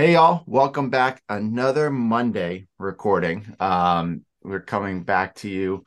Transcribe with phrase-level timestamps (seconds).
[0.00, 1.22] Hey y'all, welcome back.
[1.28, 3.54] Another Monday recording.
[3.60, 5.84] Um, we're coming back to you.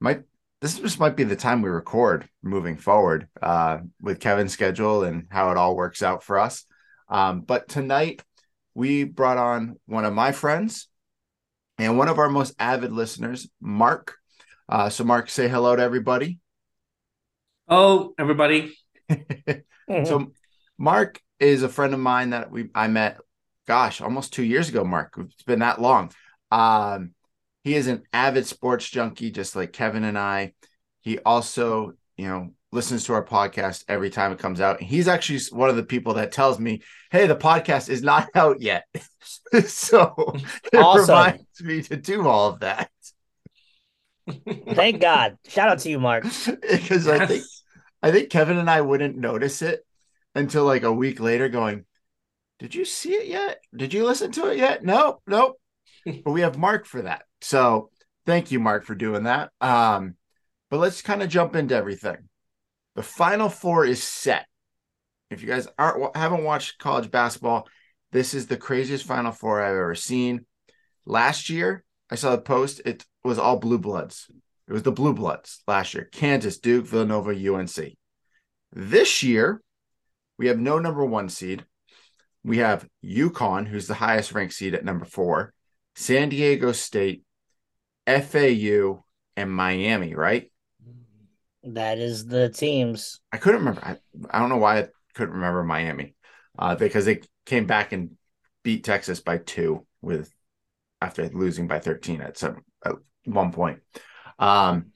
[0.00, 0.24] Might
[0.60, 5.28] this just might be the time we record moving forward uh, with Kevin's schedule and
[5.30, 6.66] how it all works out for us.
[7.08, 8.22] Um, but tonight
[8.74, 10.88] we brought on one of my friends
[11.78, 14.14] and one of our most avid listeners, Mark.
[14.68, 16.38] Uh, so, Mark, say hello to everybody.
[17.66, 18.76] Oh, everybody.
[19.88, 20.32] so,
[20.76, 23.20] Mark is a friend of mine that we I met
[23.66, 25.14] gosh, almost two years ago, Mark.
[25.18, 26.12] It's been that long.
[26.50, 27.12] Um,
[27.62, 30.52] he is an avid sports junkie, just like Kevin and I.
[31.00, 34.82] He also, you know, listens to our podcast every time it comes out.
[34.82, 38.60] He's actually one of the people that tells me, "Hey, the podcast is not out
[38.60, 38.84] yet."
[39.66, 40.14] so
[40.72, 41.08] it awesome.
[41.08, 42.90] reminds me to do all of that.
[44.74, 45.38] Thank God!
[45.48, 46.24] Shout out to you, Mark.
[46.24, 47.08] because yes.
[47.08, 47.44] I think
[48.02, 49.84] I think Kevin and I wouldn't notice it
[50.34, 51.84] until like a week later, going,
[52.58, 53.58] did you see it yet?
[53.74, 54.84] Did you listen to it yet?
[54.84, 55.56] Nope, nope.
[56.24, 57.24] but we have Mark for that.
[57.40, 57.90] So
[58.26, 59.50] thank you, Mark, for doing that.
[59.60, 60.14] Um,
[60.70, 62.28] but let's kind of jump into everything.
[62.94, 64.46] The final four is set.
[65.30, 67.66] If you guys aren't haven't watched college basketball,
[68.12, 70.46] this is the craziest final four I've ever seen.
[71.04, 74.30] Last year, I saw the post, it was all blue bloods.
[74.68, 76.08] It was the blue bloods last year.
[76.10, 77.96] Kansas, Duke, Villanova, UNC.
[78.72, 79.60] This year,
[80.38, 81.64] we have no number one seed
[82.44, 85.54] we have UConn, who's the highest ranked seed at number four,
[85.96, 87.22] San Diego State,
[88.06, 89.04] FAU,
[89.36, 90.50] and Miami, right?
[91.62, 93.20] That is the teams.
[93.32, 93.82] I couldn't remember.
[93.82, 93.96] I,
[94.30, 96.14] I don't know why I couldn't remember Miami
[96.58, 98.10] uh, because they came back and
[98.62, 100.30] beat Texas by two with
[101.00, 102.92] after losing by 13 at some at
[103.24, 103.80] one point.
[104.38, 104.86] Um,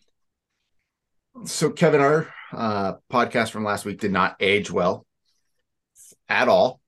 [1.45, 5.07] so Kevin, our uh, podcast from last week did not age well
[6.29, 6.81] at all.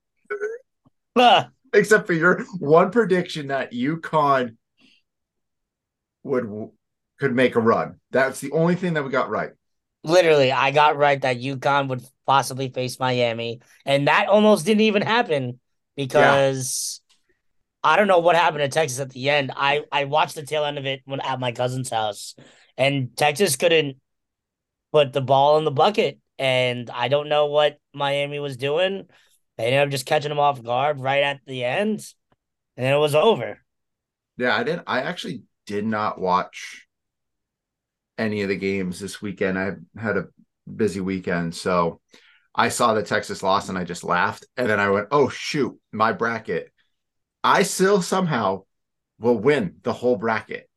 [1.73, 4.57] Except for your one prediction that UConn
[6.23, 6.69] would
[7.19, 7.99] could make a run.
[8.11, 9.51] That's the only thing that we got right.
[10.03, 15.03] Literally, I got right that UConn would possibly face Miami, and that almost didn't even
[15.03, 15.59] happen
[15.95, 17.01] because
[17.83, 17.91] yeah.
[17.91, 19.51] I don't know what happened to Texas at the end.
[19.55, 22.35] I I watched the tail end of it when at my cousin's house,
[22.77, 23.97] and Texas couldn't
[24.91, 29.07] put the ball in the bucket, and I don't know what Miami was doing.
[29.61, 32.03] They ended up just catching him off guard right at the end,
[32.75, 33.59] and then it was over.
[34.35, 34.85] Yeah, I didn't.
[34.87, 36.87] I actually did not watch
[38.17, 39.59] any of the games this weekend.
[39.59, 40.29] I had a
[40.75, 42.01] busy weekend, so
[42.55, 44.47] I saw the Texas loss and I just laughed.
[44.57, 46.71] And then I went, "Oh shoot, my bracket!
[47.43, 48.63] I still somehow
[49.19, 50.67] will win the whole bracket."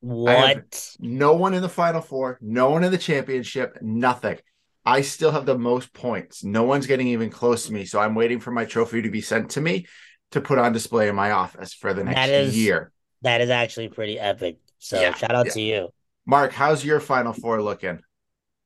[0.00, 0.94] What?
[1.00, 4.38] No one in the final four, no one in the championship, nothing.
[4.86, 6.44] I still have the most points.
[6.44, 7.84] No one's getting even close to me.
[7.86, 9.86] So I'm waiting for my trophy to be sent to me
[10.32, 12.92] to put on display in my office for the next that is, year.
[13.22, 14.58] That is actually pretty epic.
[14.78, 15.52] So yeah, shout out yeah.
[15.52, 15.88] to you.
[16.26, 18.00] Mark, how's your final four looking?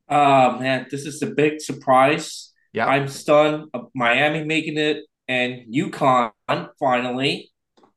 [0.09, 2.53] Uh man, this is a big surprise.
[2.73, 2.87] Yeah.
[2.87, 3.67] I'm stunned.
[3.95, 6.33] Miami making it and UConn
[6.81, 7.51] finally.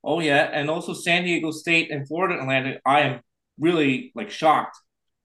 [0.04, 2.82] Oh yeah, and also San Diego State and Florida Atlantic.
[2.86, 3.22] I am
[3.60, 4.78] really like shocked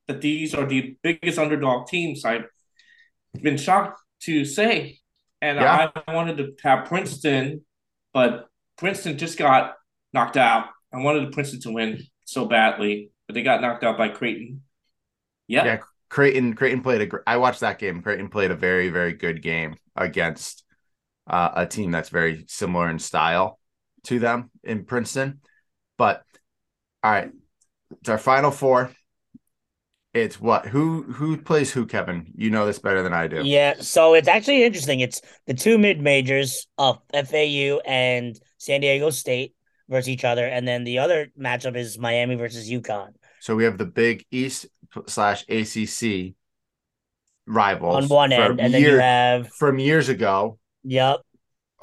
[0.07, 2.25] that these are the biggest underdog teams.
[2.25, 2.41] I
[3.39, 4.99] been shocked to say.
[5.41, 5.91] And yeah.
[6.07, 7.65] I wanted to have Princeton,
[8.13, 8.49] but
[8.79, 9.75] Princeton just got
[10.13, 10.67] knocked out.
[10.93, 14.63] I wanted Princeton to win so badly, but they got knocked out by Creighton.
[15.47, 15.65] Yeah.
[15.65, 15.79] Yeah.
[16.09, 17.19] Creighton, Creighton played a.
[17.27, 18.01] I watched that game.
[18.01, 20.65] Creighton played a very, very good game against
[21.27, 23.59] uh, a team that's very similar in style
[24.05, 25.41] to them in Princeton.
[25.99, 26.23] But
[27.03, 27.31] all right,
[27.91, 28.93] it's our final four.
[30.17, 30.67] It's what?
[30.67, 32.33] Who who plays who, Kevin?
[32.35, 33.43] You know this better than I do.
[33.45, 35.01] Yeah, so it's actually interesting.
[35.01, 39.55] It's the two mid majors of FAU and San Diego State
[39.91, 43.11] versus each other, and then the other matchup is Miami versus UConn.
[43.41, 44.67] So we have the big East
[45.07, 46.35] slash ACC
[47.47, 50.59] rivals on one end, and year, then you have from years ago.
[50.85, 51.21] Yep.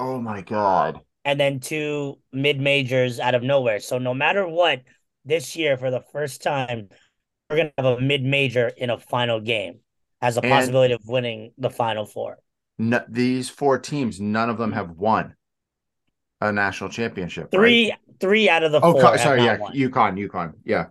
[0.00, 0.98] Oh my god.
[1.24, 3.78] And then two mid majors out of nowhere.
[3.78, 4.82] So no matter what,
[5.24, 6.88] this year for the first time,
[7.54, 9.78] we're going to have a mid major in a final game
[10.20, 12.38] as a and possibility of winning the final four.
[12.78, 15.36] No, these four teams, none of them have won
[16.40, 17.50] a national championship.
[17.52, 17.98] Three, right?
[18.18, 19.18] three out of the oh, four.
[19.18, 19.72] sorry, yeah, won.
[19.72, 20.86] UConn, UConn, yeah,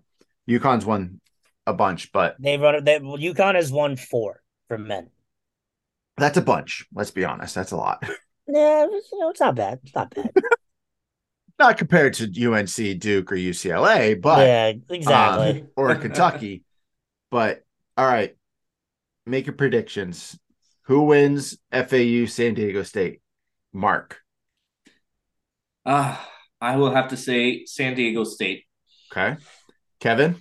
[0.48, 1.20] UConn's won
[1.68, 2.84] a bunch, but they've run.
[2.84, 5.10] They, well, UConn has won four for men.
[6.18, 6.86] That's a bunch.
[6.94, 7.56] Let's be honest.
[7.56, 8.04] That's a lot.
[8.46, 9.80] Yeah, you know, it's not bad.
[9.84, 10.30] It's not bad.
[11.60, 16.64] not compared to UNC, Duke, or UCLA, but yeah, exactly, uh, or Kentucky.
[17.30, 17.64] but
[17.96, 18.36] all right,
[19.26, 20.38] make your predictions.
[20.88, 23.22] Who wins FAU San Diego State?
[23.72, 24.20] Mark.
[25.86, 26.18] Uh,
[26.62, 28.64] I will have to say San Diego State.
[29.12, 29.38] Okay.
[30.00, 30.36] Kevin?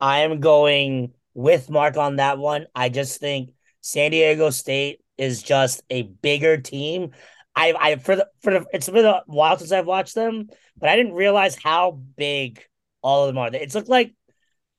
[0.00, 2.66] I am going with Mark on that one.
[2.74, 3.50] I just think
[3.80, 7.12] San Diego State is just a bigger team.
[7.56, 10.88] I I for the for the it's been a while since I've watched them, but
[10.88, 12.62] I didn't realize how big
[13.02, 13.50] all of them are.
[13.52, 14.14] It's looked like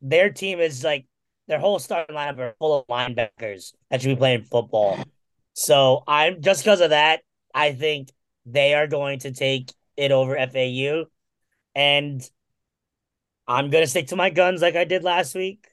[0.01, 1.05] their team is like
[1.47, 4.99] their whole starting lineup are full of linebackers that should be playing football.
[5.53, 7.21] So I'm just because of that,
[7.53, 8.09] I think
[8.45, 11.05] they are going to take it over FAU.
[11.73, 12.21] And
[13.47, 15.67] I'm gonna stick to my guns like I did last week.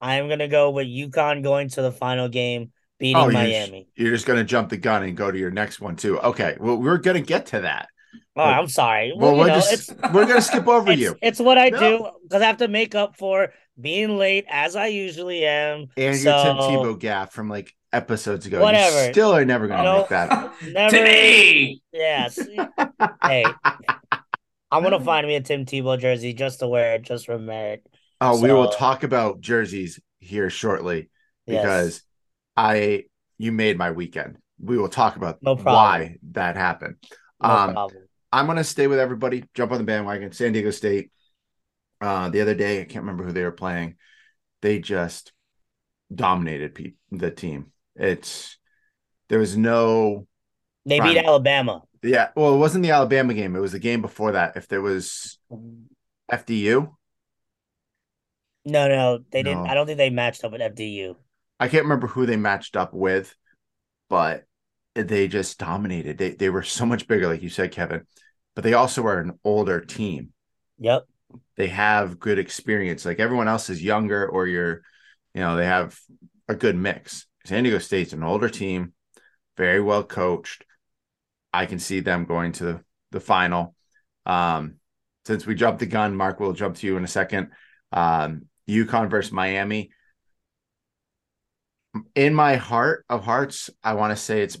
[0.00, 3.88] I'm gonna go with UConn going to the final game, beating oh, Miami.
[3.96, 6.20] You're, you're just gonna jump the gun and go to your next one too.
[6.20, 7.88] Okay, well we're gonna get to that.
[8.36, 9.12] Oh, I'm sorry.
[9.16, 11.16] Well, well we're know, just we're gonna skip over it's, you.
[11.20, 11.80] It's what I no.
[11.80, 15.88] do because I have to make up for being late as I usually am.
[15.96, 18.60] And so, your Tim Tebow gaff from like episodes ago.
[18.60, 19.06] Whatever.
[19.06, 20.52] You still are never gonna you know, make that.
[20.72, 20.90] Never.
[20.90, 21.82] Timmy.
[21.92, 22.38] Yes.
[23.22, 23.44] hey,
[24.70, 27.84] I'm gonna find me a Tim Tebow jersey just to wear it, just for merit.
[28.20, 31.10] Oh, so, we will talk about jerseys here shortly
[31.46, 32.02] because yes.
[32.60, 33.04] I
[33.38, 34.36] you made my weekend.
[34.62, 36.96] We will talk about no why that happened.
[37.42, 37.88] No um.
[38.32, 39.44] I'm gonna stay with everybody.
[39.54, 40.32] Jump on the bandwagon.
[40.32, 41.10] San Diego State.
[42.00, 43.96] Uh, the other day, I can't remember who they were playing.
[44.62, 45.32] They just
[46.14, 47.72] dominated pe- the team.
[47.96, 48.58] It's
[49.28, 50.26] there was no.
[50.84, 51.82] They beat Alabama.
[52.02, 53.56] Yeah, well, it wasn't the Alabama game.
[53.56, 54.56] It was the game before that.
[54.56, 55.38] If there was
[56.30, 56.92] FDU.
[58.66, 59.50] No, no, they no.
[59.50, 59.66] didn't.
[59.66, 61.16] I don't think they matched up with FDU.
[61.60, 63.34] I can't remember who they matched up with,
[64.08, 64.44] but
[64.94, 66.18] they just dominated.
[66.18, 68.06] They they were so much bigger, like you said, Kevin.
[68.54, 70.32] But they also are an older team.
[70.78, 71.04] Yep.
[71.56, 73.04] They have good experience.
[73.04, 74.82] Like everyone else is younger, or you're,
[75.34, 75.96] you know, they have
[76.48, 77.26] a good mix.
[77.44, 78.92] San Diego State's an older team,
[79.56, 80.64] very well coached.
[81.52, 83.74] I can see them going to the, the final.
[84.26, 84.76] Um,
[85.26, 87.50] since we jumped the gun, Mark, we'll jump to you in a second.
[87.92, 89.90] Um, UConn versus Miami.
[92.14, 94.58] In my heart of hearts, I want to say it's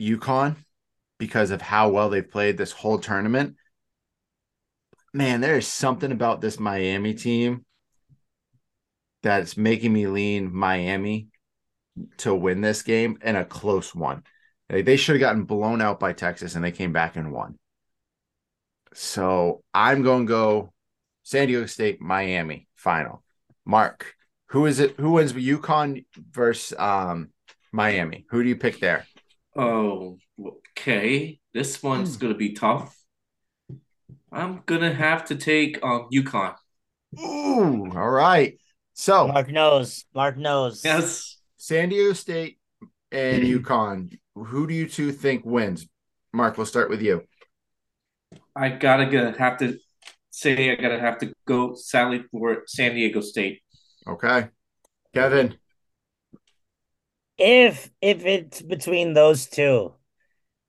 [0.00, 0.56] UConn
[1.18, 3.56] because of how well they've played this whole tournament.
[5.14, 7.64] Man, there is something about this Miami team
[9.22, 11.28] that's making me lean Miami
[12.18, 14.22] to win this game and a close one.
[14.68, 17.58] They should have gotten blown out by Texas and they came back and won.
[18.92, 20.72] So I'm going to go
[21.22, 23.22] San Diego State, Miami final.
[23.64, 24.15] Mark,
[24.48, 24.96] who is it?
[24.98, 27.30] Who wins UConn versus um,
[27.72, 28.26] Miami?
[28.30, 29.06] Who do you pick there?
[29.56, 30.18] Oh,
[30.70, 31.40] okay.
[31.52, 32.96] This one's going to be tough.
[34.30, 36.54] I'm going to have to take um, UConn.
[37.18, 38.58] Ooh, all right.
[38.94, 40.04] So Mark knows.
[40.14, 40.82] Mark knows.
[40.84, 41.38] Yes.
[41.56, 42.58] San Diego State
[43.10, 44.18] and UConn.
[44.34, 45.86] Who do you two think wins?
[46.32, 47.22] Mark, we'll start with you.
[48.54, 49.78] I gotta go, have to
[50.30, 53.60] say I gotta have to go sadly for San Diego State.
[54.06, 54.48] Okay.
[55.14, 55.56] Kevin.
[57.38, 59.94] If if it's between those two,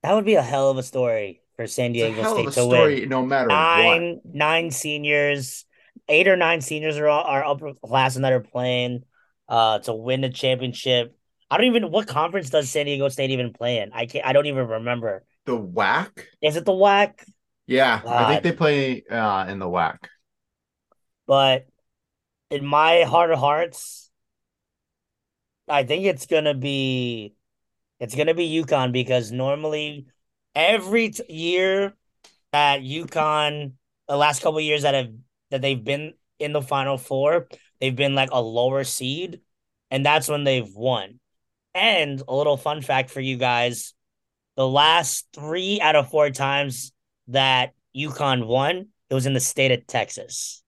[0.02, 3.08] that would be a hell of a story for San Diego State to story, win.
[3.08, 4.34] No matter nine what.
[4.34, 5.64] nine seniors,
[6.08, 9.04] eight or nine seniors are are upperclassmen that are playing
[9.48, 11.16] uh, to win the championship.
[11.50, 13.90] I don't even what conference does San Diego State even play in?
[13.92, 14.26] I can't.
[14.26, 15.24] I don't even remember.
[15.46, 16.10] The WAC.
[16.42, 17.14] Is it the WAC?
[17.66, 18.12] Yeah, God.
[18.12, 19.96] I think they play uh, in the WAC.
[21.26, 21.66] But
[22.50, 24.10] in my heart of hearts,
[25.68, 27.34] I think it's gonna be,
[28.00, 30.06] it's gonna be UConn because normally
[30.54, 31.94] every t- year
[32.52, 33.72] that UConn,
[34.08, 35.12] the last couple years that have
[35.50, 37.48] that they've been in the Final Four,
[37.80, 39.40] they've been like a lower seed,
[39.90, 41.20] and that's when they've won.
[41.74, 43.94] And a little fun fact for you guys
[44.58, 46.90] the last three out of four times
[47.28, 50.64] that UConn won, it was in the state of Texas.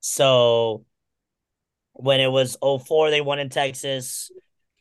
[0.00, 0.86] So
[1.98, 4.30] when it was 04, they won in Texas.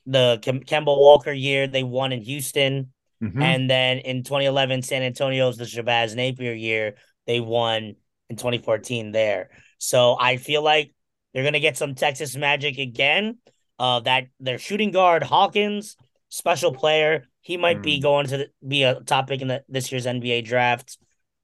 [0.05, 2.91] The Kemba Walker year, they won in Houston.
[3.23, 3.41] Mm-hmm.
[3.41, 6.95] And then in 2011, San Antonio's the Shabazz Napier year,
[7.25, 7.95] they won
[8.29, 9.49] in 2014 there.
[9.77, 10.93] So I feel like
[11.33, 13.37] they're gonna get some Texas magic again.
[13.77, 15.97] Uh, that their shooting guard Hawkins,
[16.29, 17.83] special player, he might mm.
[17.83, 20.97] be going to the, be a topic in the, this year's NBA draft.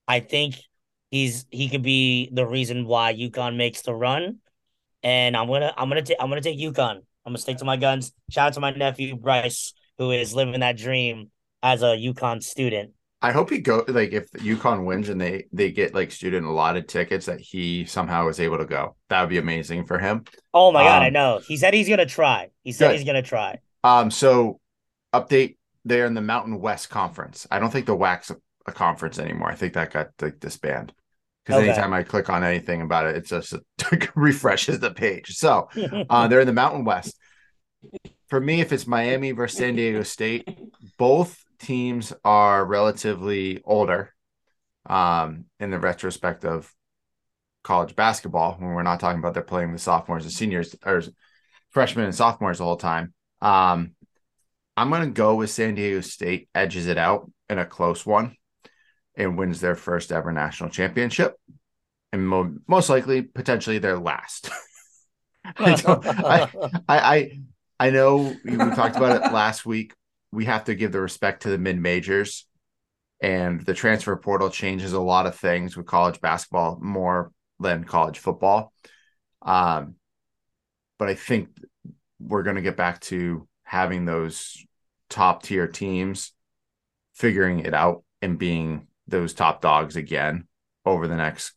[0.08, 0.56] I think
[1.10, 4.40] he's he could be the reason why UConn makes the run.
[5.04, 6.98] And I'm gonna I'm gonna take I'm gonna take UConn.
[6.98, 8.12] I'm gonna stick to my guns.
[8.30, 11.32] Shout out to my nephew Bryce, who is living that dream
[11.64, 12.92] as a UConn student.
[13.24, 16.88] I hope he go like if UConn wins and they they get like student allotted
[16.88, 18.96] tickets that he somehow is able to go.
[19.10, 20.24] That would be amazing for him.
[20.54, 21.40] Oh my god, um, I know.
[21.48, 22.50] He said he's gonna try.
[22.64, 22.98] He said good.
[22.98, 23.60] he's gonna try.
[23.84, 24.60] Um, so
[25.14, 27.46] update there in the Mountain West Conference.
[27.52, 28.32] I don't think the WAC's
[28.66, 29.50] a conference anymore.
[29.50, 30.94] I think that got like disbanded
[31.46, 31.70] because okay.
[31.70, 33.56] anytime I click on anything about it, it just
[34.16, 35.36] refreshes the page.
[35.36, 35.70] So
[36.10, 37.18] uh, they're in the Mountain West.
[38.28, 40.48] For me, if it's Miami versus San Diego State,
[40.98, 44.14] both teams are relatively older
[44.86, 46.72] um, in the retrospect of
[47.64, 51.04] college basketball when we're not talking about they're playing the sophomores and seniors or
[51.70, 53.14] freshmen and sophomores the whole time.
[53.42, 53.92] Um,
[54.78, 58.36] I'm going to go with San Diego State edges it out in a close one
[59.22, 61.36] and wins their first ever national championship
[62.12, 64.50] and mo- most likely potentially their last.
[65.58, 66.50] I,
[66.88, 67.40] I, I,
[67.80, 69.94] I know we talked about it last week.
[70.32, 72.48] We have to give the respect to the mid majors
[73.22, 78.18] and the transfer portal changes a lot of things with college basketball more than college
[78.18, 78.74] football.
[79.42, 79.96] Um,
[80.98, 81.50] but I think
[82.20, 84.66] we're going to get back to having those
[85.10, 86.32] top tier teams
[87.14, 90.48] figuring it out and being those top dogs again
[90.86, 91.54] over the next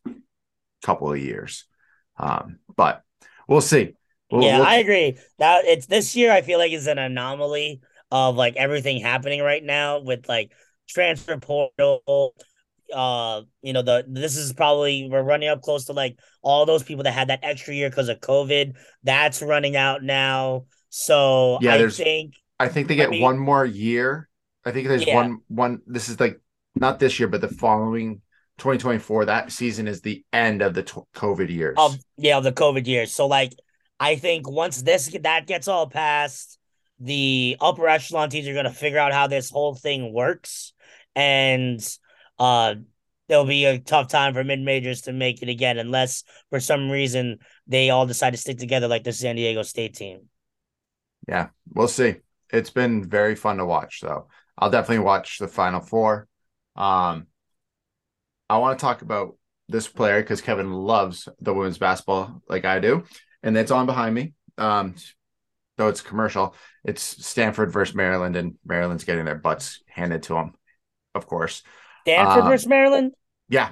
[0.83, 1.65] couple of years.
[2.19, 3.03] Um, but
[3.49, 3.95] we'll see.
[4.31, 4.67] We'll, yeah, we'll...
[4.67, 5.19] I agree.
[5.39, 6.33] That it's this year.
[6.33, 7.81] I feel like is an anomaly
[8.11, 10.53] of like everything happening right now with like
[10.89, 12.35] transfer portal.
[12.95, 16.83] Uh, you know the this is probably we're running up close to like all those
[16.83, 18.75] people that had that extra year because of COVID.
[19.03, 20.67] That's running out now.
[20.91, 24.29] So yeah, I there's, think I think they get I mean, one more year.
[24.65, 25.17] I think there's yeah.
[25.17, 25.81] one one.
[25.87, 26.41] This is like
[26.75, 28.21] not this year, but the following
[28.59, 29.27] 2024.
[29.27, 31.77] That season is the end of the t- COVID years.
[31.79, 33.13] Of yeah, of the COVID years.
[33.13, 33.53] So like,
[33.99, 36.59] I think once this that gets all passed,
[37.01, 40.73] the upper echelon teams are going to figure out how this whole thing works,
[41.15, 41.81] and
[42.39, 42.77] uh,
[43.29, 46.91] there'll be a tough time for mid majors to make it again, unless for some
[46.91, 50.29] reason they all decide to stick together like the San Diego State team.
[51.29, 52.17] Yeah, we'll see.
[52.53, 54.29] It's been very fun to watch, though.
[54.57, 56.29] I'll definitely watch the Final Four.
[56.77, 57.27] Um,
[58.49, 59.37] I want to talk about
[59.69, 63.05] this player because Kevin loves the women's basketball like I do,
[63.43, 64.35] and it's on behind me.
[64.59, 64.95] Um,
[65.77, 66.55] though it's commercial,
[66.85, 70.55] it's Stanford versus Maryland, and Maryland's getting their butts handed to them,
[71.15, 71.63] of course.
[72.03, 73.13] Stanford uh, versus Maryland.
[73.49, 73.71] Yeah.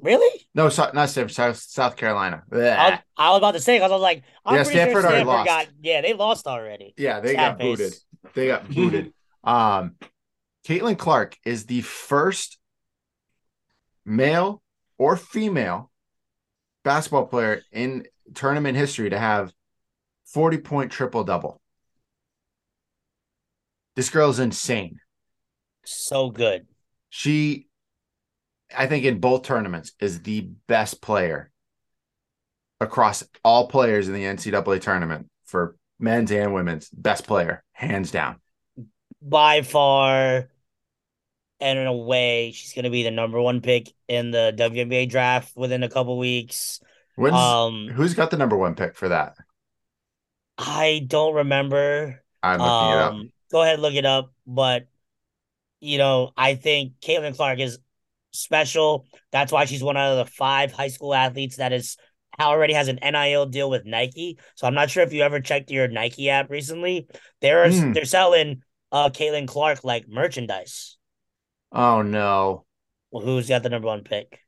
[0.00, 0.46] Really?
[0.54, 2.42] No, so, not Stanford, South, South Carolina.
[2.50, 5.02] I was, I was, about to say because I was like, I'm yeah, Stanford, sure
[5.02, 5.46] Stanford lost.
[5.46, 6.94] got yeah, they lost already.
[6.96, 7.78] Yeah, they Sad got face.
[7.78, 7.98] booted.
[8.34, 9.12] They got booted.
[9.42, 9.94] Um,
[10.66, 12.58] Caitlin Clark is the first
[14.04, 14.62] male
[14.98, 15.90] or female
[16.84, 19.52] basketball player in tournament history to have
[20.26, 21.60] 40 point triple double.
[23.96, 25.00] This girl is insane.
[25.84, 26.66] So good.
[27.08, 27.66] She,
[28.76, 31.50] I think, in both tournaments, is the best player
[32.80, 36.88] across all players in the NCAA tournament for men's and women's.
[36.90, 38.36] Best player, hands down.
[39.22, 40.48] By far,
[41.60, 45.10] and in a way, she's going to be the number one pick in the WNBA
[45.10, 46.80] draft within a couple weeks.
[47.16, 49.34] When's, um, who's got the number one pick for that?
[50.56, 52.22] I don't remember.
[52.42, 53.12] I'm looking um, it up.
[53.12, 54.32] Um, go ahead, look it up.
[54.46, 54.86] But
[55.80, 57.78] you know, I think Caitlin Clark is
[58.32, 59.06] special.
[59.32, 61.96] That's why she's one out of the five high school athletes that is
[62.40, 64.38] already has an NIL deal with Nike.
[64.54, 67.08] So I'm not sure if you ever checked your Nike app recently.
[67.40, 67.94] They're mm.
[67.94, 70.96] they're selling uh Caitlin Clark like merchandise.
[71.72, 72.64] Oh no.
[73.10, 74.40] Well, who's got the number one pick?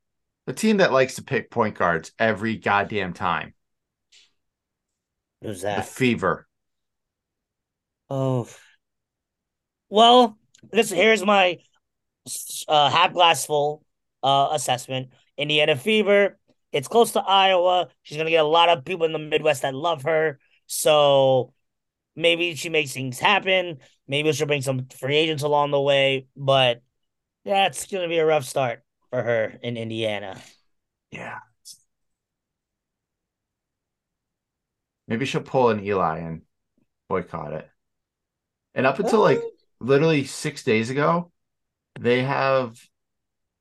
[0.47, 3.55] The team that likes to pick point guards every goddamn time.
[5.41, 5.77] Who's that?
[5.77, 6.47] The Fever.
[8.11, 8.49] Oh.
[9.89, 10.39] Well,
[10.71, 11.59] this here's my
[12.69, 13.85] uh, half glass full
[14.23, 15.11] uh, assessment.
[15.37, 16.39] Indiana Fever.
[16.73, 17.89] It's close to Iowa.
[18.03, 20.39] She's gonna get a lot of people in the Midwest that love her.
[20.67, 21.53] So
[22.17, 23.79] maybe she makes things happen.
[24.09, 26.27] Maybe she'll bring some free agents along the way.
[26.37, 26.83] But
[27.45, 30.41] yeah, it's going to be a rough start for her in Indiana.
[31.11, 31.39] Yeah.
[35.09, 36.43] Maybe she'll pull an Eli and
[37.09, 37.69] boycott it.
[38.75, 39.49] And up until like uh-huh.
[39.81, 41.31] literally six days ago,
[42.01, 42.81] they have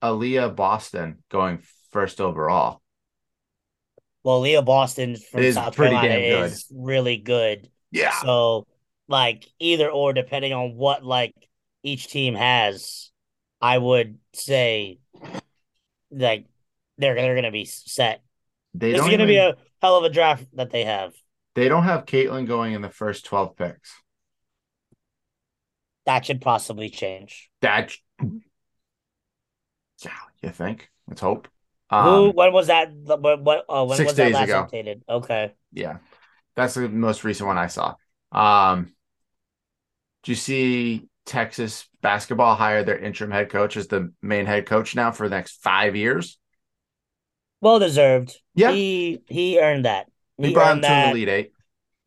[0.02, 2.82] Aliyah Boston going first overall.
[4.24, 7.70] Well, Leah Boston from South Carolina is really good.
[7.92, 8.14] Yeah.
[8.22, 8.68] So,
[9.12, 11.36] like, either or, depending on what like
[11.84, 13.12] each team has.
[13.62, 14.98] I would say
[16.10, 16.48] like
[16.98, 18.24] they're they're gonna be set.
[18.74, 21.14] They this is gonna even, be a hell of a draft that they have.
[21.56, 23.94] They don't have Caitlin going in the first twelve picks.
[26.06, 27.50] That should possibly change.
[27.62, 27.96] That
[30.04, 30.90] yeah, you think?
[31.08, 31.48] Let's hope.
[31.90, 32.30] Um, Who?
[32.32, 32.92] When was that?
[32.94, 33.44] What?
[33.44, 34.68] what uh, when six was days that last ago.
[34.72, 35.02] updated?
[35.08, 35.54] Okay.
[35.74, 35.98] Yeah,
[36.56, 37.96] that's the most recent one I saw.
[38.32, 38.94] Um,
[40.24, 44.96] do you see Texas basketball hire their interim head coach as the main head coach
[44.96, 46.38] now for the next five years.
[47.62, 48.38] Well deserved.
[48.56, 48.72] Yeah.
[48.72, 50.08] He he earned that.
[50.38, 51.52] He, he brought him to an Elite Eight.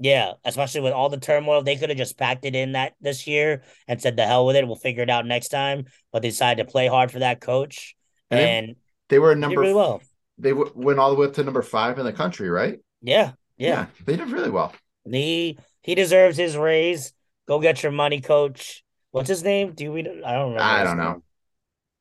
[0.01, 3.29] Yeah, especially with all the turmoil, they could have just packed it in that this
[3.29, 4.67] year and said the hell with it.
[4.67, 5.85] We'll figure it out next time.
[6.13, 7.95] But they decided to play hard for that coach,
[8.29, 8.75] and, and they,
[9.17, 10.03] they, were number really well.
[10.37, 12.81] They w- went all the way up to number five in the country, right?
[13.03, 14.75] Yeah, yeah, yeah they did really well.
[15.09, 17.15] He he deserves his raise.
[17.47, 18.85] Go get your money, coach.
[19.11, 19.73] What's his name?
[19.73, 20.01] Do we?
[20.01, 20.63] I don't remember.
[20.63, 21.23] I don't know.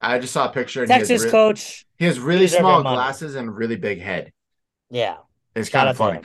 [0.02, 0.86] I just saw a picture.
[0.86, 1.86] Texas re- coach.
[1.98, 4.32] He has really small glasses and really big head.
[4.90, 5.18] Yeah,
[5.56, 6.22] it's kind of funny.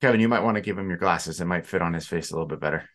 [0.00, 1.40] Kevin, you might want to give him your glasses.
[1.40, 2.88] It might fit on his face a little bit better.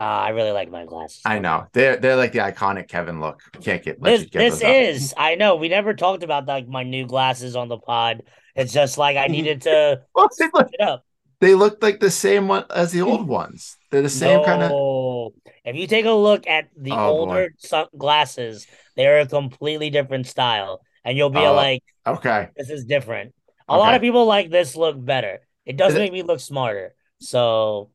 [0.00, 1.20] Uh, I really like my glasses.
[1.24, 3.42] I know they're they're like the iconic Kevin look.
[3.62, 4.24] Can't get this.
[4.24, 5.14] Get this is.
[5.16, 8.22] I know we never talked about like my new glasses on the pod.
[8.56, 11.04] It's just like I needed to well, it up.
[11.44, 13.26] They look like the same one as the old hmm.
[13.26, 13.76] ones.
[13.90, 14.44] They're the same no.
[14.46, 15.52] kind of.
[15.62, 20.26] If you take a look at the oh, older sun- glasses, they're a completely different
[20.26, 23.34] style, and you'll be oh, like, "Okay, this is different."
[23.68, 23.78] A okay.
[23.78, 25.40] lot of people like this look better.
[25.66, 26.14] It does is make it...
[26.14, 26.94] me look smarter.
[27.20, 27.90] So,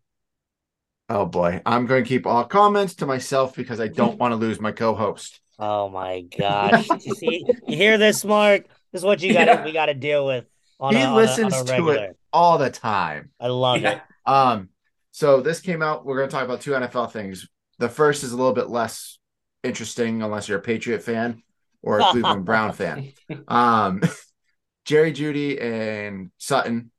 [1.10, 4.36] oh boy, I'm going to keep all comments to myself because I don't want to
[4.36, 5.40] lose my co-host.
[5.58, 6.88] Oh my gosh!
[7.04, 8.68] you see, you hear this, Mark?
[8.92, 9.66] This is what you got to yeah.
[9.66, 10.46] we got to deal with.
[10.92, 13.32] he a, listens a to it all the time.
[13.40, 13.92] I love yeah.
[13.92, 14.02] it.
[14.26, 14.70] Um,
[15.12, 16.06] so this came out.
[16.06, 17.48] We're going to talk about two NFL things.
[17.78, 19.20] The first is a little bit less
[19.64, 21.44] interesting, unless you're a Patriot fan
[21.82, 23.14] or a Cleveland Brown fan.
[23.48, 24.02] Um,
[24.86, 26.92] Jerry Jeudy and Sutton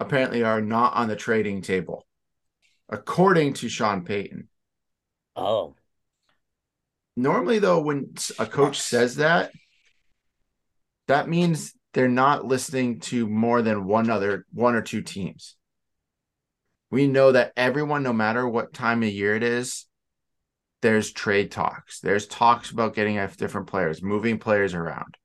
[0.00, 2.06] apparently are not on the trading table,
[2.88, 4.48] according to Sean Payton.
[5.34, 5.74] Oh.
[7.14, 9.52] Normally, though, when a coach says that,
[11.08, 15.56] that means they're not listening to more than one other one or two teams.
[16.90, 19.86] We know that everyone, no matter what time of year it is,
[20.82, 22.00] there's trade talks.
[22.00, 25.16] There's talks about getting different players, moving players around.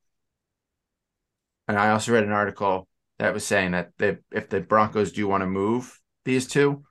[1.67, 2.87] And I also read an article
[3.19, 6.83] that was saying that they, if the Broncos do want to move these two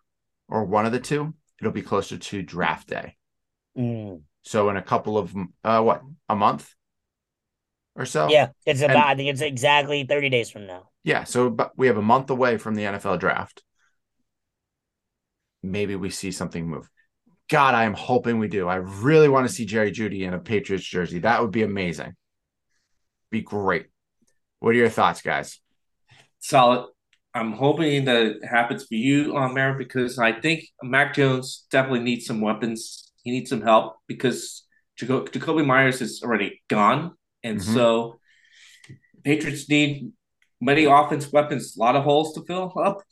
[0.46, 3.16] or one of the two, it'll be closer to draft day.
[3.78, 4.20] Mm.
[4.42, 6.70] So in a couple of uh, what a month
[8.00, 8.28] or so.
[8.30, 8.96] Yeah, it's about.
[8.96, 10.88] And, I think it's exactly thirty days from now.
[11.04, 13.62] Yeah, so but we have a month away from the NFL draft.
[15.62, 16.88] Maybe we see something move.
[17.50, 18.68] God, I am hoping we do.
[18.68, 21.18] I really want to see Jerry Jeudy in a Patriots jersey.
[21.18, 22.14] That would be amazing.
[23.30, 23.86] Be great.
[24.60, 25.60] What are your thoughts, guys?
[26.38, 26.86] Solid.
[27.34, 32.00] I'm hoping that it happens for you on uh, because I think Mac Jones definitely
[32.00, 33.12] needs some weapons.
[33.22, 34.64] He needs some help because
[34.98, 37.12] Jaco- Jakobi Meyers is already gone.
[37.42, 37.74] And mm-hmm.
[37.74, 38.20] so
[39.24, 40.12] Patriots need
[40.60, 43.02] many offense weapons, a lot of holes to fill up.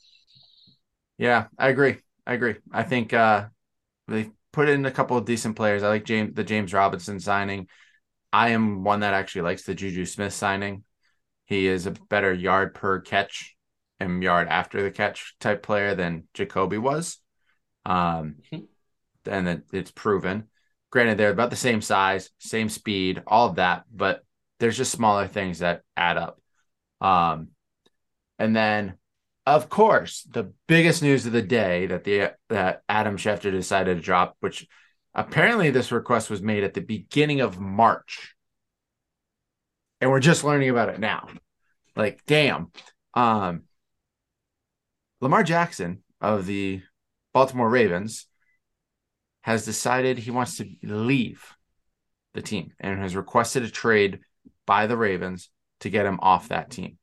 [1.17, 1.97] Yeah, I agree.
[2.25, 2.55] I agree.
[2.71, 3.47] I think uh,
[4.07, 5.83] they put in a couple of decent players.
[5.83, 7.67] I like James the James Robinson signing.
[8.31, 10.83] I am one that actually likes the Juju Smith signing.
[11.45, 13.55] He is a better yard per catch
[13.99, 17.17] and yard after the catch type player than Jakobi was.
[17.85, 19.29] Um, mm-hmm.
[19.29, 20.47] and it, it's proven.
[20.91, 24.23] Granted, they're about the same size, same speed, all of that, but
[24.59, 26.41] there's just smaller things that add up.
[26.99, 27.49] Um,
[28.39, 28.95] and then,
[29.45, 34.03] of course, the biggest news of the day that the that Adam Schefter decided to
[34.03, 34.67] drop, which
[35.13, 38.35] apparently this request was made at the beginning of March,
[40.01, 41.27] and we're just learning about it now.
[41.95, 42.71] Like, damn.
[43.13, 43.63] Um,
[45.21, 46.81] Lamar Jackson of the
[47.33, 48.28] Baltimore Ravens
[49.41, 51.55] has decided he wants to leave
[52.33, 54.19] the team and has requested a trade
[54.65, 55.49] by the Ravens
[55.79, 56.97] to get him off that team.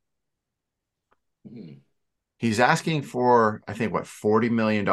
[2.38, 4.86] He's asking for, I think, what, $40 million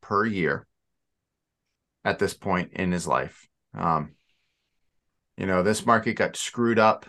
[0.00, 0.66] per year
[2.04, 3.48] at this point in his life.
[3.74, 4.12] Um,
[5.36, 7.06] you know, this market got screwed up.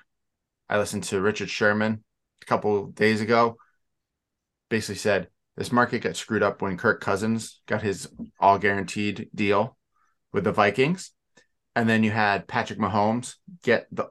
[0.69, 2.03] I listened to Richard Sherman
[2.41, 3.57] a couple days ago,
[4.69, 5.27] basically said
[5.57, 8.07] this market got screwed up when Kirk Cousins got his
[8.39, 9.77] all guaranteed deal
[10.31, 11.11] with the Vikings.
[11.75, 14.07] And then you had Patrick Mahomes get the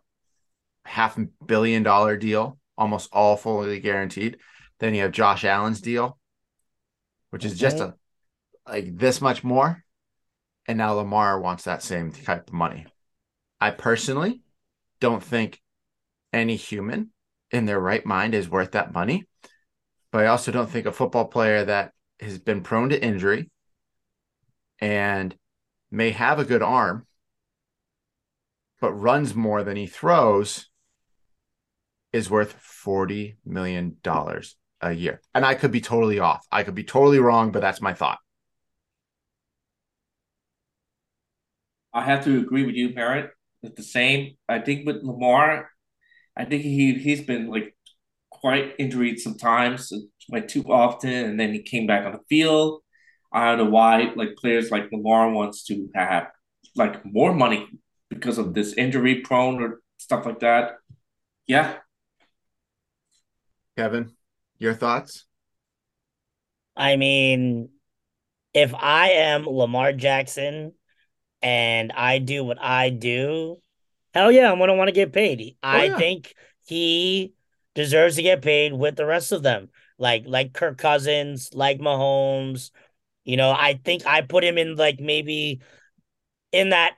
[0.85, 4.39] half billion dollar deal, almost all fully guaranteed.
[4.79, 6.19] Then you have Josh Allen's deal,
[7.31, 7.95] which is just a
[8.67, 9.85] like this much more.
[10.67, 12.87] And now Lamar wants that same type of money.
[13.61, 14.43] I personally
[15.01, 15.61] don't think
[16.33, 17.11] any human
[17.51, 19.27] in their right mind is worth that money.
[20.13, 23.51] But I also don't think a football player that has been prone to injury
[24.81, 25.35] and
[25.91, 27.07] may have a good arm,
[28.81, 30.69] but runs more than he throws
[32.13, 33.97] is worth $40 million
[34.81, 35.21] a year.
[35.35, 36.47] And I could be totally off.
[36.51, 38.19] I could be totally wrong, but that's my thought.
[41.93, 43.31] I have to agree with you, Merritt.
[43.63, 44.37] It's the same.
[44.49, 45.71] I think with Lamar,
[46.37, 47.77] I think he he's been like
[48.31, 49.93] quite injured sometimes,
[50.31, 52.83] like too often, and then he came back on the field.
[53.33, 56.29] I don't know why like players like Lamar wants to have
[56.77, 57.69] like more money
[58.09, 60.79] because of this injury prone or stuff like that.
[61.47, 61.77] Yeah.
[63.77, 64.13] Kevin,
[64.59, 65.27] your thoughts?
[66.77, 67.71] I mean,
[68.53, 70.73] if I am Lamar Jackson
[71.43, 73.59] and I do what I do,
[74.15, 75.57] hell yeah, I'm gonna want to get paid.
[75.63, 75.99] Oh, I yeah.
[75.99, 76.35] think
[76.67, 77.35] he
[77.75, 79.69] deserves to get paid with the rest of them.
[79.99, 82.71] Like like Kirk Cousins, like Mahomes.
[83.25, 85.61] You know, I think I put him in like maybe
[86.53, 86.95] in that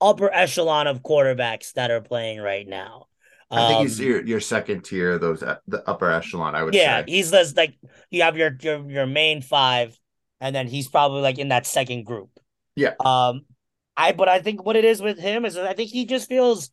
[0.00, 3.06] upper echelon of quarterbacks that are playing right now.
[3.50, 6.54] I think he's um, your, your second tier, those uh, the upper echelon.
[6.54, 7.12] I would yeah, say.
[7.12, 7.76] he's less like
[8.10, 9.98] you have your your your main five,
[10.40, 12.30] and then he's probably like in that second group.
[12.74, 12.94] Yeah.
[13.04, 13.42] Um,
[13.96, 16.70] I but I think what it is with him is I think he just feels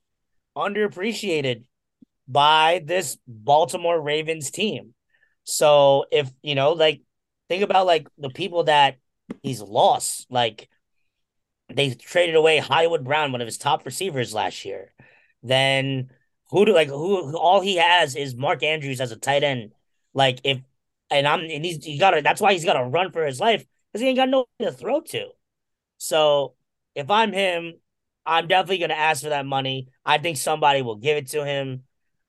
[0.58, 1.64] underappreciated
[2.28, 4.94] by this Baltimore Ravens team.
[5.44, 7.02] So if you know, like,
[7.52, 8.96] think about like the people that
[9.44, 10.70] he's lost, like
[11.68, 14.94] they traded away Hollywood Brown, one of his top receivers last year.
[15.44, 16.12] Then
[16.50, 19.74] who do like who all he has is Mark Andrews as a tight end.
[20.14, 20.62] Like if
[21.10, 23.42] and I'm and he's he got to that's why he's got to run for his
[23.42, 25.28] life because he ain't got no to throw to.
[25.98, 26.54] So
[26.96, 27.74] if I'm him,
[28.26, 29.90] I'm definitely gonna ask for that money.
[30.06, 31.84] I think somebody will give it to him.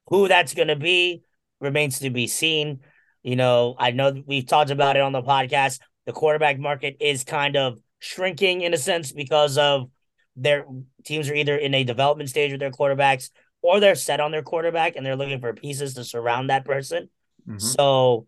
[0.09, 1.23] Who that's gonna be
[1.61, 2.81] remains to be seen.
[3.23, 5.79] You know, I know we've talked about it on the podcast.
[6.07, 9.89] The quarterback market is kind of shrinking in a sense because of
[10.35, 10.65] their
[11.05, 13.31] teams are either in a development stage with their quarterbacks
[13.61, 17.09] or they're set on their quarterback and they're looking for pieces to surround that person.
[17.49, 17.59] Mm-hmm.
[17.59, 18.27] So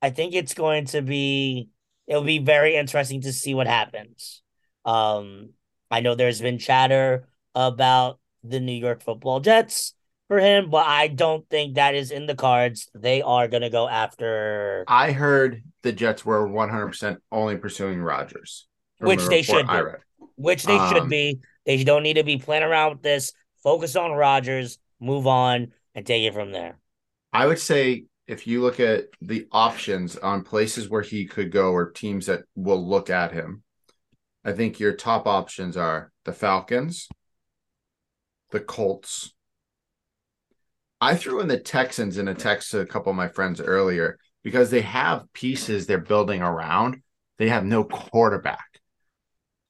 [0.00, 1.68] I think it's going to be
[2.06, 4.42] it'll be very interesting to see what happens.
[4.84, 5.50] Um
[5.90, 9.94] I know there's been chatter about the New York Football Jets
[10.32, 12.88] for him, but I don't think that is in the cards.
[12.94, 18.66] They are going to go after I heard the Jets were 100% only pursuing Rodgers
[19.02, 19.80] which they should be.
[20.36, 21.40] Which they um, should be.
[21.66, 23.32] They don't need to be playing around with this.
[23.62, 26.78] Focus on Rodgers, move on, and take it from there.
[27.32, 31.72] I would say if you look at the options on places where he could go
[31.72, 33.62] or teams that will look at him,
[34.44, 37.08] I think your top options are the Falcons,
[38.50, 39.34] the Colts.
[41.02, 44.18] I threw in the Texans in a text to a couple of my friends earlier
[44.42, 47.02] because they have pieces they're building around.
[47.38, 48.72] They have no quarterback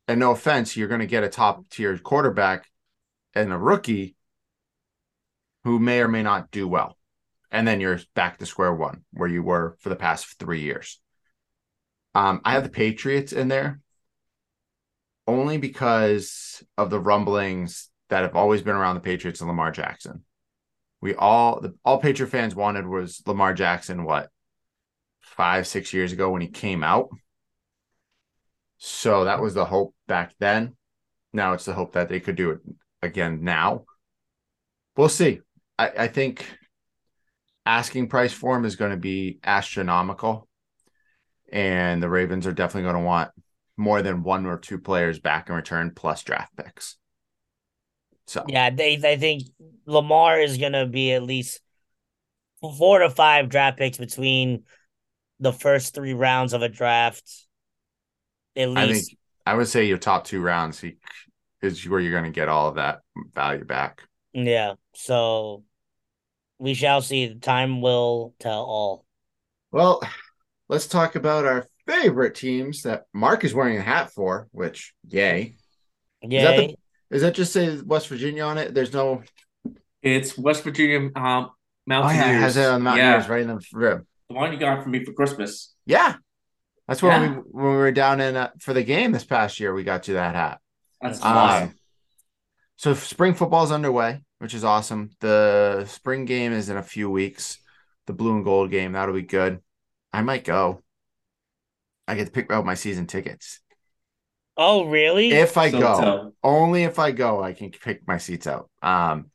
[0.08, 2.66] and no offense, you're going to get a top tier quarterback
[3.34, 4.14] and a rookie
[5.64, 6.98] who may or may not do well.
[7.50, 11.00] And then you're back to square one where you were for the past three years.
[12.14, 13.80] Um, I have the Patriots in there
[15.26, 20.24] only because of the rumblings that have always been around the Patriots and Lamar Jackson.
[21.02, 24.30] We all the all Patriot fans wanted was Lamar Jackson, what
[25.20, 27.10] five, six years ago when he came out.
[28.78, 30.76] So that was the hope back then.
[31.32, 32.60] Now it's the hope that they could do it
[33.02, 33.84] again now.
[34.96, 35.40] We'll see.
[35.78, 36.46] I, I think
[37.66, 40.48] asking price for him is going to be astronomical.
[41.52, 43.30] And the Ravens are definitely going to want
[43.76, 46.96] more than one or two players back in return plus draft picks.
[48.26, 49.42] So yeah, they I think
[49.86, 51.60] Lamar is going to be at least
[52.60, 54.64] four to five draft picks between
[55.40, 57.46] the first three rounds of a draft
[58.56, 58.78] at least.
[58.78, 60.84] I think I would say your top two rounds
[61.60, 63.00] is where you're going to get all of that
[63.34, 64.02] value back.
[64.32, 64.74] Yeah.
[64.94, 65.64] So
[66.58, 67.34] we shall see.
[67.34, 69.04] Time will tell all.
[69.70, 70.02] Well,
[70.68, 75.56] let's talk about our favorite teams that Mark is wearing a hat for, which yay.
[76.22, 76.38] Yay.
[76.38, 76.76] Is that, the,
[77.12, 78.74] is that just say West Virginia on it?
[78.74, 79.22] There's no
[80.02, 81.50] It's West Virginia um
[81.86, 82.24] Mountaineers.
[82.24, 83.32] Oh yeah, it has it on the Mountaineers yeah.
[83.32, 84.06] right in the rib.
[84.28, 85.74] The one you got for me for Christmas.
[85.84, 86.16] Yeah.
[86.88, 87.28] That's when yeah.
[87.28, 89.72] we when we were down in uh, for the game this past year.
[89.72, 90.60] We got you that hat.
[91.00, 91.74] That's um, awesome.
[92.76, 95.10] So spring football is underway, which is awesome.
[95.20, 97.58] The spring game is in a few weeks.
[98.06, 99.60] The blue and gold game that'll be good.
[100.12, 100.82] I might go.
[102.08, 103.60] I get to pick out my season tickets.
[104.56, 105.30] Oh, really?
[105.30, 108.68] If I so go, only if I go, I can pick my seats out.
[108.82, 109.30] Um,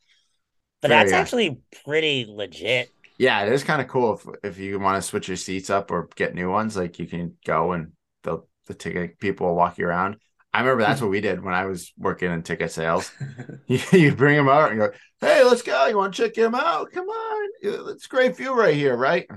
[0.81, 2.91] but that's actually pretty legit.
[3.17, 5.89] Yeah, it is kind of cool if if you want to switch your seats up
[5.91, 9.77] or get new ones, like you can go and the the ticket people will walk
[9.77, 10.17] you around.
[10.53, 13.11] I remember that's what we did when I was working in ticket sales.
[13.67, 15.87] you, you bring them out and go, "Hey, let's go!
[15.87, 16.91] You want to check him out?
[16.91, 19.27] Come on, it's great view right here, right?"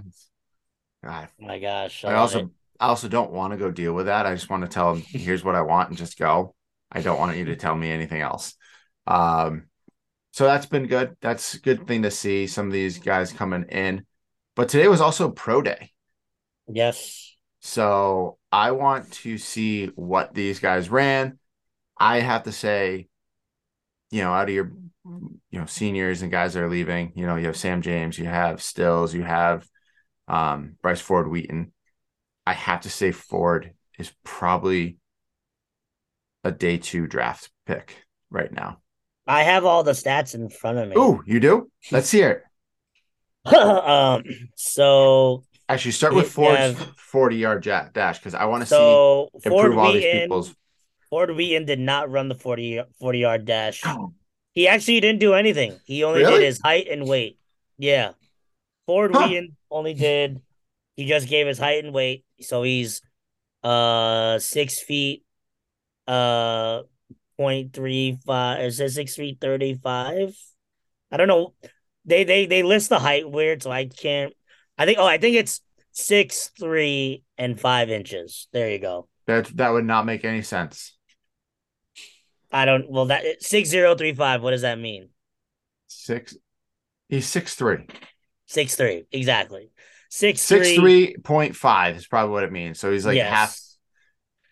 [1.02, 2.04] God, oh my gosh!
[2.04, 2.48] I, I also it.
[2.80, 4.26] I also don't want to go deal with that.
[4.26, 6.54] I just want to tell them, "Here's what I want," and just go.
[6.90, 8.54] I don't want you to tell me anything else.
[9.06, 9.66] Um,
[10.32, 11.16] so that's been good.
[11.20, 14.06] That's a good thing to see some of these guys coming in.
[14.56, 15.92] But today was also pro day.
[16.68, 17.36] Yes.
[17.60, 21.38] So I want to see what these guys ran.
[21.98, 23.08] I have to say,
[24.10, 24.72] you know, out of your,
[25.04, 28.24] you know, seniors and guys that are leaving, you know, you have Sam James, you
[28.24, 29.68] have Stills, you have
[30.26, 31.72] um, Bryce Ford Wheaton.
[32.46, 34.96] I have to say Ford is probably
[36.44, 38.78] a day two draft pick right now.
[39.26, 40.94] I have all the stats in front of me.
[40.96, 41.70] Oh, you do?
[41.92, 42.30] Let's hear
[43.46, 43.54] it.
[43.56, 44.24] um,
[44.54, 49.48] so actually start with Ford's have, 40 yard dash because I want to so see
[49.48, 50.54] Ford improve all these people's.
[51.08, 53.82] Ford Wheaton did not run the 40, 40 yard dash.
[53.84, 54.12] Oh.
[54.52, 55.78] He actually didn't do anything.
[55.84, 56.40] He only really?
[56.40, 57.38] did his height and weight.
[57.78, 58.14] Yeah.
[58.84, 59.28] Ford huh.
[59.28, 60.42] Wheaton only did
[60.96, 62.24] he just gave his height and weight.
[62.40, 63.02] So he's
[63.62, 65.22] uh six feet
[66.06, 66.80] uh
[67.36, 70.34] point three five is it six feet thirty five?
[71.10, 71.54] I don't know.
[72.04, 74.32] They they they list the height weird, so I can't
[74.78, 75.60] I think oh I think it's
[75.92, 78.48] six three and five inches.
[78.52, 79.08] There you go.
[79.26, 80.96] That that would not make any sense.
[82.52, 85.10] I don't well that six zero three five, what does that mean?
[85.86, 86.36] Six
[87.08, 87.86] he's six three.
[88.46, 89.70] Six three, exactly.
[90.12, 92.80] Six six three point five is probably what it means.
[92.80, 93.30] So he's like yes.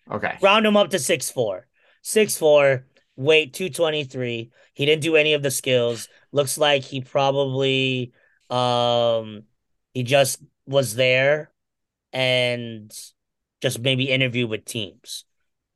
[0.08, 0.16] half.
[0.16, 0.38] Okay.
[0.40, 1.66] Round him up to six four.
[2.00, 2.86] Six four.
[3.16, 4.52] Weight two twenty three.
[4.72, 6.08] He didn't do any of the skills.
[6.30, 8.12] Looks like he probably
[8.48, 9.42] um
[9.92, 11.50] he just was there
[12.12, 12.92] and
[13.60, 15.24] just maybe interview with teams.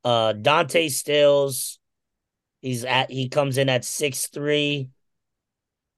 [0.05, 1.77] Uh Dante Stills.
[2.61, 4.91] He's at he comes in at six three.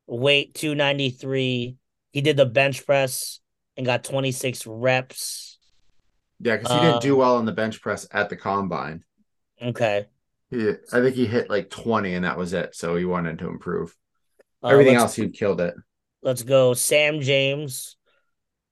[0.08, 1.78] Weight two ninety three.
[2.12, 3.42] He did the bench press
[3.78, 5.58] and got 26 reps.
[6.40, 9.04] Yeah, because he didn't do um, well on the bench press at the combine.
[9.62, 10.08] Okay.
[10.50, 12.76] He, I think he hit like 20 and that was it.
[12.76, 13.96] So he wanted to improve.
[14.64, 15.76] Uh, Everything else, he killed it.
[16.22, 16.74] Let's go.
[16.74, 17.96] Sam James,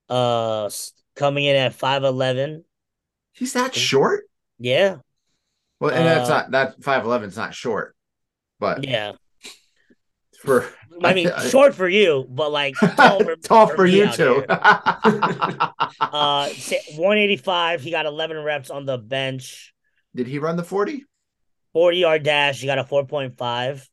[0.09, 0.69] uh,
[1.15, 2.63] coming in at 5'11.
[3.31, 4.25] He's that short?
[4.59, 4.97] Yeah.
[5.79, 7.95] Well, and uh, that's not that 5'11 is not short,
[8.59, 9.13] but yeah.
[10.43, 10.69] For
[11.01, 14.43] I mean, I, short for you, but like tall for, tall for, for you too.
[14.49, 17.81] uh, 185.
[17.81, 19.73] He got 11 reps on the bench.
[20.13, 21.05] Did he run the 40?
[21.71, 22.59] 40 yard dash.
[22.59, 23.87] He got a 4.5.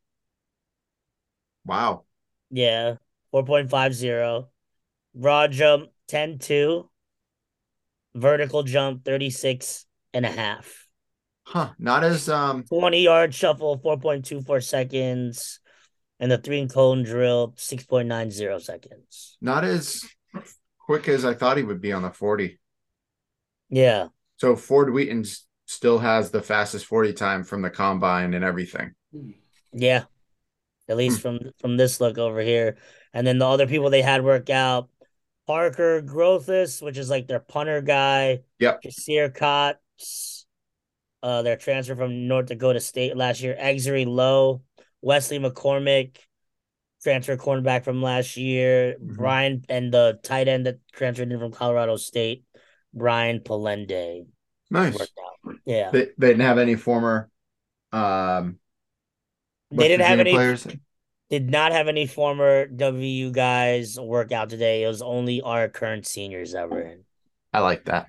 [1.64, 2.04] Wow.
[2.50, 2.96] Yeah,
[3.32, 4.48] 4.50.
[5.14, 6.90] Broad jump 10 2.
[8.16, 10.88] Vertical jump 36 and a half.
[11.44, 11.70] Huh.
[11.78, 15.59] Not as um 20 yard shuffle, 4.24 seconds
[16.20, 19.38] and the three and cone drill 6.90 seconds.
[19.40, 20.04] Not as
[20.78, 22.60] quick as I thought he would be on the 40.
[23.70, 24.08] Yeah.
[24.36, 25.24] So Ford Wheaton
[25.66, 28.94] still has the fastest 40 time from the combine and everything.
[29.72, 30.04] Yeah.
[30.88, 31.38] At least hmm.
[31.38, 32.76] from from this look over here.
[33.14, 34.88] And then the other people they had work out
[35.46, 38.40] Parker Grothus, which is like their punter guy.
[38.58, 38.82] Yep.
[38.82, 40.46] Jasir Cox,
[41.22, 43.56] uh, their transfer from North Dakota State last year.
[43.58, 44.62] Exree Loe,
[45.02, 46.16] Wesley McCormick,
[47.02, 49.14] transfer cornerback from last year, mm-hmm.
[49.14, 52.44] Brian, and the tight end that transferred in from Colorado State,
[52.92, 54.26] Brian Polendey.
[54.70, 54.96] Nice.
[55.64, 55.90] Yeah.
[55.90, 57.28] They, they didn't have any former
[57.92, 58.60] um
[59.72, 60.66] they didn't have any players.
[61.28, 64.82] Did not have any former WU guys work out today.
[64.82, 67.04] It was only our current seniors that were in.
[67.52, 68.08] I like that.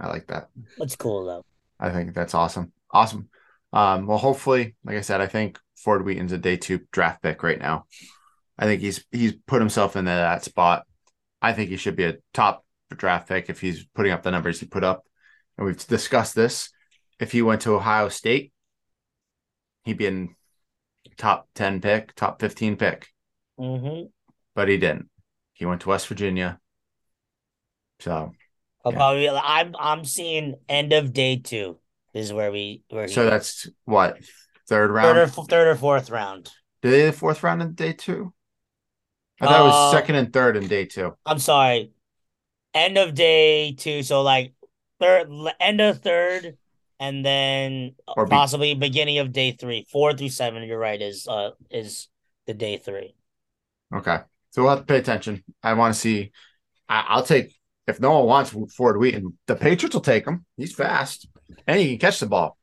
[0.00, 0.48] I like that.
[0.78, 1.44] That's cool though.
[1.78, 2.72] I think that's awesome.
[2.90, 3.28] Awesome.
[3.76, 7.42] Um, well, hopefully, like I said, I think Ford Wheaton's a day two draft pick
[7.42, 7.84] right now.
[8.58, 10.86] I think he's he's put himself into that spot.
[11.42, 14.60] I think he should be a top draft pick if he's putting up the numbers
[14.60, 15.04] he put up.
[15.58, 16.70] And we've discussed this.
[17.20, 18.50] If he went to Ohio State,
[19.84, 20.34] he'd be in
[21.18, 23.08] top 10 pick, top 15 pick.
[23.60, 24.06] Mm-hmm.
[24.54, 25.10] But he didn't.
[25.52, 26.58] He went to West Virginia.
[28.00, 28.32] So
[28.86, 28.92] yeah.
[28.92, 31.78] probably I'm I'm seeing end of day two
[32.16, 34.18] is where we where so that's what
[34.68, 36.50] third round, third or, third or fourth round.
[36.82, 38.32] Did they the fourth round in day two?
[39.40, 41.14] I thought uh, it was uh, second and third in day two.
[41.26, 41.92] I'm sorry,
[42.74, 44.02] end of day two.
[44.02, 44.54] So like
[44.98, 45.28] third,
[45.60, 46.56] end of third,
[46.98, 50.62] and then or possibly be- beginning of day three, four through seven.
[50.62, 51.00] You're right.
[51.00, 52.08] Is uh is
[52.46, 53.14] the day three.
[53.94, 54.18] Okay,
[54.50, 55.44] so we'll have to pay attention.
[55.62, 56.32] I want to see.
[56.88, 57.54] I- will take
[57.86, 60.44] if no one wants Ford Wheaton, the Patriots will take him.
[60.56, 61.28] He's fast
[61.66, 62.56] and he can catch the ball.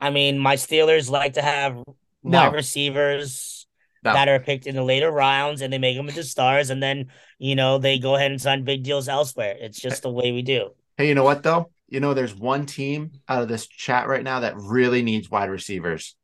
[0.00, 1.84] I mean, my Steelers like to have no.
[2.22, 3.66] wide receivers
[4.04, 4.12] no.
[4.12, 7.06] that are picked in the later rounds and they make them into stars and then,
[7.38, 9.56] you know, they go ahead and sign big deals elsewhere.
[9.58, 10.70] It's just the way we do.
[10.98, 11.70] Hey, you know what though?
[11.88, 15.50] you know, there's one team out of this chat right now that really needs wide
[15.50, 16.16] receivers.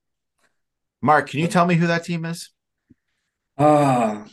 [1.00, 2.50] Mark, can you tell me who that team is?
[3.56, 4.24] Uh,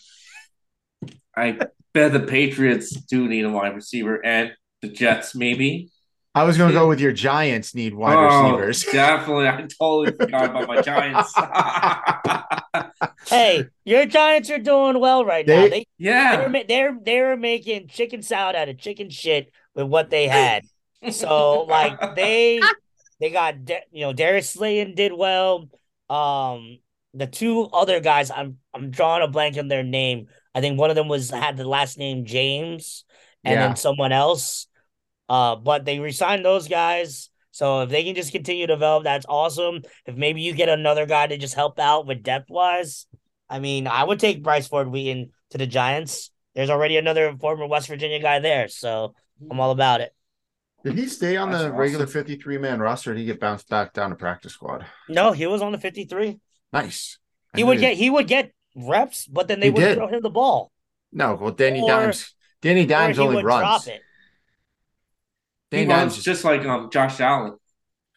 [1.35, 1.59] I
[1.93, 5.91] bet the Patriots do need a wide receiver and the Jets, maybe.
[6.35, 8.83] I was going to go with your Giants need wide oh, receivers.
[8.91, 9.47] Definitely.
[9.47, 11.33] I totally forgot about my Giants.
[13.27, 15.69] hey, your Giants are doing well right they, now.
[15.69, 16.47] They, yeah.
[16.47, 20.65] They're, they're, they're making chicken salad out of chicken shit with what they had.
[21.11, 22.61] So, like, they
[23.19, 23.55] they got,
[23.91, 25.69] you know, Darius Slayton did well.
[26.09, 26.79] Um,
[27.13, 30.27] the two other guys, I'm I'm drawing a blank on their name.
[30.53, 33.05] I think one of them was had the last name James,
[33.43, 33.67] and yeah.
[33.67, 34.67] then someone else.
[35.29, 37.29] Uh, but they resigned those guys.
[37.51, 39.81] So if they can just continue to develop, that's awesome.
[40.05, 43.05] If maybe you get another guy to just help out with depth wise,
[43.49, 46.31] I mean, I would take Bryce Ford Wheaton to the Giants.
[46.55, 49.13] There's already another former West Virginia guy there, so
[49.49, 50.13] I'm all about it.
[50.83, 51.79] Did he stay on that's the awesome.
[51.79, 53.11] regular 53 man roster?
[53.11, 54.85] Or did he get bounced back down to practice squad?
[55.07, 56.39] No, he was on the 53.
[56.71, 57.17] Nice.
[57.55, 60.71] he would get he would get reps, but then they would throw him the ball.
[61.11, 63.89] No, well, Danny or, Dimes, Danny Dimes only runs.
[65.71, 67.57] Danny he Dimes runs just like um Josh Allen.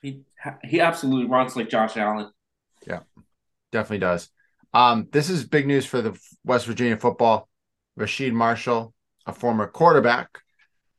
[0.01, 0.23] He
[0.65, 2.31] he absolutely runs like Josh Allen.
[2.87, 3.01] Yeah,
[3.71, 4.29] definitely does.
[4.75, 7.49] Um, this is big news for the West Virginia football.
[7.99, 8.95] Rasheed Marshall,
[9.27, 10.39] a former quarterback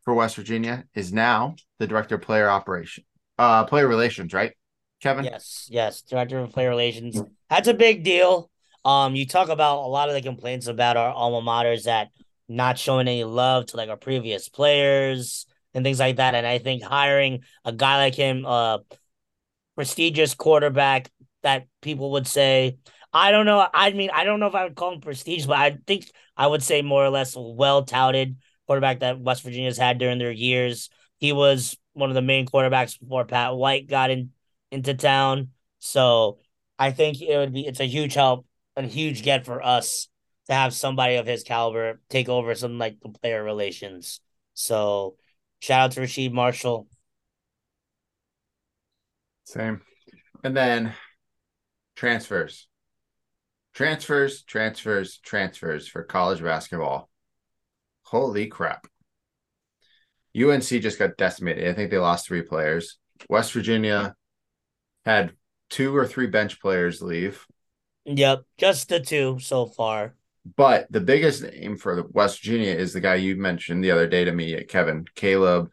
[0.03, 3.03] for West Virginia, is now the director of player operation,
[3.39, 4.53] uh, player relations, right?
[5.01, 5.25] Kevin?
[5.25, 7.21] Yes, yes, director of player relations.
[7.49, 8.49] That's a big deal.
[8.85, 12.09] Um, you talk about a lot of the complaints about our alma maters that
[12.47, 16.35] not showing any love to like our previous players and things like that.
[16.35, 18.79] And I think hiring a guy like him, uh,
[19.75, 21.09] prestigious quarterback
[21.41, 22.77] that people would say,
[23.11, 23.67] I don't know.
[23.73, 26.47] I mean, I don't know if I would call him prestigious, but I think I
[26.47, 30.89] would say more or less well touted quarterback that West Virginia's had during their years.
[31.19, 34.31] He was one of the main quarterbacks before Pat White got in
[34.71, 35.49] into town.
[35.79, 36.39] So
[36.79, 40.07] I think it would be it's a huge help and huge get for us
[40.47, 44.19] to have somebody of his caliber take over some like the player relations.
[44.55, 45.17] So
[45.63, 46.87] shout out to Rasheed Marshall.
[49.45, 49.81] Same.
[50.43, 50.93] And then
[51.95, 52.67] transfers.
[53.73, 57.09] Transfers, transfers, transfers for college basketball.
[58.03, 58.87] Holy crap.
[60.35, 61.65] UNC just got decimated.
[61.69, 62.97] I think they lost three players.
[63.29, 64.15] West Virginia
[65.05, 65.31] had
[65.69, 67.45] two or three bench players leave.
[68.03, 70.13] Yep, just the two so far.
[70.45, 74.07] But the biggest name for the West Virginia is the guy you mentioned the other
[74.07, 75.69] day to me, Kevin Caleb,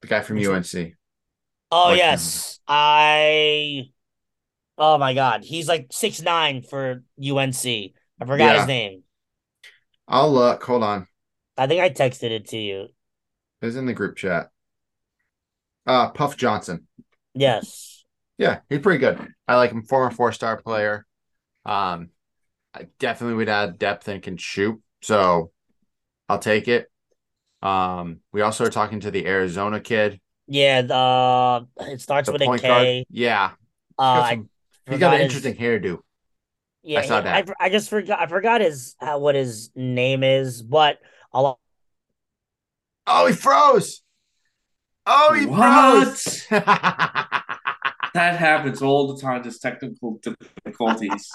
[0.00, 0.94] the guy from UNC.
[1.70, 2.60] Oh yes.
[2.66, 3.90] I.
[4.76, 7.66] Oh my God, he's like six nine for UNC.
[7.66, 8.58] I forgot yeah.
[8.58, 9.02] his name.
[10.08, 10.62] I'll look.
[10.64, 11.06] Hold on.
[11.56, 12.88] I think I texted it to you.
[13.60, 14.48] It's in the group chat.
[15.86, 16.88] Uh, Puff Johnson.
[17.34, 18.04] Yes.
[18.38, 19.28] Yeah, he's pretty good.
[19.46, 19.82] I like him.
[19.82, 21.06] Former four star player.
[21.64, 22.10] Um,
[22.74, 24.80] I definitely would add depth and can shoot.
[25.02, 25.50] So
[26.28, 26.90] I'll take it.
[27.60, 30.20] Um, we also are talking to the Arizona kid.
[30.46, 32.68] Yeah, the it starts the with a K.
[32.68, 33.06] Guard.
[33.10, 33.50] Yeah.
[33.98, 34.50] Uh, some,
[34.90, 35.98] he got an interesting hairdo.
[36.82, 37.48] Yeah, I saw that.
[37.60, 38.20] I, I just forgot.
[38.20, 40.98] I forgot his uh, what his name is, but
[41.32, 41.60] I'll.
[43.06, 44.02] Oh, he froze.
[45.06, 46.18] Oh, he what?
[46.18, 46.46] froze.
[48.14, 49.42] that happens all the time.
[49.42, 51.30] Just technical difficulties.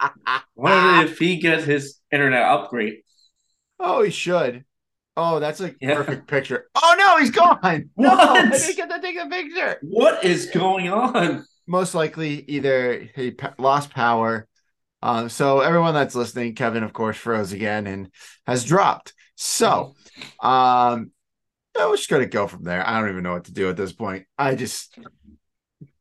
[0.54, 2.98] Wonder if he gets his internet upgrade.
[3.78, 4.64] Oh, he should.
[5.16, 5.96] Oh, that's a yeah.
[5.96, 6.66] perfect picture.
[6.74, 7.58] Oh no, he's gone.
[7.60, 7.82] What?
[7.96, 9.78] No, I didn't get to take a picture.
[9.82, 11.44] What is going on?
[11.66, 14.46] Most likely, either he lost power.
[15.02, 18.10] Uh, so everyone that's listening, Kevin, of course, froze again and
[18.46, 19.14] has dropped.
[19.36, 19.94] So,
[20.42, 21.12] um,
[21.76, 22.86] yeah, we're just gonna go from there.
[22.86, 24.26] I don't even know what to do at this point.
[24.36, 24.98] I just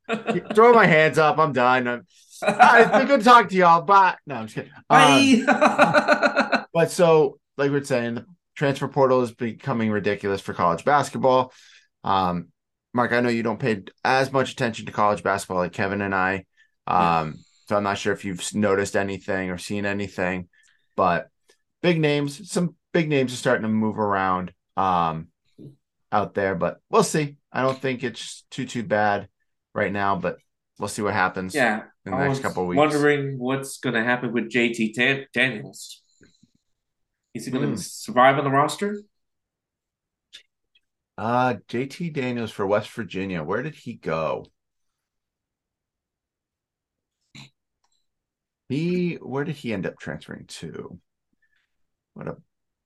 [0.53, 1.37] throw my hands up.
[1.37, 1.87] I'm done.
[1.87, 2.05] I'm,
[2.41, 3.81] it's been good to talk to y'all.
[3.81, 4.71] But no, I'm just kidding.
[4.89, 11.53] Um, but so, like we're saying, the transfer portal is becoming ridiculous for college basketball.
[12.03, 12.49] Um,
[12.93, 16.15] Mark, I know you don't pay as much attention to college basketball like Kevin and
[16.15, 16.45] I.
[16.87, 17.35] Um,
[17.67, 20.47] so I'm not sure if you've noticed anything or seen anything,
[20.95, 21.29] but
[21.83, 25.27] big names, some big names are starting to move around um,
[26.11, 27.35] out there, but we'll see.
[27.51, 29.27] I don't think it's too too bad
[29.73, 30.37] right now, but
[30.77, 31.53] we'll see what happens.
[31.53, 32.77] Yeah, in the I next couple weeks.
[32.77, 36.01] Wondering what's going to happen with JT Daniels.
[37.33, 37.79] Is he going to mm.
[37.79, 39.01] survive on the roster?
[41.17, 43.43] Uh JT Daniels for West Virginia.
[43.43, 44.45] Where did he go?
[48.69, 50.97] He where did he end up transferring to?
[52.13, 52.37] What a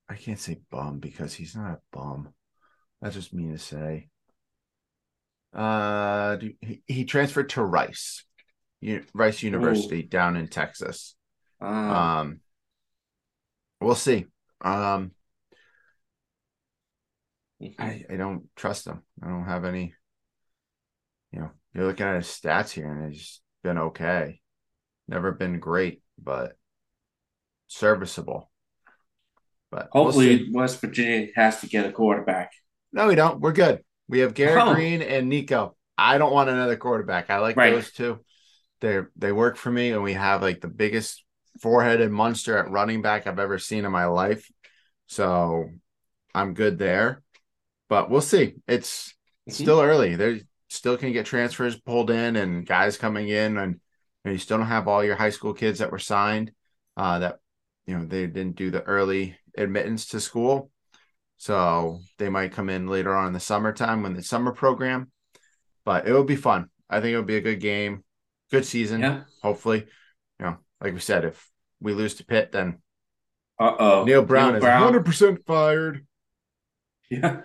[0.10, 2.34] I can't say bum because he's not a bum.
[3.02, 4.10] That's just mean to say.
[5.54, 6.38] Uh,
[6.88, 8.26] he, transferred to Rice,
[9.14, 10.08] Rice University Ooh.
[10.08, 11.16] down in Texas.
[11.62, 11.66] Uh.
[11.66, 12.40] Um,
[13.80, 14.26] we'll see.
[14.62, 15.12] Um,
[17.80, 19.04] I, I don't trust him.
[19.22, 19.94] I don't have any.
[21.32, 24.42] You know, you're looking at his stats here, and he's been okay.
[25.08, 26.54] Never been great, but
[27.68, 28.52] serviceable.
[29.72, 32.52] But hopefully, we'll West Virginia has to get a quarterback.
[32.92, 33.40] No, we don't.
[33.40, 33.84] We're good.
[34.08, 34.74] We have Garrett oh.
[34.74, 35.76] Greene and Nico.
[35.98, 37.30] I don't want another quarterback.
[37.30, 37.74] I like right.
[37.74, 38.20] those two.
[38.82, 41.24] They they work for me, and we have like the biggest
[41.62, 44.52] four-headed monster at running back I've ever seen in my life.
[45.08, 45.70] So
[46.34, 47.22] I'm good there.
[47.90, 48.56] But we'll see.
[48.68, 49.10] It's
[49.48, 49.52] mm-hmm.
[49.52, 50.16] still early.
[50.16, 53.80] They still can get transfers pulled in and guys coming in, and,
[54.26, 56.52] and you still don't have all your high school kids that were signed.
[56.98, 57.40] Uh, that
[57.86, 60.72] you know they didn't do the early admittance to school.
[61.38, 65.12] So they might come in later on in the summertime when the summer program,
[65.84, 66.70] but it will be fun.
[66.90, 68.04] I think it'll be a good game,
[68.52, 69.02] good season.
[69.02, 69.24] Yeah.
[69.42, 69.86] Hopefully,
[70.40, 71.50] you know, like we said, if
[71.82, 72.80] we lose to Pitt, then
[73.60, 76.06] uh oh, Neal Brown Neal is 100 percent fired.
[77.10, 77.42] Yeah,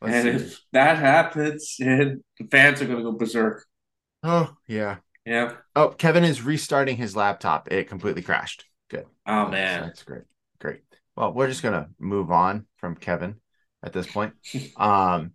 [0.00, 0.46] Let's and see.
[0.46, 3.64] if that happens, and the fans are going to go berserk.
[4.22, 5.54] Oh yeah, yeah.
[5.74, 7.70] Oh, Kevin is restarting his laptop.
[7.72, 8.64] It completely crashed.
[8.88, 9.06] Good.
[9.26, 10.16] Oh man, that's great.
[10.16, 10.35] Great.
[11.16, 13.36] Well, we're just gonna move on from Kevin
[13.82, 14.34] at this point.
[14.76, 15.32] um,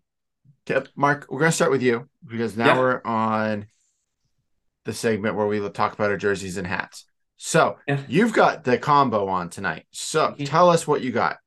[0.95, 2.79] Mark, we're gonna start with you because now yeah.
[2.79, 3.65] we're on
[4.86, 7.05] the segment where we talk about our jerseys and hats.
[7.38, 7.99] So yeah.
[8.07, 9.86] you've got the combo on tonight.
[9.91, 10.43] So mm-hmm.
[10.43, 11.38] tell us what you got.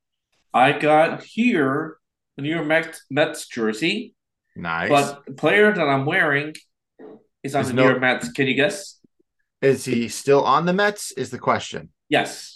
[0.53, 1.97] I got here
[2.35, 4.15] the New York Mets, Mets jersey.
[4.55, 4.89] Nice.
[4.89, 6.53] But the player that I'm wearing
[7.43, 8.31] is on is the no, New York Mets.
[8.31, 8.99] Can you guess?
[9.61, 11.11] Is he still on the Mets?
[11.13, 11.89] Is the question.
[12.09, 12.54] Yes.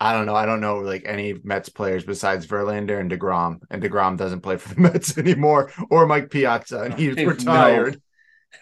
[0.00, 0.34] I don't know.
[0.34, 4.56] I don't know like any Mets players besides Verlander and Degrom, and Degrom doesn't play
[4.56, 8.00] for the Mets anymore, or Mike Piazza, and he's retired.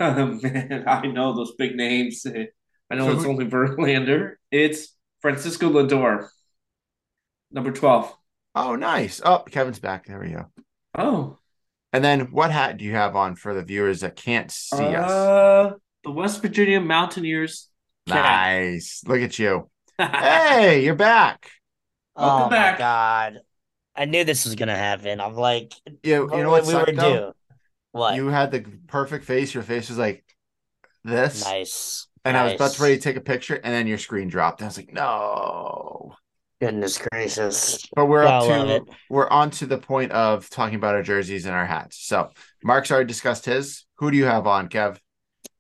[0.01, 2.25] Oh, man, I know those big names.
[2.25, 3.29] I know so it's who...
[3.29, 4.37] only Verlander.
[4.51, 6.29] It's Francisco Lindor,
[7.51, 8.11] number twelve.
[8.55, 9.21] Oh, nice.
[9.23, 10.07] Oh, Kevin's back.
[10.07, 10.47] There we go.
[10.97, 11.37] Oh.
[11.93, 15.03] And then, what hat do you have on for the viewers that can't see uh,
[15.03, 15.75] us?
[16.05, 17.69] The West Virginia Mountaineers.
[18.07, 19.03] Nice.
[19.07, 19.69] Look at you
[20.11, 21.51] hey, you're back.
[22.17, 22.75] Welcome oh back.
[22.75, 23.39] my god.
[23.95, 25.21] I knew this was gonna happen.
[25.21, 27.33] I'm like, yeah, you know what, we were due.
[27.93, 29.53] What you had the perfect face.
[29.55, 30.25] Your face was like
[31.05, 31.45] this.
[31.45, 32.07] Nice.
[32.25, 32.41] And nice.
[32.41, 34.63] I was about to ready to take a picture, and then your screen dropped.
[34.63, 36.15] I was like, no.
[36.61, 37.85] Goodness gracious.
[37.95, 41.55] But we're up to we're on to the point of talking about our jerseys and
[41.55, 42.07] our hats.
[42.07, 42.31] So
[42.63, 43.85] Mark's already discussed his.
[43.97, 44.99] Who do you have on, Kev?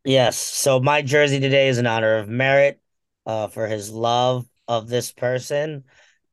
[0.04, 0.36] Yes.
[0.36, 2.80] So my jersey today is in honor of Merritt
[3.26, 5.84] uh, for his love of this person.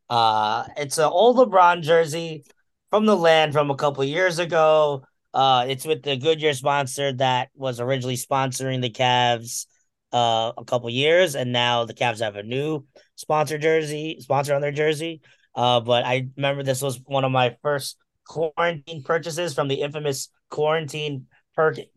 [0.10, 2.44] Uh, it's an old LeBron jersey
[2.90, 5.04] from the land from a couple years ago.
[5.34, 9.68] Uh, it's with the Goodyear sponsor that was originally sponsoring the Cavs
[10.12, 12.86] uh, a couple years, and now the Cavs have a new
[13.16, 15.22] sponsor jersey sponsor on their jersey.
[15.56, 20.30] Uh, but I remember this was one of my first quarantine purchases from the infamous
[20.50, 21.28] quarantine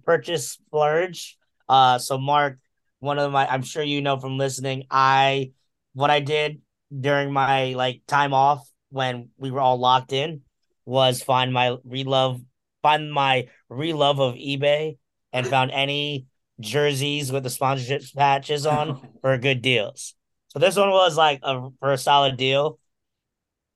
[0.05, 1.37] purchase splurge.
[1.69, 2.59] Uh, so Mark,
[3.03, 5.51] one of my I'm sure you know from listening, I
[5.93, 10.43] what I did during my like time off when we were all locked in
[10.85, 12.45] was find my relove
[12.81, 14.99] find my relove of eBay
[15.33, 16.27] and found any
[16.61, 20.15] jerseys with the sponsorship patches on for good deals.
[20.49, 22.79] So this one was like a for a solid deal.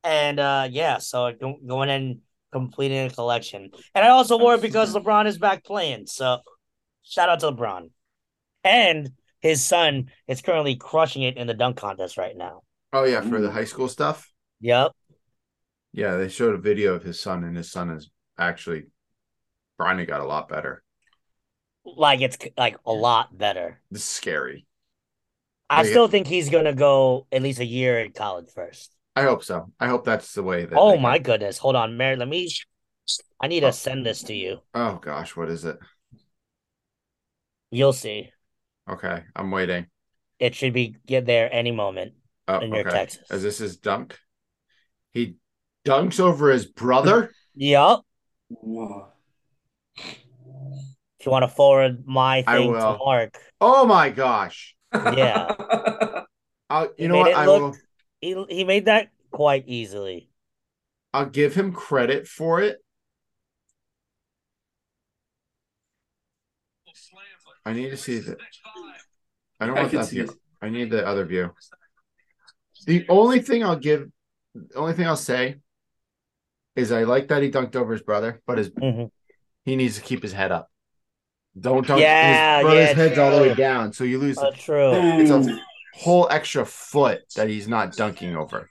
[0.04, 1.32] And uh yeah, so
[1.66, 2.20] going in
[2.52, 3.70] completing a collection.
[3.92, 6.06] And I also wore it because LeBron is back playing.
[6.06, 6.38] So
[7.02, 7.90] shout out to LeBron.
[8.66, 12.62] And his son is currently crushing it in the dunk contest right now.
[12.92, 14.30] Oh yeah, for the high school stuff.
[14.60, 14.92] Yep.
[15.92, 18.86] Yeah, they showed a video of his son, and his son is actually
[19.80, 20.82] Bronny got a lot better.
[21.84, 23.80] Like it's like a lot better.
[23.90, 24.66] This is scary.
[25.70, 28.92] I like, still think he's gonna go at least a year in college first.
[29.14, 29.72] I hope so.
[29.78, 30.76] I hope that's the way that.
[30.76, 31.58] Oh my goodness!
[31.58, 32.16] Hold on, Mary.
[32.16, 32.50] Let me.
[33.40, 33.70] I need to oh.
[33.70, 34.58] send this to you.
[34.74, 35.78] Oh gosh, what is it?
[37.70, 38.30] You'll see.
[38.88, 39.86] Okay, I'm waiting.
[40.38, 42.14] It should be get there any moment
[42.46, 42.90] oh, in your okay.
[42.90, 43.30] Texas.
[43.30, 44.18] As this is dunk,
[45.12, 45.36] he
[45.84, 47.32] dunks over his brother.
[47.58, 48.00] Yep.
[48.48, 49.08] Whoa.
[49.96, 53.38] If you want to forward my thing to Mark.
[53.62, 54.76] Oh my gosh.
[54.92, 55.54] Yeah.
[55.58, 56.26] I'll,
[56.70, 57.32] uh, you he know what?
[57.32, 57.76] I look, will.
[58.20, 60.28] He he made that quite easily.
[61.14, 62.76] I'll give him credit for it
[67.66, 68.38] I need to see that.
[69.58, 70.24] I don't want I that view.
[70.24, 70.30] It.
[70.62, 71.50] I need the other view.
[72.86, 74.08] The only thing I'll give,
[74.54, 75.56] the only thing I'll say
[76.76, 79.06] is I like that he dunked over his brother, but his mm-hmm.
[79.64, 80.70] he needs to keep his head up.
[81.58, 83.22] Don't dunk yeah, his brother's yeah, head's true.
[83.24, 84.36] all the way down, so you lose.
[84.36, 84.92] That's true.
[84.92, 85.58] It's a
[85.94, 88.68] whole extra foot that he's not dunking over.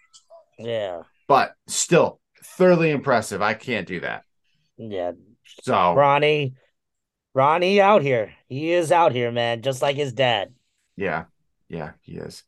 [0.58, 3.42] Yeah, but still thoroughly impressive.
[3.42, 4.24] I can't do that.
[4.78, 5.12] Yeah.
[5.64, 6.54] So Bronny,
[7.36, 8.34] Bronny out here.
[8.48, 10.54] He is out here, man, just like his dad.
[10.96, 11.26] Yeah,
[11.68, 12.44] yeah, he is.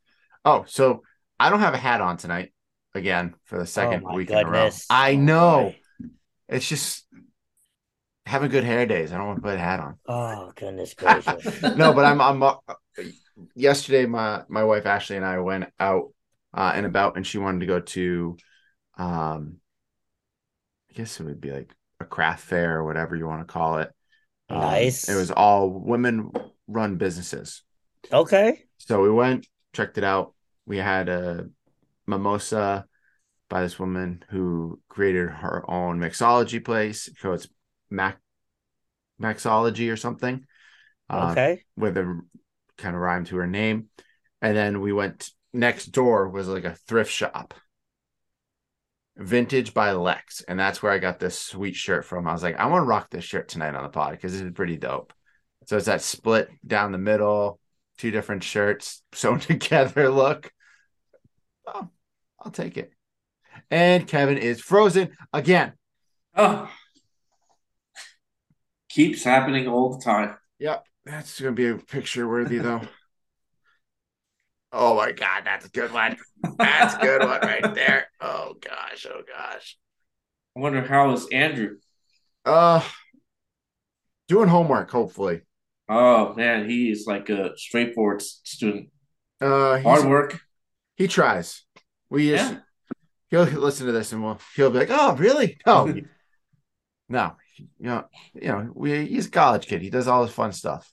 [0.45, 1.03] Oh, so
[1.39, 2.53] I don't have a hat on tonight
[2.95, 4.85] again for the second oh week goodness.
[4.89, 5.03] in a row.
[5.03, 5.75] I oh, know.
[6.47, 7.05] It's just
[8.25, 9.11] having good hair days.
[9.11, 9.97] I don't want to put a hat on.
[10.07, 11.61] Oh goodness gracious!
[11.61, 12.21] no, but I'm.
[12.21, 12.41] I'm.
[12.41, 12.55] Uh,
[13.55, 16.13] yesterday, my my wife Ashley and I went out
[16.53, 18.37] uh, and about, and she wanted to go to,
[18.97, 19.57] um,
[20.89, 23.79] I guess it would be like a craft fair or whatever you want to call
[23.79, 23.91] it.
[24.49, 25.09] Um, nice.
[25.09, 26.31] It was all women
[26.67, 27.63] run businesses.
[28.11, 28.63] Okay.
[28.77, 30.33] So we went, checked it out.
[30.65, 31.49] We had a
[32.05, 32.85] mimosa
[33.49, 37.09] by this woman who created her own mixology place.
[37.19, 37.47] So it's
[37.89, 38.19] Mac
[39.21, 40.45] Maxology or something.
[41.09, 41.63] Uh, okay.
[41.75, 42.21] With a
[42.77, 43.87] kind of rhyme to her name.
[44.41, 47.53] And then we went next door was like a thrift shop.
[49.17, 50.41] Vintage by Lex.
[50.47, 52.27] And that's where I got this sweet shirt from.
[52.27, 54.41] I was like, I want to rock this shirt tonight on the pod because this
[54.41, 55.13] is pretty dope.
[55.65, 57.59] So it's that split down the middle,
[57.97, 60.51] two different shirts sewn together look.
[61.65, 61.89] Oh,
[62.39, 62.91] I'll take it.
[63.69, 65.73] And Kevin is frozen again.
[66.35, 66.69] Oh,
[68.89, 70.37] keeps happening all the time.
[70.59, 72.81] Yep, that's gonna be a picture worthy though.
[74.77, 76.17] oh my god, that's a good one.
[76.57, 78.07] That's a good one right there.
[78.21, 79.77] Oh gosh, oh gosh.
[80.55, 81.77] I wonder how is Andrew?
[82.45, 82.81] Uh,
[84.27, 84.89] doing homework.
[84.91, 85.41] Hopefully.
[85.89, 88.89] Oh man, he is like a straightforward student.
[89.41, 90.39] Uh, hard work.
[90.95, 91.63] He tries.
[92.09, 93.45] We just yeah.
[93.45, 95.57] he'll listen to this and we'll he'll be like, "Oh, really?
[95.65, 95.85] No,
[97.09, 99.81] no, you know, you know, we he's a college kid.
[99.81, 100.91] He does all this fun stuff."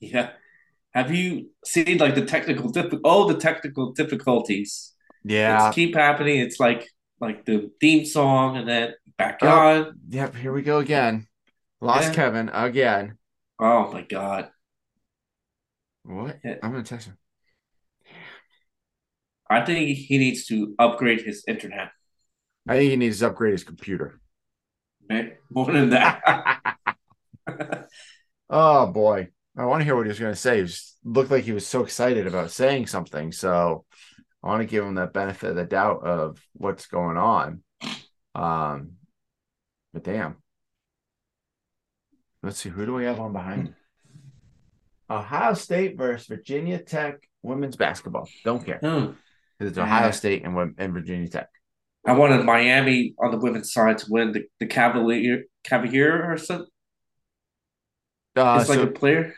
[0.00, 0.30] Yeah.
[0.94, 4.94] Have you seen like the technical diff- oh the technical difficulties?
[5.24, 6.38] Yeah, it's keep happening.
[6.38, 6.88] It's like
[7.20, 9.98] like the theme song and then back oh, on.
[10.08, 11.26] Yep, here we go again.
[11.80, 12.14] Lost yeah.
[12.14, 13.18] Kevin again.
[13.58, 14.50] Oh my god.
[16.04, 16.38] What?
[16.44, 17.18] I'm gonna text him.
[19.50, 21.90] I think he needs to upgrade his internet.
[22.68, 24.20] I think he needs to upgrade his computer.
[25.50, 26.76] More than that.
[28.50, 29.28] oh boy.
[29.56, 30.56] I want to hear what he was going to say.
[30.56, 33.30] He was, looked like he was so excited about saying something.
[33.30, 33.84] So
[34.42, 37.62] I want to give him the benefit of the doubt of what's going on.
[38.34, 38.92] Um,
[39.92, 40.36] but damn.
[42.42, 42.68] Let's see.
[42.68, 43.74] Who do we have on behind?
[45.08, 48.28] Ohio State versus Virginia Tech women's basketball.
[48.44, 48.78] Don't care.
[48.80, 51.48] Because it's Ohio State and, and Virginia Tech.
[52.06, 56.66] I wanted Miami on the women's side to win the, the Cavalier Cavalier or something.
[58.36, 59.34] Uh, it's like so, a player.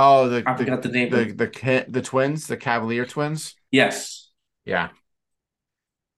[0.00, 1.10] Oh, the I the, forgot the name.
[1.10, 3.56] The, the the the twins, the Cavalier twins.
[3.72, 4.30] Yes.
[4.64, 4.90] Yeah.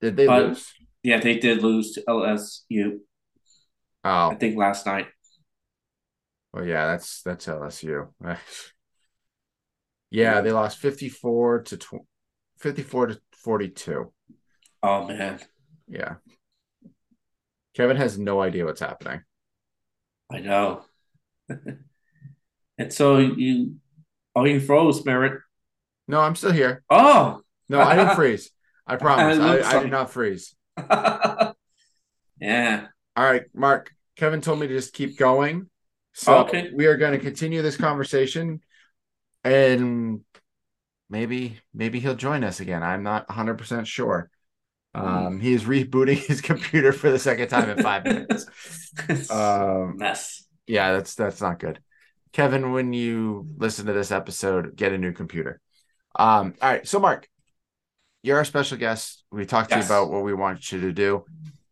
[0.03, 0.73] Did they but, lose?
[1.03, 2.99] Yeah, they did lose to LSU.
[4.05, 5.07] Oh, I think last night.
[6.53, 8.09] Well, yeah, that's that's LSU.
[10.11, 12.07] yeah, they lost fifty four to tw-
[12.59, 14.13] 54 to 42.
[14.83, 15.41] Oh man.
[15.89, 16.17] Yeah.
[17.75, 19.23] Kevin has no idea what's happening.
[20.31, 20.85] I know.
[22.81, 23.77] and so you
[24.35, 25.41] oh you froze, Merritt.
[26.09, 26.83] No, I'm still here.
[26.89, 27.43] Oh.
[27.69, 28.51] No, I didn't freeze.
[28.87, 29.39] I promise.
[29.39, 30.57] I, I, did not freeze.
[32.41, 32.87] yeah.
[33.15, 33.93] All right, Mark.
[34.17, 35.69] Kevin told me to just keep going.
[36.15, 36.71] So okay.
[36.75, 38.61] we are going to continue this conversation
[39.45, 40.23] and
[41.09, 42.83] maybe maybe he'll join us again.
[42.83, 44.31] I'm not 100 percent sure.
[44.95, 45.07] Hmm.
[45.07, 49.31] Um, he is rebooting his computer for the second time in five minutes.
[49.31, 50.47] um, mess.
[50.67, 51.79] Yeah, that's that's not good.
[52.33, 55.61] Kevin, when you listen to this episode, get a new computer.
[56.17, 57.29] Um, all right, so Mark,
[58.23, 59.25] you're our special guest.
[59.33, 59.87] We talked yes.
[59.87, 61.25] to you about what we want you to do.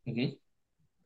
[0.06, 0.34] Mm-hmm.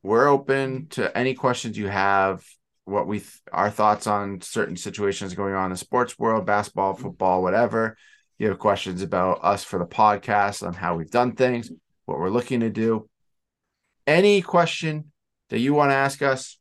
[0.02, 2.44] We're open to any questions you have.
[2.84, 6.94] What we th- our thoughts on certain situations going on in the sports world, basketball,
[6.94, 7.96] football, whatever
[8.38, 11.70] you have questions about us for the podcast on how we've done things,
[12.06, 13.08] what we're looking to do,
[14.04, 15.12] any question
[15.50, 16.58] that you want to ask us,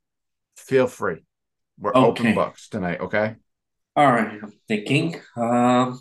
[0.56, 1.24] feel free.
[1.82, 2.08] We're okay.
[2.08, 3.36] open books tonight, okay?
[3.96, 5.20] All right, I'm thinking.
[5.36, 6.00] Um,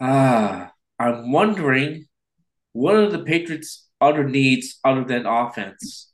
[0.00, 0.66] uh,
[0.98, 2.06] I'm wondering
[2.72, 6.12] what are the Patriots' other needs other than offense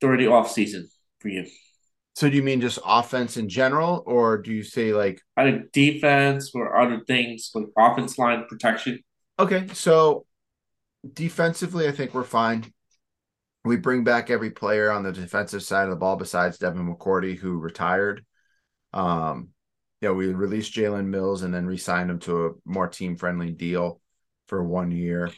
[0.00, 1.46] during the off season for you?
[2.14, 6.52] So do you mean just offense in general, or do you say like either defense
[6.54, 9.00] or other things like offense line protection?
[9.38, 10.24] Okay, so
[11.12, 12.72] defensively, I think we're fine.
[13.68, 17.36] We bring back every player on the defensive side of the ball besides Devin McCourty,
[17.36, 18.24] who retired.
[18.92, 19.50] Um,
[20.00, 24.00] you know, we released Jalen Mills and then re-signed him to a more team-friendly deal
[24.46, 25.30] for one year.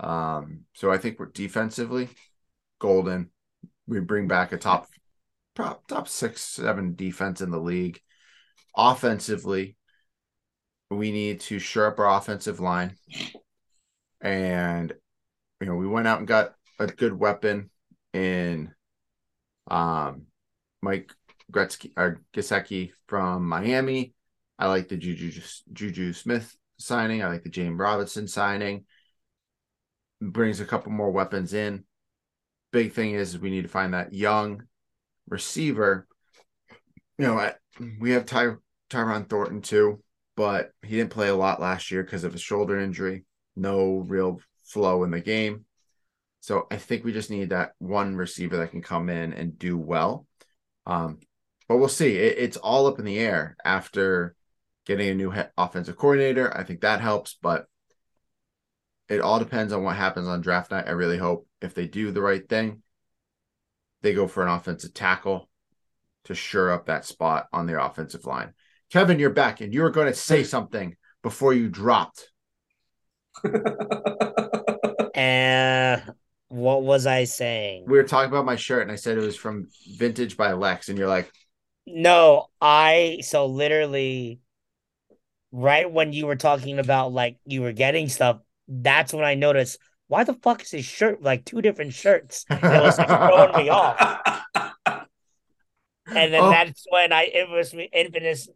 [0.00, 2.08] Um, so I think we're defensively
[2.78, 3.30] golden.
[3.86, 4.86] We bring back a top
[5.56, 8.00] top six, seven defense in the league.
[8.76, 9.76] Offensively,
[10.90, 12.96] we need to shore up our offensive line.
[14.20, 14.92] And
[15.60, 17.70] you know, we went out and got a good weapon
[18.12, 18.72] in
[19.70, 20.26] um
[20.82, 21.12] Mike
[21.50, 24.14] Gretzky or Gesicki from Miami.
[24.58, 25.40] I like the Juju
[25.72, 27.22] Juju Smith signing.
[27.22, 28.84] I like the James Robinson signing.
[30.20, 31.84] Brings a couple more weapons in.
[32.72, 34.62] Big thing is we need to find that young
[35.28, 36.06] receiver.
[37.18, 37.52] You know,
[38.00, 38.54] we have Ty
[38.90, 40.02] Tyquan Thornton too,
[40.36, 43.24] but he didn't play a lot last year because of a shoulder injury.
[43.56, 45.64] No real flow in the game.
[46.44, 49.78] So I think we just need that one receiver that can come in and do
[49.78, 50.26] well.
[50.84, 51.20] Um,
[51.70, 52.16] but we'll see.
[52.16, 54.36] It, it's all up in the air after
[54.84, 56.54] getting a new he- offensive coordinator.
[56.54, 57.64] I think that helps, but
[59.08, 60.86] it all depends on what happens on draft night.
[60.86, 62.82] I really hope if they do the right thing,
[64.02, 65.48] they go for an offensive tackle
[66.24, 68.52] to shore up that spot on their offensive line.
[68.92, 72.28] Kevin, you're back, and you were going to say something before you dropped.
[76.54, 77.84] what was I saying?
[77.86, 80.88] We were talking about my shirt, and I said it was from Vintage by Lex,
[80.88, 81.30] and you're like,
[81.86, 84.40] "No, I." So literally,
[85.50, 88.38] right when you were talking about like you were getting stuff,
[88.68, 92.44] that's when I noticed why the fuck is his shirt like two different shirts?
[92.48, 94.40] It was like throwing me off.
[96.06, 96.50] And then oh.
[96.50, 98.46] that's when I it was me infinite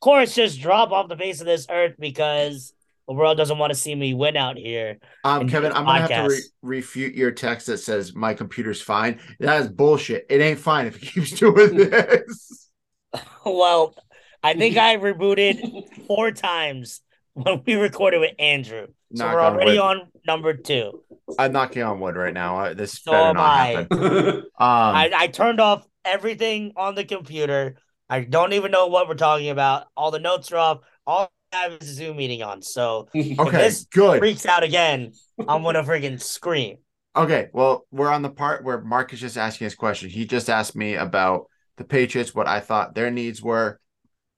[0.00, 2.72] course just drop off the face of this earth because
[3.10, 4.98] the world doesn't want to see me win out here.
[5.24, 6.42] Um, Kevin, I'm gonna have to re-
[6.78, 9.18] refute your text that says my computer's fine.
[9.40, 10.26] That is bullshit.
[10.30, 12.70] It ain't fine if it keeps doing this.
[13.44, 13.96] well,
[14.44, 17.00] I think I rebooted four times
[17.32, 18.86] when we recorded with Andrew.
[19.16, 21.02] So Knock we're already on, on, number two.
[21.36, 22.74] I'm knocking on wood right now.
[22.74, 23.66] This so better not I.
[23.66, 23.98] happen.
[23.98, 27.74] um, I, I turned off everything on the computer.
[28.08, 29.88] I don't even know what we're talking about.
[29.96, 30.78] All the notes are off.
[31.08, 32.62] All have a Zoom meeting on.
[32.62, 34.18] So okay, this good.
[34.18, 36.78] freaks out again, I'm gonna freaking scream.
[37.16, 40.08] Okay, well, we're on the part where Mark is just asking his question.
[40.08, 41.46] He just asked me about
[41.76, 43.80] the Patriots, what I thought their needs were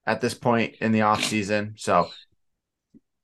[0.07, 1.75] at this point in the off season.
[1.77, 2.09] So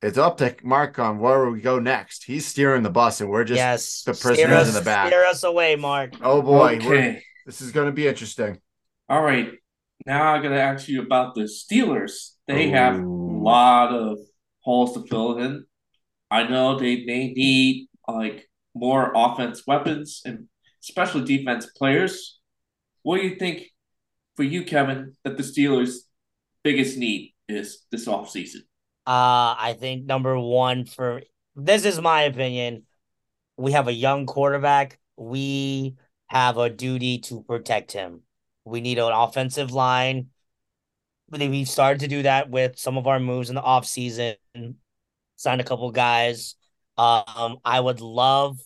[0.02, 2.24] it's up to Mark on where we go next.
[2.24, 5.08] He's steering the bus, and we're just yes, the prisoners us, in the back.
[5.08, 6.14] Steer us away, Mark.
[6.20, 7.22] Oh boy, okay.
[7.46, 8.60] this is going to be interesting.
[9.08, 9.52] All right,
[10.04, 12.32] now I'm going to ask you about the Steelers.
[12.46, 12.72] They Ooh.
[12.72, 13.00] have
[13.38, 14.18] lot of
[14.60, 15.64] holes to fill in.
[16.30, 20.48] I know they may need like more offense weapons and
[20.82, 22.38] especially defense players.
[23.02, 23.62] What do you think
[24.36, 25.96] for you, Kevin, that the Steelers'
[26.62, 28.62] biggest need is this offseason?
[29.06, 31.22] Uh, I think number one for
[31.56, 32.84] this is my opinion.
[33.56, 34.98] We have a young quarterback.
[35.16, 38.22] We have a duty to protect him.
[38.64, 40.28] We need an offensive line
[41.30, 44.36] we started to do that with some of our moves in the off season.
[45.36, 46.54] Signed a couple guys.
[46.96, 48.58] Um, I would love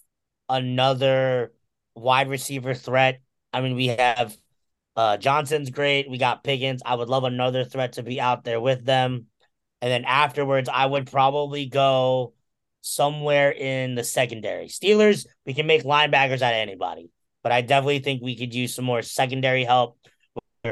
[0.49, 1.53] another
[1.95, 3.21] wide receiver threat.
[3.53, 4.37] I mean, we have
[4.95, 6.09] uh Johnson's great.
[6.09, 6.83] We got Pickens.
[6.85, 9.27] I would love another threat to be out there with them.
[9.81, 12.35] And then afterwards, I would probably go
[12.83, 14.67] somewhere in the secondary.
[14.67, 17.11] Steelers, we can make linebackers out of anybody,
[17.43, 19.99] but I definitely think we could use some more secondary help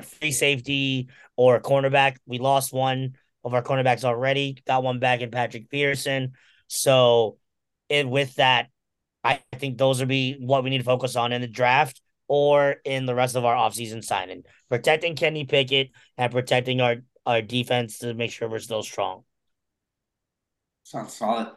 [0.02, 2.16] free safety or a cornerback.
[2.26, 3.14] We lost one
[3.44, 6.32] of our cornerbacks already, got one back in Patrick Peterson.
[6.68, 7.38] So,
[7.88, 8.68] and with that,
[9.24, 12.76] I think those would be what we need to focus on in the draft or
[12.84, 14.44] in the rest of our offseason signing.
[14.68, 19.24] Protecting Kenny Pickett and protecting our, our defense to make sure we're still strong.
[20.84, 21.48] Sounds solid.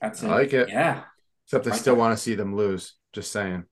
[0.00, 0.28] That's it.
[0.28, 0.70] I like it.
[0.70, 1.02] Yeah.
[1.44, 2.94] Except they still want to see them lose.
[3.12, 3.64] Just saying.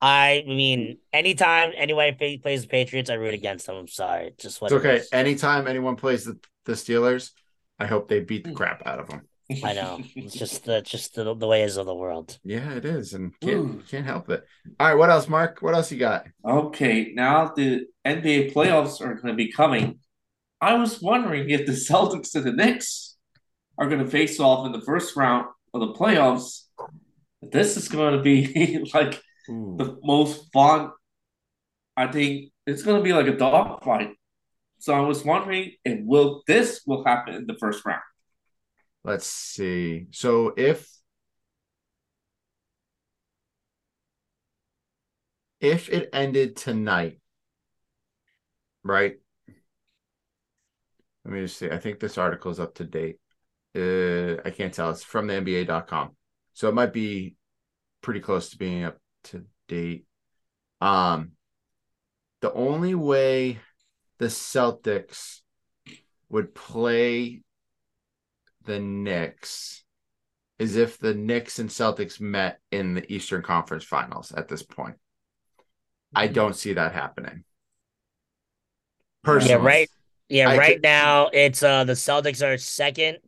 [0.00, 3.76] I mean, anytime anyone plays the Patriots, I root against them.
[3.76, 4.34] I'm sorry.
[4.38, 4.96] Just what it's okay.
[4.96, 7.32] It anytime anyone plays the, the Steelers,
[7.78, 8.56] I hope they beat the hmm.
[8.56, 9.22] crap out of them.
[9.64, 10.00] I know.
[10.14, 12.38] It's just the just the, the ways of the world.
[12.44, 13.48] Yeah, it is, and hmm.
[13.48, 14.44] can't can't help it.
[14.78, 15.62] All right, what else, Mark?
[15.62, 16.26] What else you got?
[16.44, 19.98] Okay, now the NBA playoffs are going to be coming.
[20.60, 23.16] I was wondering if the Celtics and the Knicks
[23.78, 26.64] are going to face off in the first round of the playoffs.
[27.42, 29.76] This is going to be like Ooh.
[29.78, 30.92] the most fun.
[31.96, 34.10] I think it's gonna be like a dog fight.
[34.78, 38.02] So I was wondering if will this will happen in the first round.
[39.04, 40.06] Let's see.
[40.10, 40.88] So if
[45.60, 47.20] if it ended tonight,
[48.84, 49.16] right?
[51.24, 51.70] Let me just see.
[51.70, 53.16] I think this article is up to date.
[53.76, 54.90] Uh, I can't tell.
[54.90, 56.16] It's from the NBA.com.
[56.54, 57.36] So it might be
[58.00, 60.06] pretty close to being up to date.
[60.80, 61.32] Um,
[62.40, 63.58] the only way
[64.18, 65.40] the Celtics
[66.28, 67.42] would play
[68.64, 69.82] the Knicks
[70.58, 74.96] is if the Knicks and Celtics met in the Eastern Conference Finals at this point.
[76.14, 76.34] I mm-hmm.
[76.34, 77.44] don't see that happening.
[79.22, 79.54] Personally.
[79.54, 79.90] Yeah, right.
[80.28, 80.82] Yeah, I right could...
[80.82, 83.18] now it's uh the Celtics are second,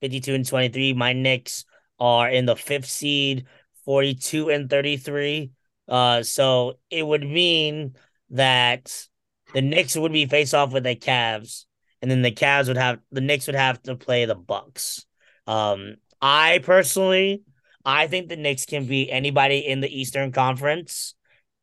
[0.00, 0.92] 52 and 23.
[0.94, 1.64] My Knicks
[1.98, 3.46] are in the fifth seed,
[3.84, 5.50] 42 and 33.
[5.88, 7.94] Uh so it would mean
[8.30, 9.06] that
[9.54, 11.64] the Knicks would be face off with the Cavs,
[12.02, 15.06] and then the Cavs would have the Knicks would have to play the Bucks.
[15.46, 17.42] Um, I personally,
[17.84, 21.14] I think the Knicks can beat anybody in the Eastern Conference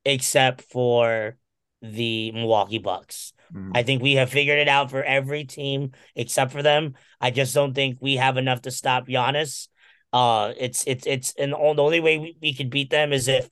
[0.06, 1.38] except for
[1.82, 3.34] the Milwaukee Bucks.
[3.54, 3.72] Mm-hmm.
[3.76, 6.94] I think we have figured it out for every team except for them.
[7.20, 9.68] I just don't think we have enough to stop Giannis.
[10.14, 13.50] Uh, it's it's it's and the only way we, we could beat them is if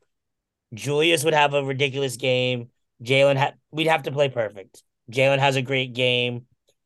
[0.74, 2.70] Julius would have a ridiculous game.
[3.04, 4.84] Jalen, ha- we'd have to play perfect.
[5.10, 6.46] Jalen has a great game.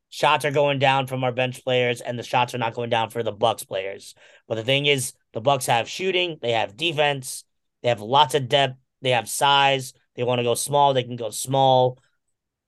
[0.10, 3.10] Shots are going down from our bench players, and the shots are not going down
[3.10, 4.14] for the Bucks players.
[4.48, 7.44] But the thing is, the Bucks have shooting, they have defense,
[7.82, 9.94] they have lots of depth, they have size.
[10.16, 11.98] They want to go small, they can go small.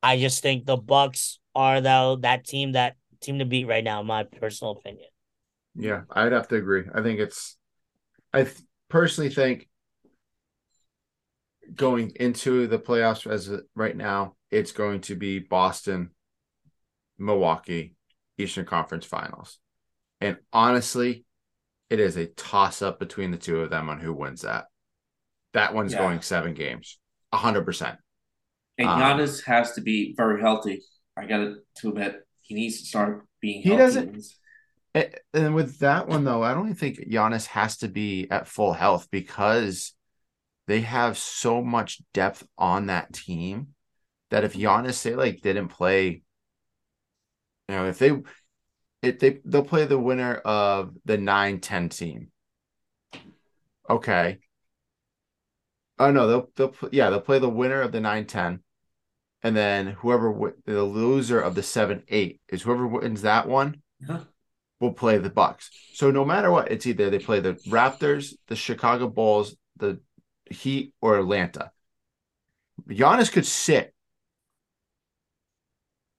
[0.01, 4.01] I just think the Bucks are though that team that team to beat right now,
[4.01, 5.07] in my personal opinion.
[5.75, 6.83] Yeah, I'd have to agree.
[6.93, 7.57] I think it's.
[8.33, 8.57] I th-
[8.89, 9.67] personally think
[11.73, 16.11] going into the playoffs as right now, it's going to be Boston,
[17.17, 17.95] Milwaukee,
[18.37, 19.57] Eastern Conference Finals.
[20.21, 21.25] And honestly,
[21.89, 24.65] it is a toss up between the two of them on who wins that.
[25.53, 25.99] That one's yeah.
[25.99, 26.99] going seven games,
[27.33, 27.97] hundred percent.
[28.77, 30.81] And um, Giannis um, has to be very healthy.
[31.17, 33.61] I got to admit, he needs to start being.
[33.61, 33.71] Healthy.
[33.71, 34.25] He doesn't.
[35.33, 39.09] And with that one though, I don't think Giannis has to be at full health
[39.11, 39.93] because
[40.67, 43.69] they have so much depth on that team
[44.31, 46.23] that if Giannis say like didn't play,
[47.67, 48.13] you know, if they
[49.01, 52.31] if they they'll play the winner of the 9-10 team.
[53.89, 54.39] Okay.
[55.99, 58.59] Oh no, they'll they'll yeah, they'll play the winner of the 9-10.
[59.43, 63.81] And then whoever the loser of the 7-8 is whoever wins that one.
[63.99, 64.21] Yeah.
[64.79, 65.69] Will play the Bucks.
[65.93, 70.01] So no matter what, it's either they play the Raptors, the Chicago Bulls, the
[70.49, 71.71] Heat or Atlanta.
[72.89, 73.93] Giannis could sit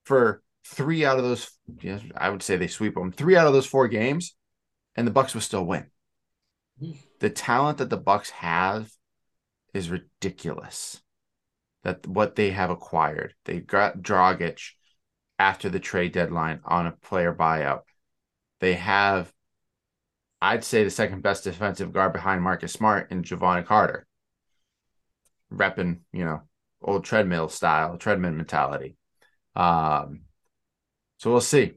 [0.04, 1.50] for three out of those.
[1.80, 4.34] Yes, I would say they sweep them three out of those four games,
[4.94, 5.86] and the Bucks will still win.
[6.82, 6.98] Mm-hmm.
[7.20, 8.90] The talent that the Bucks have
[9.74, 11.00] is ridiculous.
[11.84, 14.60] That what they have acquired, they got Dragic
[15.38, 17.82] after the trade deadline on a player buyout.
[18.60, 19.32] They have,
[20.40, 24.06] I'd say, the second best defensive guard behind Marcus Smart and Jevon Carter
[25.52, 26.42] repping, you know,
[26.82, 28.96] old treadmill style, treadmill mentality.
[29.54, 30.22] Um,
[31.18, 31.74] so we'll see.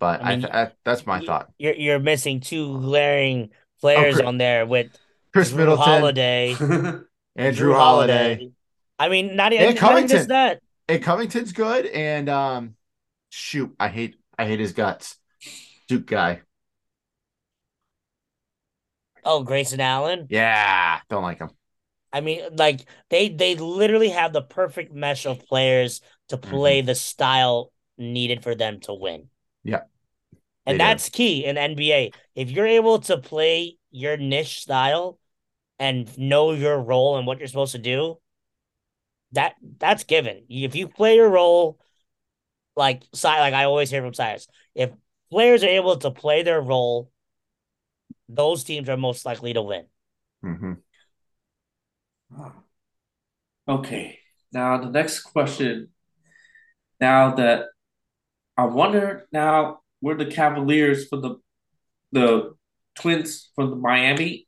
[0.00, 1.50] But I, mean, I, I that's my thought.
[1.58, 3.50] You're you're missing two glaring
[3.80, 4.88] players oh, on there with
[5.32, 6.50] Khris Jrue Middleton, Holiday,
[7.36, 8.34] and Jrue Holiday.
[8.34, 8.50] Holiday.
[8.98, 10.28] I mean, not even Covington.
[10.28, 10.60] that.
[10.88, 12.74] And Covington's good, and um,
[13.30, 15.16] shoot, I hate I hate his guts.
[15.88, 16.42] Duke guy.
[19.24, 20.26] Oh, Grayson Allen.
[20.28, 21.50] Yeah, don't like him.
[22.12, 26.86] I mean, like they they literally have the perfect mesh of players to play mm-hmm.
[26.86, 29.28] the style needed for them to win.
[29.64, 29.80] Yeah.
[30.66, 31.16] And that's do.
[31.16, 32.12] key in NBA.
[32.34, 35.18] If you're able to play your niche style
[35.78, 38.18] and know your role and what you're supposed to do,
[39.32, 40.44] that that's given.
[40.48, 41.78] If you play your role
[42.76, 44.90] like like I always hear from Cyrus, if
[45.34, 47.10] players are able to play their role,
[48.28, 49.86] those teams are most likely to win.
[50.44, 50.74] Mm-hmm.
[53.66, 54.20] Okay.
[54.52, 55.88] Now the next question.
[57.00, 57.64] Now that
[58.56, 61.34] I wonder now where the Cavaliers for the
[62.12, 62.54] the
[62.94, 64.46] Twins from the Miami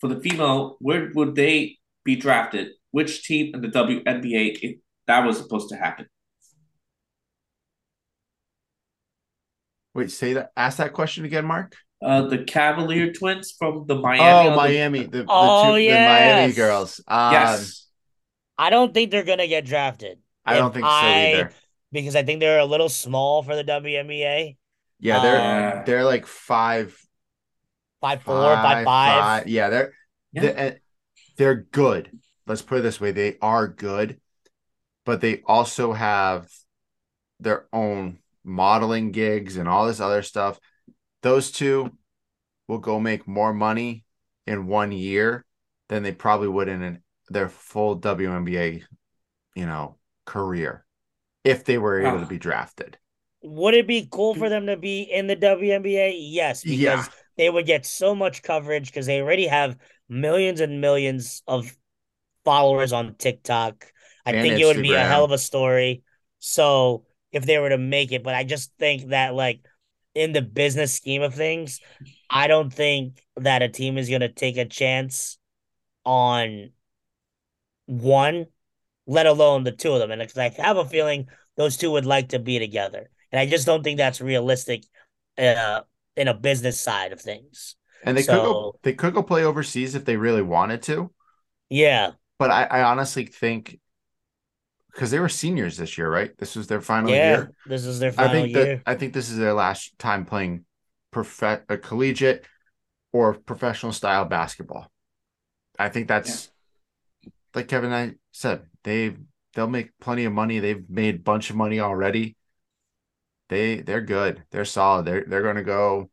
[0.00, 2.72] for the female, where would they be drafted?
[2.90, 6.06] Which team in the WNBA if that was supposed to happen?
[9.96, 10.50] Wait, say that.
[10.56, 11.74] Ask that question again, Mark.
[12.04, 14.50] Uh, the Cavalier twins from the Miami.
[14.50, 15.04] Oh, Miami.
[15.04, 15.94] The, the, oh, two, yes.
[15.94, 17.00] the Miami girls.
[17.08, 17.86] Um, yes.
[18.58, 20.18] I don't think they're gonna get drafted.
[20.44, 21.50] I don't think so I, either.
[21.92, 24.56] Because I think they're a little small for the WNBA.
[25.00, 26.98] Yeah, they're um, they're like five,
[28.02, 29.20] five four, five five.
[29.20, 29.48] five.
[29.48, 29.94] Yeah, they're
[30.32, 30.40] yeah.
[30.42, 30.80] they're,
[31.38, 32.10] they're good.
[32.46, 34.20] let's put it this way, they are good,
[35.06, 36.48] but they also have
[37.40, 40.58] their own modeling gigs and all this other stuff.
[41.22, 41.90] Those two
[42.68, 44.04] will go make more money
[44.46, 45.44] in one year
[45.88, 48.82] than they probably would in an, their full WNBA,
[49.54, 50.84] you know, career
[51.44, 52.40] if they were able to be ah.
[52.40, 52.98] drafted.
[53.42, 56.16] Would it be cool for them to be in the WNBA?
[56.16, 57.04] Yes, because yeah.
[57.36, 59.76] they would get so much coverage because they already have
[60.08, 61.76] millions and millions of
[62.44, 63.86] followers on TikTok.
[64.24, 64.60] I and think Instagram.
[64.60, 66.02] it would be a hell of a story.
[66.40, 67.05] So
[67.36, 69.60] if they were to make it, but I just think that like
[70.14, 71.80] in the business scheme of things,
[72.30, 75.38] I don't think that a team is going to take a chance
[76.04, 76.70] on
[77.86, 78.46] one,
[79.06, 80.10] let alone the two of them.
[80.10, 83.10] And I have a feeling those two would like to be together.
[83.30, 84.84] And I just don't think that's realistic
[85.36, 85.82] uh,
[86.16, 87.76] in a business side of things.
[88.02, 91.12] And they so, could go they could go play overseas if they really wanted to.
[91.68, 92.12] Yeah.
[92.38, 93.80] But I, I honestly think
[94.96, 96.36] because they were seniors this year, right?
[96.38, 97.52] This was their final yeah, year.
[97.66, 98.64] This is their final I think year.
[98.76, 100.64] That, I think this is their last time playing
[101.10, 102.46] prof- a uh, collegiate
[103.12, 104.90] or professional style basketball.
[105.78, 106.50] I think that's
[107.22, 107.30] yeah.
[107.54, 109.14] like Kevin and I said, they
[109.54, 110.60] they'll make plenty of money.
[110.60, 112.34] They've made a bunch of money already.
[113.50, 114.44] They they're good.
[114.50, 115.04] They're solid.
[115.04, 116.08] They're they're gonna go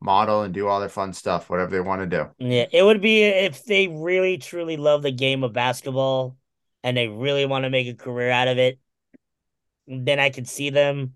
[0.00, 2.30] model and do all their fun stuff, whatever they want to do.
[2.38, 6.38] Yeah, it would be if they really truly love the game of basketball
[6.84, 8.78] and they really want to make a career out of it.
[9.88, 11.14] Then I could see them,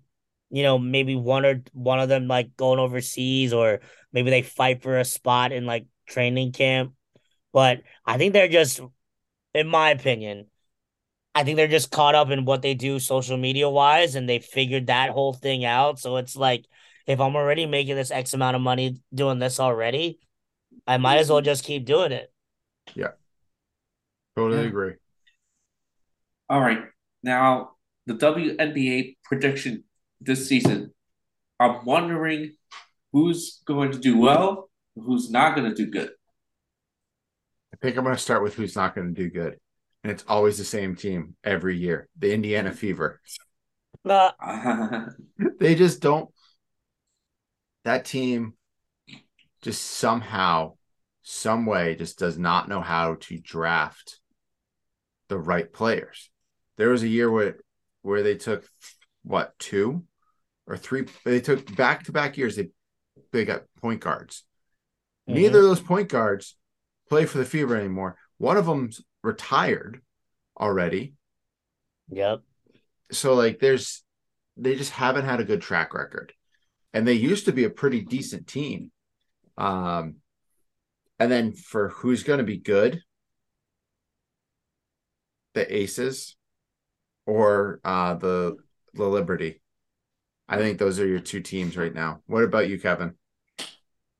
[0.49, 4.81] you know, maybe one or one of them like going overseas, or maybe they fight
[4.81, 6.93] for a spot in like training camp.
[7.53, 8.81] But I think they're just,
[9.53, 10.47] in my opinion,
[11.35, 14.39] I think they're just caught up in what they do social media wise, and they
[14.39, 15.99] figured that whole thing out.
[15.99, 16.65] So it's like
[17.05, 20.17] if I'm already making this X amount of money doing this already,
[20.87, 21.45] I might as well mm-hmm.
[21.45, 22.33] just keep doing it.
[22.95, 23.11] Yeah.
[24.35, 24.67] Totally yeah.
[24.67, 24.93] agree.
[26.49, 26.79] All right.
[27.21, 27.71] Now,
[28.05, 29.83] the WNBA prediction
[30.19, 30.93] this season.
[31.59, 32.55] I'm wondering
[33.11, 36.09] who's going to do well, who's not going to do good.
[37.73, 39.57] I think I'm going to start with who's not going to do good.
[40.03, 43.19] And it's always the same team every year the Indiana Fever.
[44.07, 44.31] Uh,
[45.59, 46.29] they just don't
[47.83, 48.53] that team
[49.61, 50.73] just somehow,
[51.21, 54.19] some way, just does not know how to draft
[55.27, 56.29] the right players.
[56.79, 57.57] There was a year where
[58.03, 58.63] where they took
[59.23, 60.05] what two
[60.65, 62.69] or three they took back to back years they
[63.33, 64.45] they got point guards.
[65.27, 65.41] Mm-hmm.
[65.41, 66.55] Neither of those point guards
[67.09, 68.15] play for the Fever anymore.
[68.37, 70.01] One of them's retired
[70.57, 71.15] already.
[72.11, 72.43] Yep.
[73.11, 74.01] So like there's
[74.55, 76.31] they just haven't had a good track record
[76.93, 78.89] and they used to be a pretty decent team.
[79.57, 80.15] Um,
[81.19, 83.01] and then for who's going to be good,
[85.53, 86.37] the Aces
[87.29, 88.57] or uh, the
[88.93, 89.61] the Liberty.
[90.47, 92.21] I think those are your two teams right now.
[92.25, 93.13] What about you, Kevin?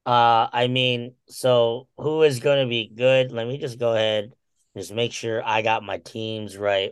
[0.06, 3.32] Uh, I mean, so who is going to be good?
[3.32, 4.32] Let me just go ahead,
[4.78, 6.92] just make sure I got my teams right.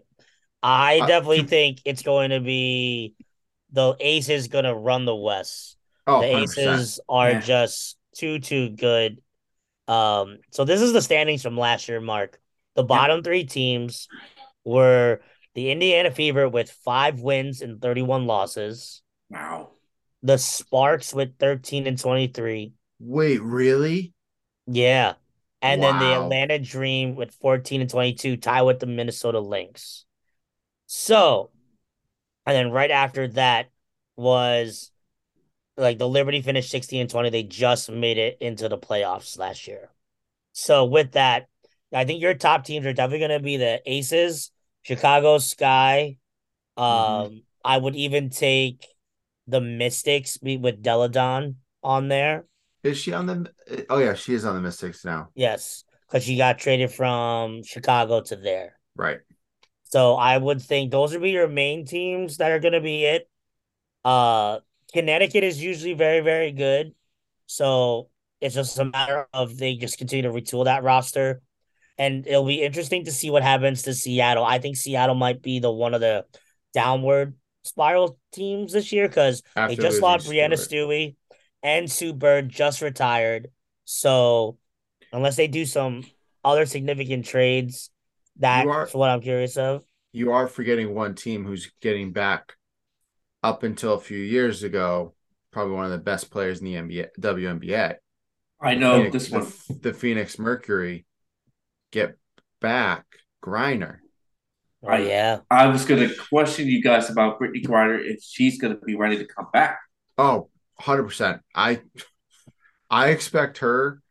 [0.63, 3.13] I uh, definitely think it's going to be
[3.72, 5.78] the Aces going to run the West.
[6.07, 6.41] Oh, the 100%.
[6.43, 7.39] Aces are yeah.
[7.39, 9.22] just too too good.
[9.88, 12.39] Um, so this is the standings from last year, Mark.
[12.76, 14.07] The bottom three teams
[14.63, 15.22] were
[15.58, 19.01] the Indiana Fever with five wins and 31 losses.
[19.32, 19.72] Wow.
[20.22, 22.74] The Sparks with 13 and 23.
[22.99, 24.14] Wait, really?
[24.68, 25.14] Yeah.
[25.64, 25.93] And wow.
[25.93, 30.05] then the Atlanta Dream with 14 and 22, tie with the Minnesota Lynx.
[30.86, 31.49] So,
[32.45, 33.72] and then right after that
[34.16, 34.91] was
[35.76, 37.32] like the Liberty finished 16 and 20.
[37.32, 39.89] They just made it into the playoffs last year.
[40.51, 41.47] So with that,
[41.91, 44.51] I think your top teams are definitely going to be the Aces,
[44.88, 46.18] Chicago Sky.
[46.78, 47.38] Um, mm-hmm.
[47.66, 48.88] I would even take
[49.46, 52.46] the Mystics with Delle Donne on there.
[52.84, 53.52] Is she on the?
[53.90, 55.30] Oh yeah, she is on the Mystics now.
[55.36, 58.80] Yes, because she got traded from Chicago to there.
[58.96, 59.20] Right.
[59.84, 63.04] So I would think those would be your main teams that are going to be
[63.04, 63.30] it.
[64.06, 64.60] Uh,
[64.94, 66.94] Connecticut is usually very, very good.
[67.46, 68.10] So
[68.40, 71.42] it's just a matter of they just continue to retool that roster.
[71.98, 74.45] And it'll be interesting to see what happens to Seattle.
[74.45, 76.26] I think Seattle might be the one of the
[76.74, 81.16] downward spiral teams this year because they just lost Breanna Stewie
[81.64, 83.50] and Sue Bird just retired.
[83.86, 84.58] So
[85.12, 86.04] unless they do some
[86.43, 87.89] other significant trades,
[88.38, 89.84] that's are, what I'm curious of.
[90.12, 92.54] You are forgetting one team who's getting back
[93.43, 95.14] up until a few years ago,
[95.52, 97.95] probably one of the best players in the NBA, WNBA.
[98.60, 99.45] I know Phoenix, this one.
[99.68, 101.06] The, the, Phoenix Mercury
[101.92, 102.18] get
[102.62, 103.06] back
[103.44, 103.98] Griner.
[104.84, 105.40] Oh yeah.
[105.50, 109.26] I was gonna question you guys about Brittney Griner if she's gonna be ready to
[109.26, 109.80] come back.
[110.18, 111.42] Oh, 100 percent.
[111.56, 111.82] I
[112.90, 114.02] I expect her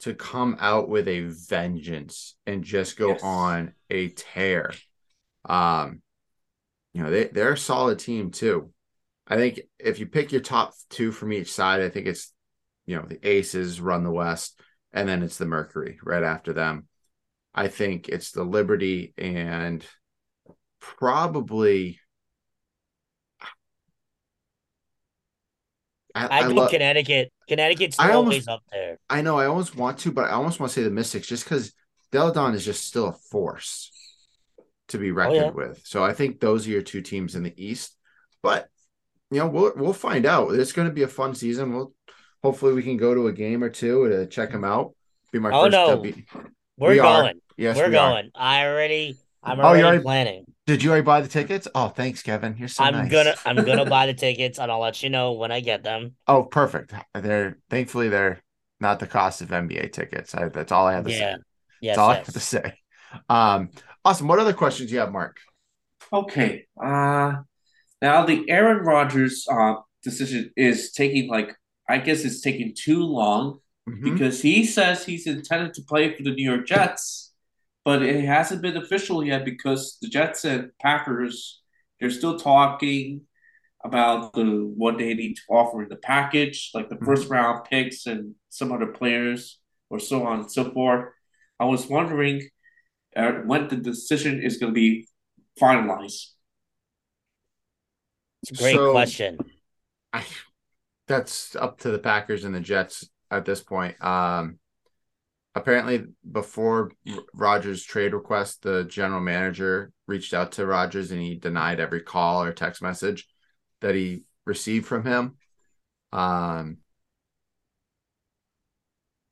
[0.00, 3.20] to come out with a vengeance and just go yes.
[3.22, 4.72] on a tear.
[5.44, 6.02] Um,
[6.92, 8.72] you know, they, they're a solid team too.
[9.26, 12.32] I think if you pick your top two from each side, I think it's
[12.86, 14.58] you know the Aces run the West,
[14.92, 16.87] and then it's the Mercury right after them.
[17.58, 19.84] I think it's the Liberty and
[20.78, 21.98] probably.
[26.14, 27.32] I, I, go love, Connecticut.
[27.48, 28.98] Connecticut's I always up there.
[29.10, 29.40] I know.
[29.40, 31.72] I almost want to, but I almost want to say the Mystics just because
[32.12, 33.90] Delle Donne is just still a force
[34.88, 35.50] to be oh, reckoned oh, yeah.
[35.50, 35.80] with.
[35.84, 37.96] So I think those are your two teams in the East.
[38.40, 38.68] But
[39.32, 40.54] you know, we'll we'll find out.
[40.54, 41.74] It's going to be a fun season.
[41.74, 41.92] We'll
[42.40, 44.94] hopefully we can go to a game or two to check them out.
[45.32, 45.88] Be my oh, first no.
[45.88, 46.22] W.
[46.78, 47.36] We're we going.
[47.36, 47.40] Are.
[47.56, 48.30] Yes, we're we going.
[48.34, 48.42] Are.
[48.42, 49.16] I already.
[49.42, 50.44] I'm already, oh, already planning.
[50.66, 51.66] Did you already buy the tickets?
[51.74, 52.56] Oh, thanks, Kevin.
[52.58, 53.10] You're so I'm nice.
[53.10, 56.14] gonna I'm gonna buy the tickets and I'll let you know when I get them.
[56.26, 56.92] Oh, perfect.
[57.14, 58.40] They're thankfully they're
[58.80, 60.34] not the cost of NBA tickets.
[60.34, 61.18] I, that's all I have to yeah.
[61.18, 61.36] say.
[61.80, 62.14] Yes, that's all yes.
[62.14, 62.72] I have to say.
[63.28, 63.70] Um,
[64.04, 64.28] awesome.
[64.28, 65.38] What other questions do you have, Mark?
[66.12, 66.66] Okay.
[66.80, 67.36] Uh
[68.00, 71.56] now the Aaron Rodgers uh decision is taking like
[71.88, 74.12] I guess it's taking too long mm-hmm.
[74.12, 77.32] because he says he's intended to play for the New York Jets,
[77.84, 81.62] but it hasn't been official yet because the Jets and Packers
[82.00, 83.22] they're still talking
[83.84, 87.04] about the what they need to offer in the package, like the mm-hmm.
[87.04, 89.58] first round picks and some other players,
[89.90, 91.06] or so on and so forth.
[91.60, 92.48] I was wondering
[93.16, 95.08] uh, when the decision is going to be
[95.60, 96.26] finalized.
[98.42, 99.38] It's a great so, question.
[100.12, 100.24] I
[101.06, 104.02] that's up to the Packers and the Jets at this point.
[104.04, 104.58] Um,
[105.54, 106.92] apparently, before
[107.34, 112.42] Rodgers' trade request, the general manager reached out to Rodgers and he denied every call
[112.42, 113.26] or text message
[113.80, 115.36] that he received from him.
[116.12, 116.78] Um,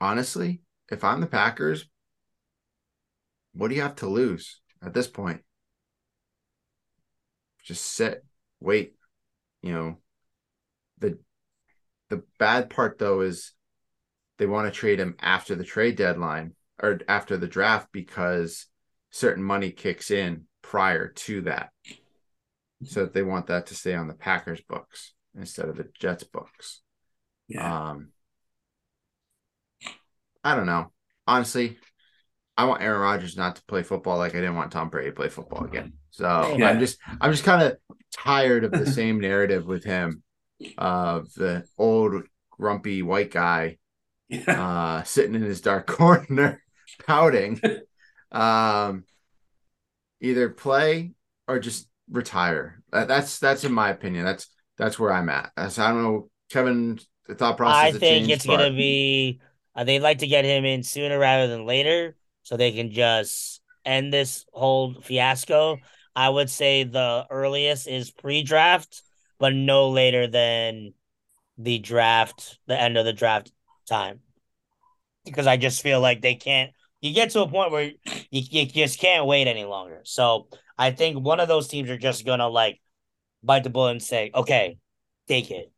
[0.01, 1.87] honestly, if I'm the Packers,
[3.55, 5.41] what do you have to lose at this point?
[7.65, 8.25] Just sit,
[8.61, 8.95] wait.
[9.63, 9.99] You know,
[10.99, 11.19] the
[12.11, 13.53] the bad part though is
[14.39, 18.67] they want to trade him after the trade deadline or after the draft because
[19.11, 21.71] certain money kicks in prior to that.
[22.85, 26.83] So they want that to stay on the Packers books instead of the Jets books.
[27.49, 27.91] Yeah.
[27.91, 28.09] Um
[30.45, 30.93] I don't know.
[31.27, 31.79] Honestly,
[32.57, 35.17] I want Aaron Rodgers not to play football like I didn't want Tom Brady to
[35.17, 35.95] play football again.
[36.11, 36.69] So yeah.
[36.69, 37.77] I'm just I'm just kind of
[38.15, 40.23] tired of the same narrative with him
[40.79, 43.79] of the old grumpy white guy
[44.47, 46.63] uh, sitting in his dark corner
[47.07, 47.61] pouting.
[48.33, 49.05] Um,
[50.21, 51.13] either play
[51.47, 52.83] or just retire.
[52.91, 54.25] that's that's in my opinion.
[54.25, 54.49] That's
[54.79, 55.53] that's where I'm at.
[55.57, 56.99] That's, I don't know, Kevin.
[57.29, 57.77] The thought process.
[57.83, 58.59] I think changed, it's but...
[58.59, 59.41] gonna be.
[59.75, 63.61] Uh, they'd like to get him in sooner rather than later, so they can just
[63.85, 65.79] end this whole fiasco.
[66.15, 69.03] I would say the earliest is pre-draft,
[69.39, 70.95] but no later than
[71.59, 73.53] the draft, the end of the draft
[73.87, 74.21] time.
[75.25, 76.73] Because I just feel like they can't.
[77.01, 77.91] You get to a point where
[78.31, 80.01] you, you just can't wait any longer.
[80.05, 82.81] So I think one of those teams are just gonna like
[83.43, 84.79] bite the bullet and say, "Okay,
[85.29, 85.73] take it,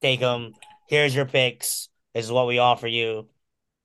[0.00, 0.52] take them.
[0.88, 1.88] Here's your picks.
[2.14, 3.28] This is what we offer you.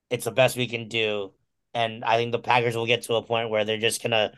[0.10, 1.34] It's the best we can do."
[1.74, 4.32] And I think the Packers will get to a point where they're just gonna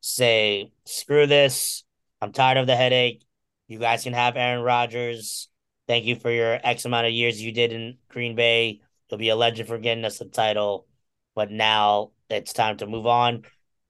[0.00, 1.84] say, "Screw this.
[2.20, 3.22] I'm tired of the headache.
[3.68, 5.48] You guys can have Aaron Rodgers.
[5.88, 8.80] Thank you for your X amount of years you did in Green Bay.
[9.08, 10.86] You'll be a legend for getting us the title.
[11.34, 13.44] But now it's time to move on,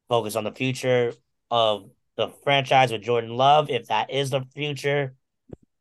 [0.08, 1.12] focus on the future
[1.50, 5.14] of the franchise with Jordan Love, if that is the future.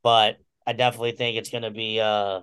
[0.04, 2.42] But I definitely think it's gonna be uh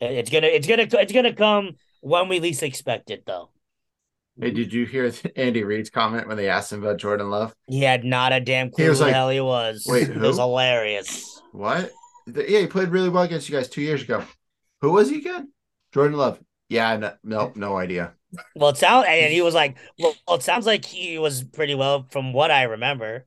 [0.00, 3.50] it's gonna it's gonna it's gonna come when we least expect it though.
[4.40, 7.54] Hey, did you hear Andy Reid's comment when they asked him about Jordan Love?
[7.66, 9.84] He had not a damn clue who like, the hell he was.
[9.86, 10.24] Wait, who?
[10.24, 11.42] It was hilarious.
[11.52, 11.92] What?
[12.36, 14.24] Yeah, he played really well against you guys two years ago.
[14.80, 15.52] Who was he again?
[15.92, 16.40] Jordan Love.
[16.68, 18.14] Yeah, no, no, no idea.
[18.54, 22.06] Well, it sounds and he was like, well, it sounds like he was pretty well
[22.10, 23.26] from what I remember.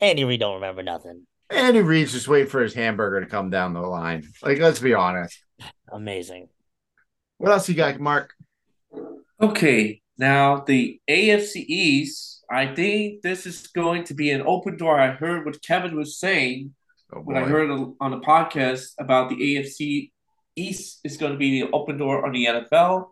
[0.00, 1.26] Andy Reid don't remember nothing.
[1.48, 4.24] Andy Reid's just waiting for his hamburger to come down the line.
[4.42, 5.38] Like, let's be honest.
[5.92, 6.48] Amazing.
[7.38, 8.34] What else you got, Mark?
[9.40, 14.98] Okay, now, the AFC East, I think this is going to be an open door.
[14.98, 16.74] I heard what Kevin was saying
[17.12, 20.10] oh when I heard on the podcast about the AFC
[20.56, 23.06] East is going to be the open door on the NFL.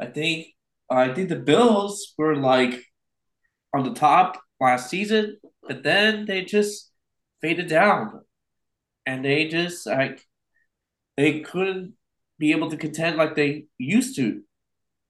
[0.00, 0.48] I think
[0.90, 2.84] I think the Bills were like
[3.74, 6.90] on the top last season, but then they just
[7.40, 8.20] faded down,
[9.06, 10.24] and they just like
[11.16, 11.94] they couldn't
[12.38, 14.42] be able to contend like they used to.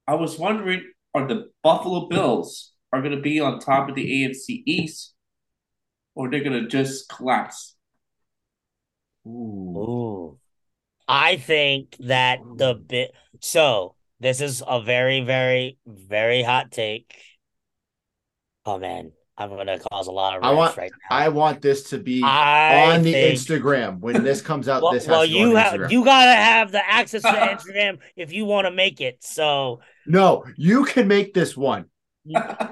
[0.06, 0.82] I was wondering,
[1.14, 5.14] are the Buffalo Bills are going to be on top of the AFC East,
[6.14, 7.74] or they're going to just collapse?
[9.26, 9.74] Ooh.
[9.76, 10.38] Ooh.
[11.08, 13.12] I think that the bit.
[13.40, 17.14] So this is a very, very, very hot take.
[18.64, 20.44] Oh man, I'm gonna cause a lot of.
[20.44, 20.76] I want.
[20.76, 23.38] Right I want this to be I on the think...
[23.38, 24.82] Instagram when this comes out.
[24.82, 28.66] well, this well you have you gotta have the access to Instagram if you want
[28.66, 29.24] to make it.
[29.24, 31.86] So no, you can make this one.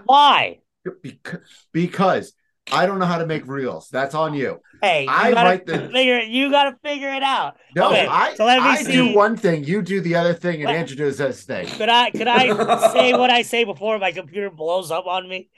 [0.04, 0.60] Why?
[1.02, 1.40] Because,
[1.72, 2.32] because
[2.72, 3.88] I don't know how to make reels.
[3.90, 4.60] That's on you.
[4.82, 6.20] Hey, you I write the figure.
[6.20, 7.56] You got to figure it out.
[7.76, 8.34] No, okay, I.
[8.34, 8.92] So let me I see.
[8.92, 9.64] do one thing.
[9.64, 10.76] You do the other thing, and what?
[10.76, 11.66] Andrew does this thing.
[11.66, 12.10] Could I?
[12.10, 15.48] Could I say what I say before my computer blows up on me?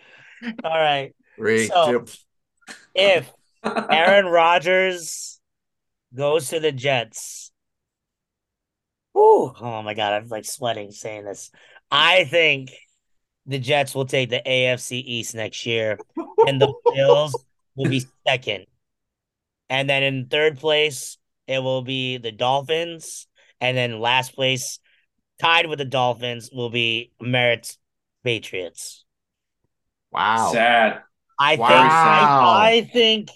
[0.64, 1.14] All right.
[1.36, 2.74] Three, so, two.
[2.94, 3.30] If
[3.64, 5.40] Aaron Rodgers
[6.14, 7.52] goes to the Jets,
[9.16, 11.50] Ooh, oh my god, I'm like sweating saying this.
[11.90, 12.70] I think
[13.46, 15.98] the Jets will take the AFC East next year,
[16.46, 17.34] and the Bills
[17.74, 18.66] will be second.
[19.68, 23.26] And then in third place, it will be the Dolphins.
[23.60, 24.78] And then last place,
[25.40, 27.78] tied with the Dolphins, will be Merritt's
[28.24, 29.04] Patriots.
[30.10, 30.50] Wow.
[30.52, 31.02] Sad.
[31.38, 31.68] I wow.
[31.68, 33.30] think I, I think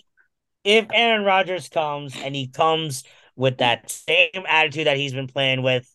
[0.65, 3.05] if Aaron Rodgers comes and he comes
[3.35, 5.89] with that same attitude that he's been playing with,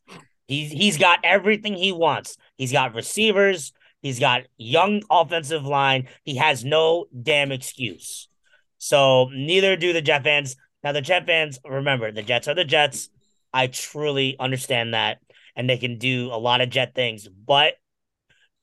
[0.47, 2.37] he's he's got everything he wants.
[2.57, 6.07] He's got receivers, He's got young offensive line.
[6.23, 8.27] He has no damn excuse.
[8.77, 10.55] So neither do the Jet fans.
[10.83, 13.09] Now the Jet fans, remember, the Jets are the Jets.
[13.53, 15.19] I truly understand that.
[15.55, 17.73] And they can do a lot of Jet things, but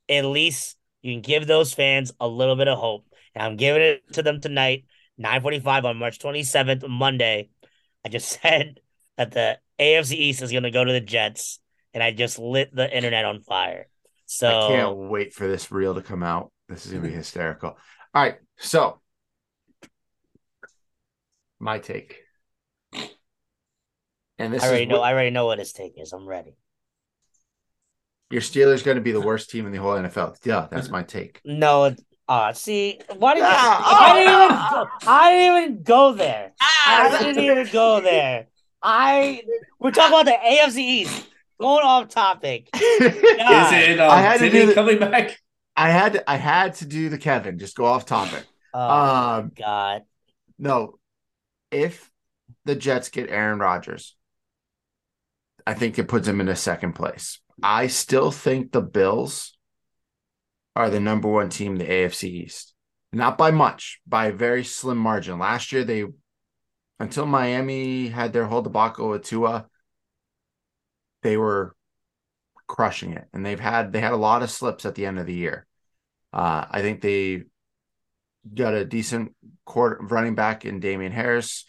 [0.08, 3.06] at least you can give those fans a little bit of hope.
[3.34, 4.86] And I'm giving it to them tonight,
[5.18, 7.50] 945 on March 27th, Monday.
[8.04, 8.80] I just said
[9.16, 11.60] that the AFC East is going to go to the Jets,
[11.94, 13.86] and I just lit the internet on fire.
[14.30, 16.52] So I can't wait for this reel to come out.
[16.68, 17.78] This is gonna be hysterical.
[18.14, 19.00] All right, so
[21.58, 22.18] my take.
[24.38, 25.00] And this I already know.
[25.00, 26.12] What, I already know what his take is.
[26.12, 26.56] I'm ready.
[28.30, 30.36] Your Steelers going to be the worst team in the whole NFL.
[30.44, 31.40] Yeah, that's my take.
[31.46, 31.96] No,
[32.28, 36.52] uh, see, why did ah, I, didn't even go, I didn't even go there.
[36.60, 38.48] Ah, I didn't even go there.
[38.82, 39.42] I
[39.80, 41.26] we're talking about the AFC East
[41.58, 42.68] going off topic.
[42.74, 44.00] Is it?
[44.00, 45.38] Um, I had to do the, coming back.
[45.76, 47.58] I had to, I had to do the Kevin.
[47.58, 48.44] Just go off topic.
[48.74, 50.02] Oh um, God.
[50.58, 50.98] No,
[51.70, 52.10] if
[52.64, 54.16] the Jets get Aaron Rodgers,
[55.66, 57.40] I think it puts him in a second place.
[57.62, 59.56] I still think the Bills
[60.74, 62.74] are the number one team in the AFC East.
[63.12, 65.38] Not by much, by a very slim margin.
[65.38, 66.04] Last year, they,
[67.00, 69.66] until Miami had their whole debacle with Tua,
[71.22, 71.74] they were
[72.66, 75.26] crushing it, and they've had they had a lot of slips at the end of
[75.26, 75.66] the year.
[76.32, 77.44] Uh, I think they
[78.54, 79.34] got a decent
[79.64, 81.64] court running back in Damien Harris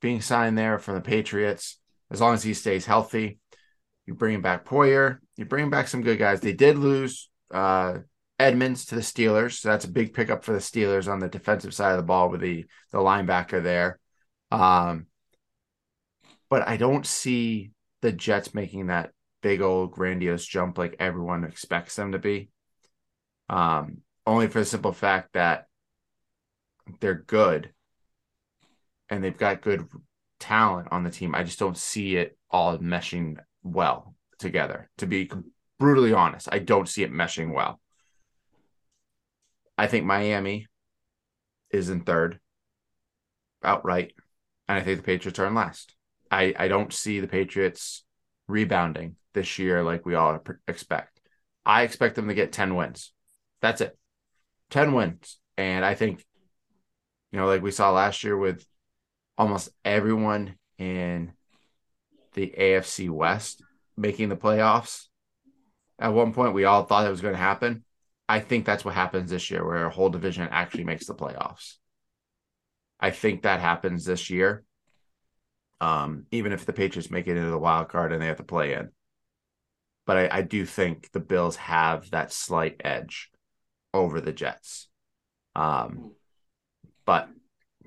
[0.00, 1.78] being signed there from the Patriots.
[2.10, 3.38] As long as he stays healthy,
[4.06, 6.40] you bring back Poyer, you bring back some good guys.
[6.40, 7.98] They did lose uh,
[8.38, 11.72] Edmunds to the Steelers, so that's a big pickup for the Steelers on the defensive
[11.72, 13.98] side of the ball with the the linebacker there.
[14.50, 15.06] Um,
[16.50, 17.70] but I don't see
[18.02, 19.12] the Jets making that
[19.42, 22.50] big old grandiose jump like everyone expects them to be.
[23.48, 25.66] Um, only for the simple fact that
[27.00, 27.72] they're good
[29.08, 29.86] and they've got good
[30.40, 31.34] talent on the team.
[31.34, 34.90] I just don't see it all meshing well together.
[34.98, 35.30] To be
[35.78, 37.80] brutally honest, I don't see it meshing well.
[39.78, 40.66] I think Miami
[41.70, 42.38] is in third
[43.64, 44.12] outright,
[44.68, 45.94] and I think the Patriots are in last.
[46.32, 48.04] I, I don't see the Patriots
[48.48, 51.20] rebounding this year like we all expect.
[51.64, 53.12] I expect them to get 10 wins.
[53.60, 53.96] That's it.
[54.70, 55.38] 10 wins.
[55.58, 56.24] And I think,
[57.30, 58.66] you know, like we saw last year with
[59.36, 61.32] almost everyone in
[62.32, 63.62] the AFC West
[63.98, 65.08] making the playoffs.
[65.98, 67.84] At one point, we all thought it was going to happen.
[68.26, 71.74] I think that's what happens this year, where a whole division actually makes the playoffs.
[72.98, 74.64] I think that happens this year
[75.82, 78.44] um, even if the Patriots make it into the wild card and they have to
[78.44, 78.90] play in.
[80.06, 83.30] But I, I do think the Bills have that slight edge
[83.92, 84.88] over the Jets.
[85.56, 86.12] Um,
[87.04, 87.28] but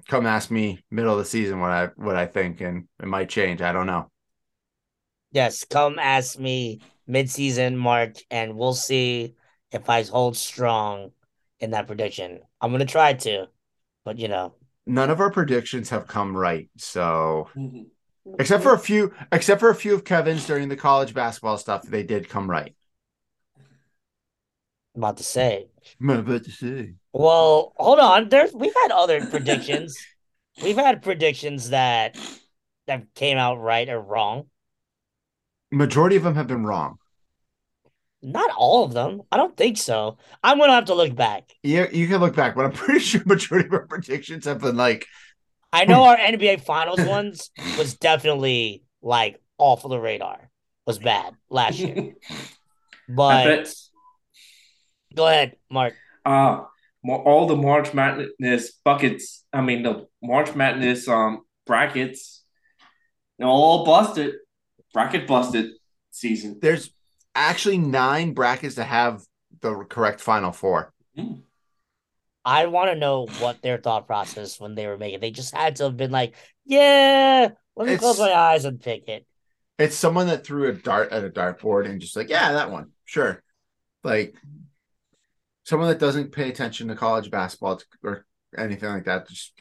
[0.10, 3.30] come ask me middle of the season what I what I think, and it might
[3.30, 3.62] change.
[3.62, 4.12] I don't know.
[5.32, 9.36] Yes, come ask me mid-season March, and we'll see
[9.72, 11.12] if I hold strong
[11.62, 12.42] in that prediction.
[12.60, 13.48] I'm gonna try to,
[14.04, 14.56] but you know,
[14.86, 16.70] none of our predictions have come right.
[16.78, 17.84] So, mm-hmm.
[18.40, 21.84] except for a few, except for a few of Kevin's during the college basketball stuff,
[21.84, 22.76] they did come right.
[24.96, 25.68] I'm about to say.
[26.00, 26.94] I'm about to say.
[27.12, 28.30] Well, hold on.
[28.30, 29.98] There's we've had other predictions.
[30.64, 32.18] we've had predictions that
[32.88, 34.46] that came out right or wrong.
[35.72, 36.98] Majority of them have been wrong.
[38.26, 39.22] Not all of them.
[39.32, 40.18] I don't think so.
[40.44, 41.52] I'm gonna have to look back.
[41.62, 44.76] Yeah, you can look back, but I'm pretty sure majority of our predictions have been
[44.76, 45.06] like.
[45.72, 50.50] I know our NBA Finals ones was definitely like off of the radar.
[50.88, 52.16] Was bad last year,
[53.10, 53.72] but
[55.16, 55.94] go ahead, Mark.
[56.26, 56.64] Uh
[57.08, 59.46] all the March Madness buckets.
[59.54, 62.44] I mean the March Madness um brackets.
[63.40, 64.34] All busted,
[64.94, 65.72] bracket busted
[66.10, 66.58] season.
[66.62, 66.90] There's
[67.36, 69.24] actually nine brackets to have
[69.62, 70.94] the correct final four.
[71.18, 71.44] Mm.
[72.44, 75.20] I want to know what their thought process when they were making.
[75.20, 78.80] They just had to have been like, "Yeah, let me it's, close my eyes and
[78.80, 79.26] pick it."
[79.80, 82.92] It's someone that threw a dart at a dartboard and just like, "Yeah, that one,
[83.04, 83.44] sure."
[84.04, 84.36] Like
[85.64, 88.26] someone that doesn't pay attention to college basketball or
[88.56, 89.60] anything like that, just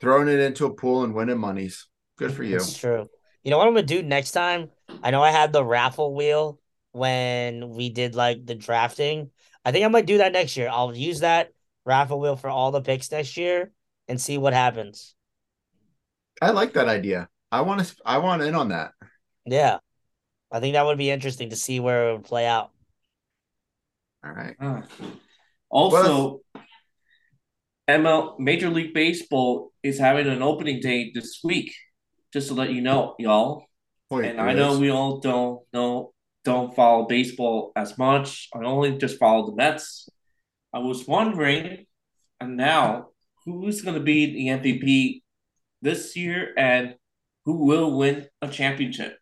[0.00, 1.88] throwing it into a pool and winning monies.
[2.18, 2.56] Good for you.
[2.56, 3.08] It's true.
[3.42, 4.70] You know what I'm gonna do next time?
[5.02, 6.60] I know I had the raffle wheel
[6.92, 9.30] when we did like the drafting.
[9.64, 10.68] I think I might do that next year.
[10.70, 11.52] I'll use that
[11.84, 13.72] raffle wheel for all the picks next year
[14.08, 15.14] and see what happens.
[16.40, 17.28] I like that idea.
[17.50, 17.96] I want to.
[18.04, 18.92] I want in on that.
[19.44, 19.78] Yeah,
[20.50, 22.70] I think that would be interesting to see where it would play out.
[24.24, 24.54] All right.
[24.60, 24.82] Uh,
[25.68, 26.42] also,
[27.88, 31.74] ML Major League Baseball is having an opening day this week
[32.32, 33.66] just to let you know, y'all.
[34.08, 36.12] Point and I know we all don't know
[36.44, 38.48] don't follow baseball as much.
[38.54, 40.08] I only just follow the Mets.
[40.72, 41.86] I was wondering,
[42.40, 43.08] and now
[43.44, 45.22] who's going to be the MVP
[45.82, 46.96] this year, and
[47.44, 49.18] who will win a championship?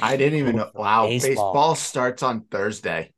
[0.00, 0.70] I didn't even know.
[0.74, 3.12] Wow, baseball, baseball starts on Thursday.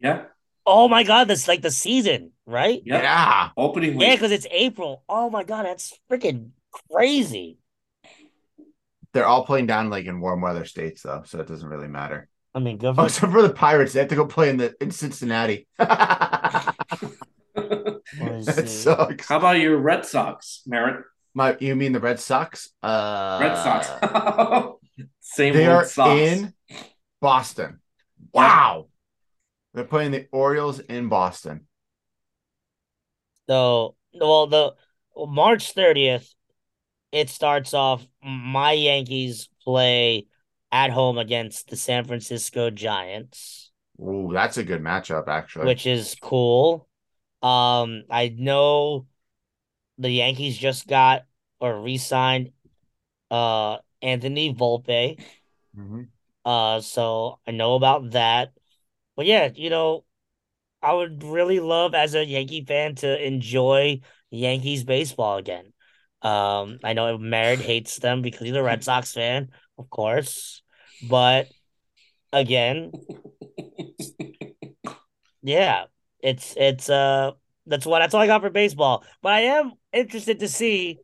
[0.00, 0.24] Yeah.
[0.64, 2.82] Oh my god, that's like the season, right?
[2.84, 3.02] Yep.
[3.02, 3.48] Yeah.
[3.56, 4.08] Opening week.
[4.08, 5.04] Yeah, because it's April.
[5.08, 6.50] Oh my god, that's freaking
[6.90, 7.58] crazy.
[9.12, 12.28] They're all playing down like in warm weather states though, so it doesn't really matter.
[12.54, 14.56] I mean, go for oh, except for the Pirates, they have to go play in
[14.56, 15.68] the in Cincinnati.
[15.78, 16.72] that
[18.66, 19.28] sucks.
[19.28, 21.04] How about your Red Sox, Merritt?
[21.34, 22.70] My, you mean the Red Sox?
[22.82, 24.76] Uh, Red Sox.
[25.20, 25.52] Same.
[25.52, 26.18] They are Sox.
[26.18, 26.54] in
[27.20, 27.80] Boston.
[28.32, 28.88] Wow.
[29.74, 31.66] They're playing the Orioles in Boston.
[33.48, 34.74] So, well, the
[35.14, 36.32] March 30th,
[37.16, 40.26] it starts off my Yankees play
[40.70, 43.72] at home against the San Francisco Giants.
[43.98, 45.66] Ooh, that's a good matchup actually.
[45.66, 46.86] Which is cool.
[47.42, 49.06] Um I know
[49.96, 51.22] the Yankees just got
[51.58, 52.50] or re-signed
[53.30, 55.18] uh Anthony Volpe.
[55.74, 56.02] Mm-hmm.
[56.44, 58.52] Uh so I know about that.
[59.16, 60.04] But yeah, you know,
[60.82, 65.72] I would really love as a Yankee fan to enjoy Yankees baseball again.
[66.22, 70.62] Um, I know Merritt hates them because he's a Red Sox fan, of course.
[71.08, 71.48] But
[72.32, 72.92] again,
[75.42, 75.84] yeah,
[76.20, 77.32] it's it's uh
[77.66, 79.04] that's what that's all I got for baseball.
[79.22, 80.98] But I am interested to see.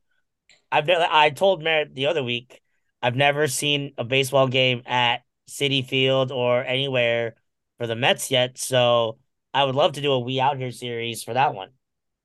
[0.71, 1.07] I've never.
[1.11, 2.61] I told Merritt the other week.
[3.03, 7.35] I've never seen a baseball game at Citi Field or anywhere
[7.79, 8.59] for the Mets yet.
[8.59, 9.19] So
[9.53, 11.71] I would love to do a We Out Here series for that one.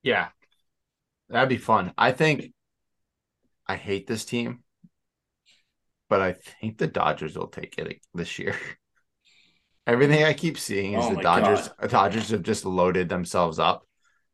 [0.04, 0.30] Yeah,
[1.30, 1.94] that'd be fun.
[1.98, 2.54] I think
[3.68, 4.64] I hate this team,
[6.10, 8.56] but I think the Dodgers will take it this year.
[9.88, 11.70] Everything I keep seeing is oh the Dodgers.
[11.80, 11.90] God.
[11.90, 13.88] Dodgers have just loaded themselves up.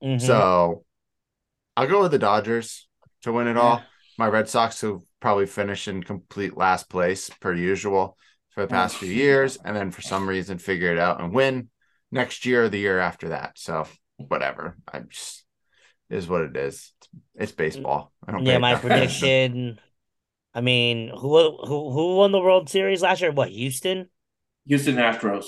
[0.03, 0.25] Mm-hmm.
[0.25, 0.83] So
[1.77, 2.87] I'll go with the Dodgers
[3.21, 3.61] to win it yeah.
[3.61, 3.83] all.
[4.17, 8.17] My Red Sox who probably finish in complete last place per usual
[8.49, 11.69] for the past few years, and then for some reason figure it out and win
[12.11, 13.57] next year or the year after that.
[13.57, 13.87] So
[14.17, 14.77] whatever.
[14.91, 15.42] I'm just
[16.09, 16.91] is what it is.
[17.35, 18.11] It's baseball.
[18.27, 18.45] I don't.
[18.45, 19.79] Yeah, my prediction.
[20.53, 23.31] I mean, who who who won the World Series last year?
[23.31, 24.09] What Houston?
[24.65, 25.45] Houston Astros.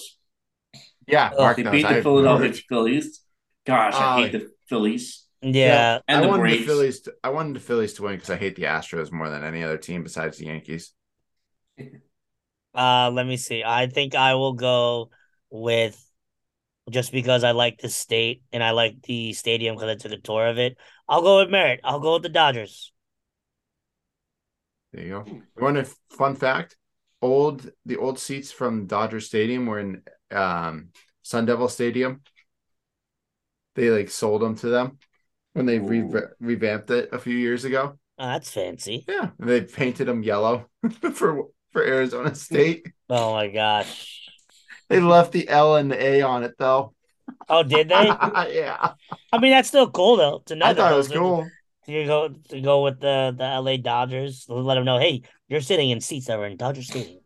[1.07, 1.71] Yeah, Mark they knows.
[1.71, 3.21] beat the Philadelphia Phillies.
[3.65, 5.25] Gosh, uh, I hate the Phillies.
[5.41, 6.59] Yeah, and I the wanted Braves.
[6.61, 6.99] the Phillies.
[7.01, 9.63] To, I wanted the Phillies to win because I hate the Astros more than any
[9.63, 10.93] other team besides the Yankees.
[12.73, 13.63] Uh, let me see.
[13.63, 15.09] I think I will go
[15.49, 16.04] with
[16.89, 20.21] just because I like the state and I like the stadium because I took a
[20.21, 20.77] tour of it.
[21.07, 21.81] I'll go with Merritt.
[21.83, 22.91] I'll go with the Dodgers.
[24.93, 25.23] There you go.
[25.27, 26.77] You want a fun fact?
[27.21, 30.89] Old the old seats from Dodger Stadium were in um,
[31.23, 32.21] Sun Devil Stadium
[33.75, 34.97] they like sold them to them
[35.53, 37.99] when they re- revamped it a few years ago.
[38.17, 39.05] Oh, that's fancy.
[39.07, 40.69] Yeah, and they painted them yellow
[41.13, 42.87] for for Arizona State.
[43.09, 44.24] Oh my gosh.
[44.89, 46.93] They left the L and the A on it though.
[47.49, 47.93] Oh, did they?
[48.53, 48.93] yeah.
[49.31, 50.43] I mean, that's still cool though.
[50.45, 51.47] To know I thought it was cool.
[51.87, 54.45] To go to go with the the LA Dodgers.
[54.49, 57.19] Let them know, hey, you're sitting in seats that were in Dodger Stadium.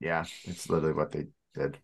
[0.00, 1.78] Yeah, it's literally what they did.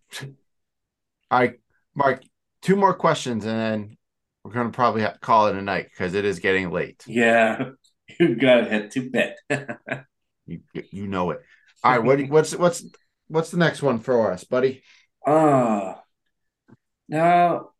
[1.30, 1.54] All right,
[1.94, 2.22] Mark,
[2.60, 3.96] two more questions, and then
[4.44, 7.02] we're gonna probably have to call it a night because it is getting late.
[7.06, 7.70] Yeah,
[8.20, 9.36] you gotta head to bed.
[10.46, 11.40] you you know it.
[11.82, 12.84] All right, what what's what's
[13.28, 14.82] what's the next one for us, buddy?
[15.26, 15.94] Uh
[17.08, 17.70] now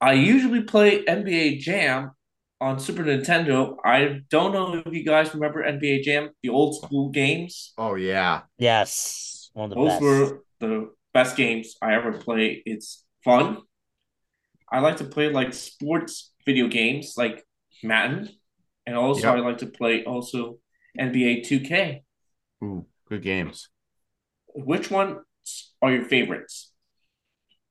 [0.00, 2.12] I usually play NBA Jam
[2.60, 3.76] on Super Nintendo.
[3.84, 7.72] I don't know if you guys remember NBA Jam, the old school games.
[7.78, 8.42] Oh yeah.
[8.58, 9.50] Yes.
[9.52, 10.02] One of the Those best.
[10.02, 12.62] were the best games I ever played.
[12.66, 13.58] It's fun.
[14.70, 17.44] I like to play like sports video games like
[17.82, 18.28] Madden.
[18.86, 19.36] And also yep.
[19.36, 20.58] I like to play also
[20.98, 22.04] NBA 2K.
[22.62, 23.68] Ooh, good games.
[24.54, 25.18] Which ones
[25.82, 26.72] are your favorites?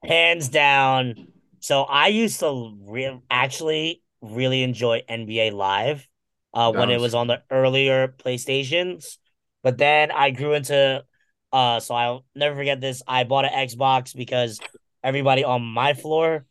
[0.04, 1.28] Hands down.
[1.60, 6.08] So I used to re- actually really enjoy NBA Live
[6.54, 9.18] uh, when it was on the earlier PlayStations.
[9.62, 11.04] But then I grew into
[11.52, 13.02] uh so I'll never forget this.
[13.08, 14.60] I bought an Xbox because
[15.04, 16.46] everybody on my floor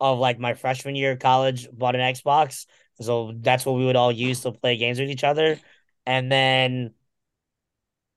[0.00, 2.66] of like my freshman year of college bought an Xbox.
[3.00, 5.58] So that's what we would all use to play games with each other.
[6.04, 6.94] And then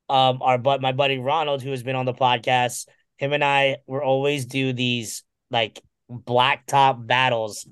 [0.09, 2.87] um our but my buddy Ronald, who has been on the podcast,
[3.17, 7.67] him and I were always do these like blacktop battles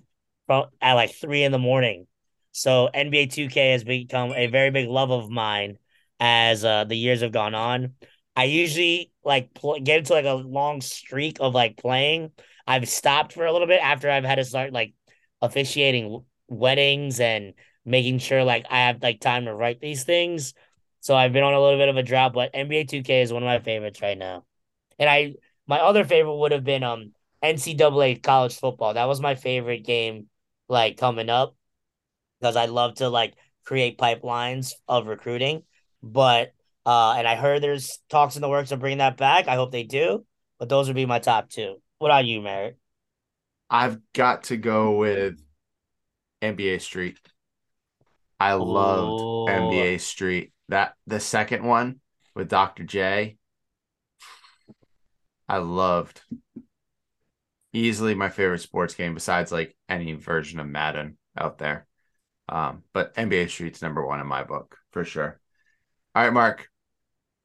[0.47, 2.07] from at like three in the morning.
[2.51, 5.77] So NBA 2K has become a very big love of mine
[6.19, 7.93] as uh, the years have gone on.
[8.35, 12.31] I usually like pl- get into like a long streak of like playing.
[12.65, 14.93] I've stopped for a little bit after I've had to start like
[15.41, 17.53] officiating weddings and
[17.85, 20.53] making sure like I have like time to write these things.
[21.03, 23.43] So I've been on a little bit of a drought, but NBA 2K is one
[23.43, 24.45] of my favorites right now.
[24.97, 25.35] And I
[25.67, 27.11] my other favorite would have been um
[27.41, 28.93] NCAA college football.
[28.93, 30.27] That was my favorite game
[30.69, 31.57] like coming up
[32.39, 33.33] because I love to like
[33.65, 35.63] create pipelines of recruiting.
[36.01, 36.53] But
[36.85, 39.49] uh, and I heard there's talks in the works of bringing that back.
[39.49, 40.25] I hope they do.
[40.57, 41.81] But those would be my top two.
[41.99, 42.77] What are you, Merritt?
[43.69, 45.37] I've got to go with
[46.41, 47.19] NBA Street.
[48.43, 49.45] I loved Ooh.
[49.47, 50.51] NBA Street.
[50.67, 52.01] That the second one
[52.35, 52.83] with Dr.
[52.83, 53.37] J.
[55.47, 56.21] I loved
[57.71, 61.87] easily my favorite sports game besides like any version of Madden out there.
[62.49, 65.39] Um, but NBA Street's number one in my book for sure.
[66.13, 66.67] All right, Mark.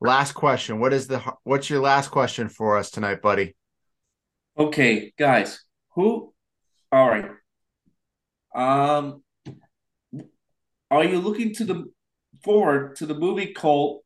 [0.00, 0.80] Last question.
[0.80, 3.54] What is the what's your last question for us tonight, buddy?
[4.58, 5.60] Okay, guys.
[5.94, 6.34] Who
[6.90, 7.30] all right.
[8.52, 9.22] Um
[10.90, 11.84] are you looking to the
[12.42, 14.00] forward to the movie called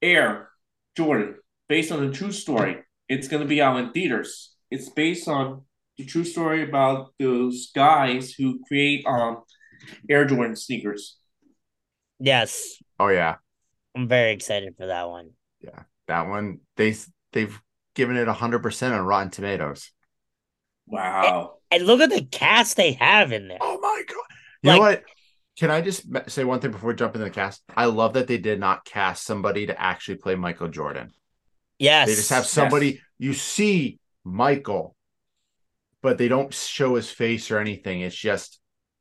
[0.00, 0.50] Air
[0.96, 1.36] Jordan,
[1.68, 2.78] based on a true story?
[3.08, 5.62] It's gonna be out in theaters it's based on
[5.96, 9.42] the true story about those guys who create um
[10.10, 11.16] Air Jordan sneakers.
[12.18, 12.82] Yes.
[12.98, 13.36] Oh yeah.
[13.94, 15.30] I'm very excited for that one.
[15.60, 16.96] Yeah, that one they
[17.32, 17.60] they've
[17.94, 19.92] given it hundred percent on Rotten Tomatoes.
[20.86, 21.58] Wow.
[21.70, 23.58] And, and, look at the cast they have in there.
[23.60, 24.16] Oh my god!
[24.62, 25.04] You like, know what?
[25.58, 27.62] Can I just say one thing before we jump into the cast?
[27.76, 31.12] I love that they did not cast somebody to actually play Michael Jordan.
[31.78, 32.08] Yes.
[32.08, 32.98] They just have somebody yes.
[33.18, 34.96] you see Michael,
[36.02, 38.00] but they don't show his face or anything.
[38.00, 38.58] It's just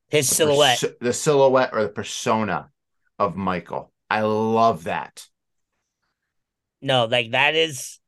[0.09, 2.69] his silhouette, perso- the silhouette or the persona
[3.17, 3.91] of Michael.
[4.09, 5.25] I love that.
[6.81, 7.99] No, like that is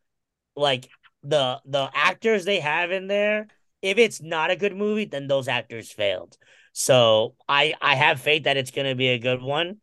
[0.55, 0.88] like
[1.23, 3.47] the the actors they have in there.
[3.81, 6.38] If it's not a good movie, then those actors failed.
[6.77, 9.77] So I I have faith that it's gonna be a good one.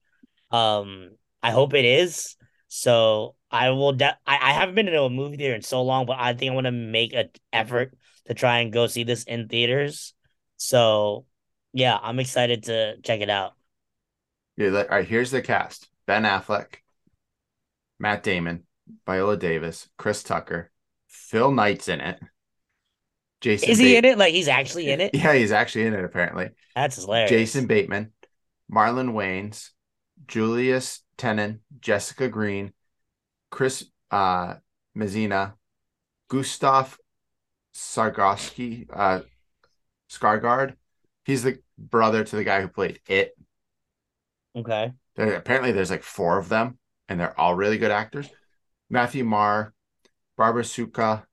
[0.50, 1.12] Um,
[1.42, 2.36] I hope it is.
[2.68, 3.94] So I will.
[3.94, 6.52] De- I, I haven't been to a movie theater in so long, but I think
[6.52, 7.94] I want to make an effort
[8.26, 10.12] to try and go see this in theaters.
[10.58, 11.24] So,
[11.72, 13.54] yeah, I'm excited to check it out.
[14.58, 14.68] Yeah.
[14.68, 15.08] All right.
[15.08, 16.82] Here's the cast: Ben Affleck,
[17.98, 18.64] Matt Damon,
[19.06, 20.70] Viola Davis, Chris Tucker,
[21.08, 22.20] Phil Knight's in it.
[23.42, 24.18] Jason is he in it?
[24.18, 25.14] Like he's actually in it?
[25.14, 26.04] Yeah, he's actually in it.
[26.04, 27.30] Apparently, that's hilarious.
[27.30, 28.12] Jason Bateman,
[28.72, 29.70] Marlon Wayans,
[30.26, 32.72] Julius Tennon, Jessica Green,
[33.50, 34.54] Chris uh,
[34.94, 35.54] Messina,
[36.30, 36.96] Gustaf
[37.74, 39.20] Sargowski, uh,
[40.10, 40.76] Skarsgård.
[41.24, 43.36] He's the brother to the guy who played It.
[44.54, 44.92] Okay.
[45.16, 46.78] There, apparently, there's like four of them,
[47.08, 48.28] and they're all really good actors.
[48.88, 49.72] Matthew Maher,
[50.36, 51.26] Barbara Suka,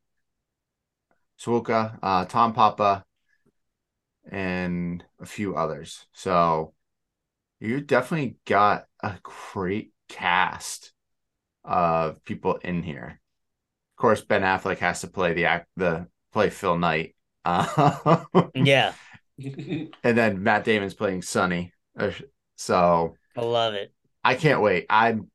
[1.39, 3.05] Suka, uh, Tom Papa,
[4.31, 6.05] and and a few others.
[6.11, 6.73] So
[7.59, 10.91] you definitely got a great cast
[11.63, 13.19] of people in here.
[13.93, 17.15] Of course, Ben Affleck has to play the act the play Phil Knight.
[17.45, 18.23] Uh,
[18.55, 18.93] yeah.
[19.37, 21.73] and then Matt Damon's playing Sonny.
[21.97, 22.11] Uh,
[22.55, 23.93] so I love it.
[24.23, 24.85] I can't wait.
[24.89, 25.29] I'm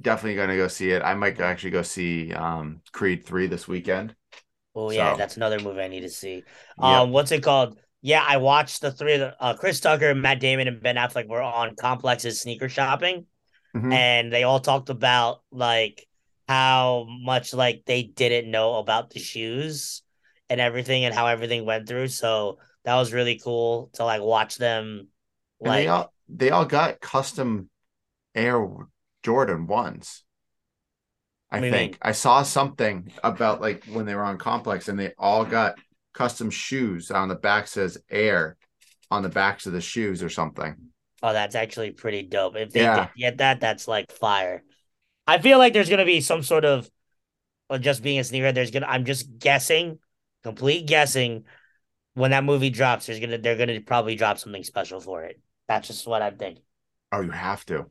[0.00, 1.02] definitely going to go see it.
[1.02, 4.14] I might actually go see um, Creed 3 this weekend.
[4.78, 5.12] Oh, yeah.
[5.12, 5.18] So.
[5.18, 6.44] That's another movie I need to see.
[6.78, 7.78] Um, What's it called?
[8.00, 11.26] Yeah, I watched the three of the, uh, Chris Tucker, Matt Damon, and Ben Affleck
[11.26, 13.26] were on Complex's sneaker shopping.
[13.74, 13.92] Mm-hmm.
[13.92, 16.06] And they all talked about like
[16.48, 20.02] how much like they didn't know about the shoes
[20.48, 22.08] and everything and how everything went through.
[22.08, 25.08] So that was really cool to like watch them.
[25.60, 27.68] Like and they all they all got custom
[28.34, 28.64] Air
[29.22, 30.24] Jordan ones.
[31.50, 31.98] I think?
[32.02, 35.78] I saw something about like when they were on Complex and they all got
[36.12, 38.56] custom shoes on the back says Air
[39.10, 40.76] on the backs of the shoes or something.
[41.22, 42.56] Oh, that's actually pretty dope.
[42.56, 43.08] If they yeah.
[43.16, 44.62] get that, that's like fire.
[45.26, 46.88] I feel like there's gonna be some sort of
[47.80, 48.52] just being a sneaker.
[48.52, 49.98] There's gonna I'm just guessing,
[50.42, 51.44] complete guessing.
[52.14, 55.40] When that movie drops, there's gonna they're gonna probably drop something special for it.
[55.66, 56.62] That's just what I'm thinking.
[57.12, 57.86] Oh, you have to.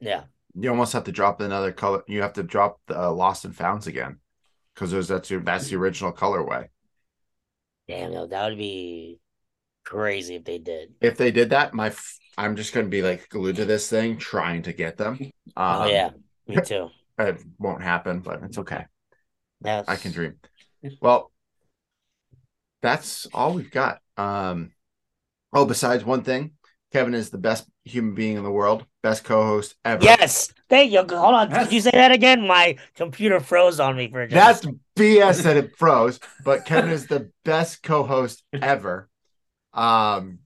[0.00, 0.24] Yeah.
[0.58, 2.02] You almost have to drop another color.
[2.06, 4.18] You have to drop the uh, Lost and Founds again
[4.74, 6.68] because there's that's your that's the original colorway.
[7.88, 9.18] Damn, no, that would be
[9.84, 10.94] crazy if they did.
[11.00, 14.16] If they did that, my f- I'm just gonna be like glued to this thing
[14.18, 15.18] trying to get them.
[15.56, 16.10] Oh, um, oh yeah,
[16.46, 16.90] me too.
[17.18, 18.86] It won't happen, but it's okay.
[19.62, 19.84] Yes.
[19.88, 20.36] I can dream.
[21.00, 21.30] Well,
[22.80, 24.00] that's all we've got.
[24.16, 24.72] Um,
[25.52, 26.52] oh, besides one thing,
[26.92, 30.02] Kevin is the best human being in the world, best co-host ever.
[30.02, 30.98] Yes, thank you.
[30.98, 32.46] Hold on, did you say that again?
[32.46, 37.06] My computer froze on me for a That's BS that it froze, but Kevin is
[37.06, 39.08] the best co-host ever.
[39.72, 40.40] Um,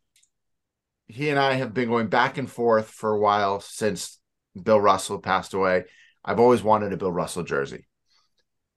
[1.06, 4.18] he and I have been going back and forth for a while since
[4.60, 5.84] Bill Russell passed away.
[6.24, 7.86] I've always wanted a Bill Russell jersey.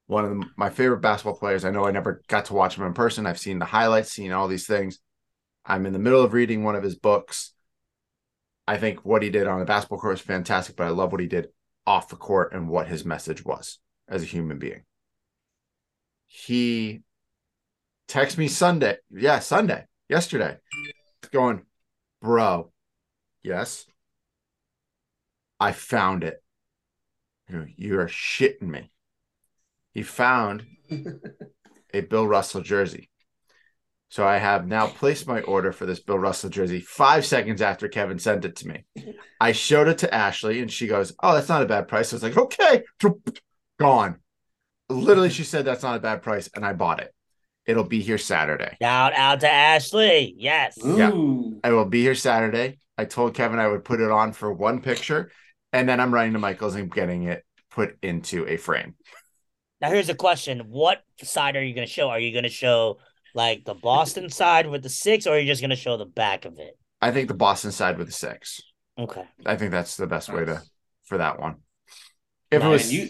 [0.07, 1.65] One of the, my favorite basketball players.
[1.65, 3.26] I know I never got to watch him in person.
[3.26, 4.99] I've seen the highlights, seen all these things.
[5.65, 7.53] I'm in the middle of reading one of his books.
[8.68, 11.22] I think what he did on the basketball court was fantastic, but I love what
[11.22, 11.49] he did
[11.85, 13.80] off the court and what his message was
[14.10, 14.84] as a human being.
[16.27, 17.02] He
[18.10, 20.57] texted me Sunday, yeah, Sunday, yesterday,
[21.31, 21.64] going,
[22.22, 22.72] bro,
[23.41, 23.85] yes,
[25.60, 26.44] I found it.
[27.77, 28.91] You are shitting me.
[29.94, 30.65] He found
[31.94, 33.10] a Bill Russell jersey.
[34.10, 37.90] So I have now placed my order for this Bill Russell jersey five seconds after
[37.90, 38.86] Kevin sent it to me.
[39.40, 42.14] I showed it to Ashley and she goes, Oh, that's not a bad price.
[42.14, 42.84] I was like, Okay,
[43.80, 44.20] gone.
[44.90, 47.14] Literally, she said that's not a bad price, and I bought it.
[47.66, 48.78] It'll be here Saturday.
[48.82, 50.34] Shout out to Ashley.
[50.38, 50.78] Yes.
[50.84, 50.98] Ooh.
[50.98, 51.70] Yeah.
[51.70, 52.80] I will be here Saturday.
[52.98, 55.30] I told Kevin I would put it on for one picture,
[55.74, 58.96] and then I'm running to Michael's and getting it put into a frame.
[59.82, 62.08] Now here's a question: What side are you going to show?
[62.10, 63.00] Are you going to show
[63.34, 66.06] like the Boston side with the six, or are you just going to show the
[66.06, 66.78] back of it?
[67.02, 68.62] I think the Boston side with the six.
[68.98, 69.24] Okay.
[69.45, 70.38] I think that's the best nice.
[70.38, 70.62] way to
[71.06, 71.58] for that one.
[72.52, 73.04] If it was you...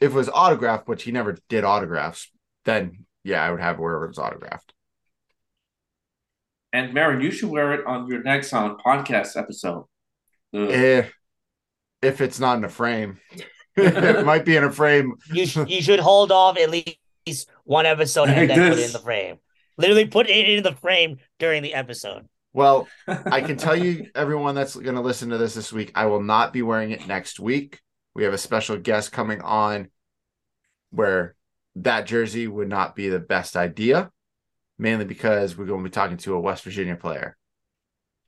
[0.00, 2.30] if it was autographed, which he never did autographs,
[2.64, 4.72] then yeah, I would have wherever it's autographed.
[6.72, 9.86] And Marin, you should wear it on your next on podcast episode.
[10.52, 11.12] If
[12.00, 13.18] if it's not in a frame,
[13.76, 15.14] it might be in a frame.
[15.32, 18.92] You sh- you should hold off at least one episode and then put it in
[18.92, 19.38] the frame.
[19.82, 22.28] Literally put it in the frame during the episode.
[22.52, 26.06] Well, I can tell you, everyone that's going to listen to this this week, I
[26.06, 27.80] will not be wearing it next week.
[28.14, 29.88] We have a special guest coming on
[30.90, 31.34] where
[31.76, 34.10] that jersey would not be the best idea,
[34.78, 37.36] mainly because we're going to be talking to a West Virginia player.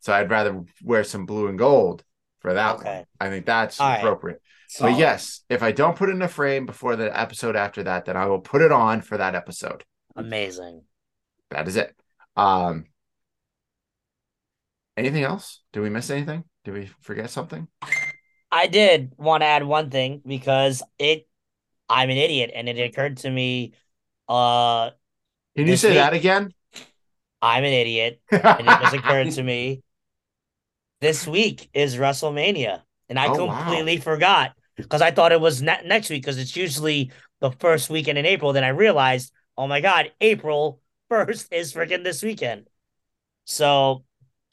[0.00, 2.02] So I'd rather wear some blue and gold
[2.40, 2.96] for that okay.
[2.96, 3.04] one.
[3.20, 4.40] I think that's All appropriate.
[4.80, 4.90] Right.
[4.90, 8.06] But yes, if I don't put it in a frame before the episode after that,
[8.06, 9.84] then I will put it on for that episode.
[10.16, 10.82] Amazing
[11.50, 11.94] that is it.
[12.36, 12.86] Um,
[14.96, 15.60] anything else?
[15.72, 16.44] Did we miss anything?
[16.64, 17.68] Did we forget something?
[18.50, 21.26] I did want to add one thing because it
[21.88, 23.74] I'm an idiot and it occurred to me
[24.28, 24.90] uh
[25.56, 26.54] Can you say week, that again?
[27.42, 29.82] I'm an idiot and it just occurred to me
[31.00, 34.04] this week is WrestleMania and I oh, completely wow.
[34.04, 37.10] forgot because I thought it was ne- next week because it's usually
[37.40, 42.04] the first weekend in April then I realized oh my god April first is freaking
[42.04, 42.68] this weekend.
[43.44, 44.04] So,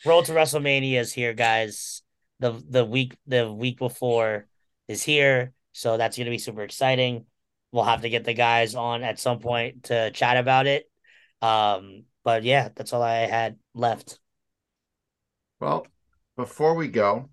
[0.06, 2.02] Road to WrestleMania is here, guys.
[2.40, 4.48] The the week the week before
[4.88, 7.26] is here, so that's gonna be super exciting.
[7.72, 10.90] We'll have to get the guys on at some point to chat about it.
[11.42, 14.20] Um, But yeah, that's all I had left.
[15.60, 15.88] Well,
[16.36, 17.30] before we go,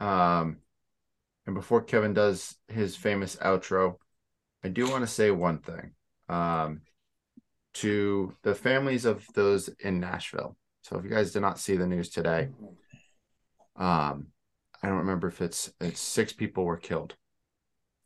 [0.00, 0.58] um,
[1.46, 3.96] and before Kevin does his famous outro,
[4.62, 5.92] I do want to say one thing
[6.28, 6.82] um,
[7.74, 10.56] to the families of those in Nashville.
[10.82, 12.48] So if you guys did not see the news today,
[13.76, 14.26] um,
[14.82, 17.14] I don't remember if it's it's six people were killed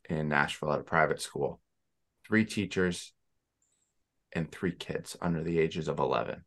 [0.09, 1.59] in Nashville at a private school,
[2.25, 3.13] three teachers
[4.33, 6.43] and three kids under the ages of 11.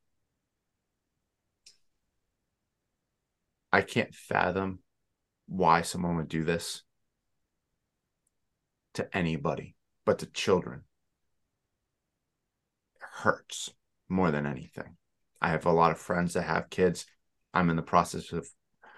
[3.73, 4.81] I can't fathom
[5.47, 6.83] why someone would do this
[8.95, 9.75] to anybody
[10.05, 10.83] but to children.
[13.21, 13.75] Hurts
[14.09, 14.97] more than anything.
[15.43, 17.05] I have a lot of friends that have kids.
[17.53, 18.49] I'm in the process of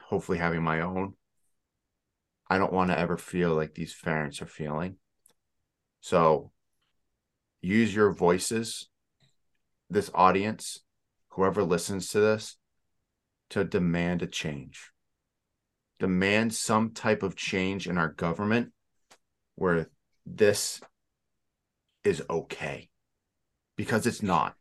[0.07, 1.15] hopefully having my own.
[2.49, 4.99] I don't want to ever feel like these parents are feeling.
[6.03, 6.53] So
[7.61, 8.89] use your voices,
[9.91, 10.79] this audience,
[11.31, 12.57] whoever listens to this,
[13.51, 14.93] to demand a change.
[15.99, 18.73] Demand some type of change in our government
[19.57, 19.91] where
[20.25, 20.81] this
[22.05, 22.89] is okay
[23.83, 24.55] because it's not.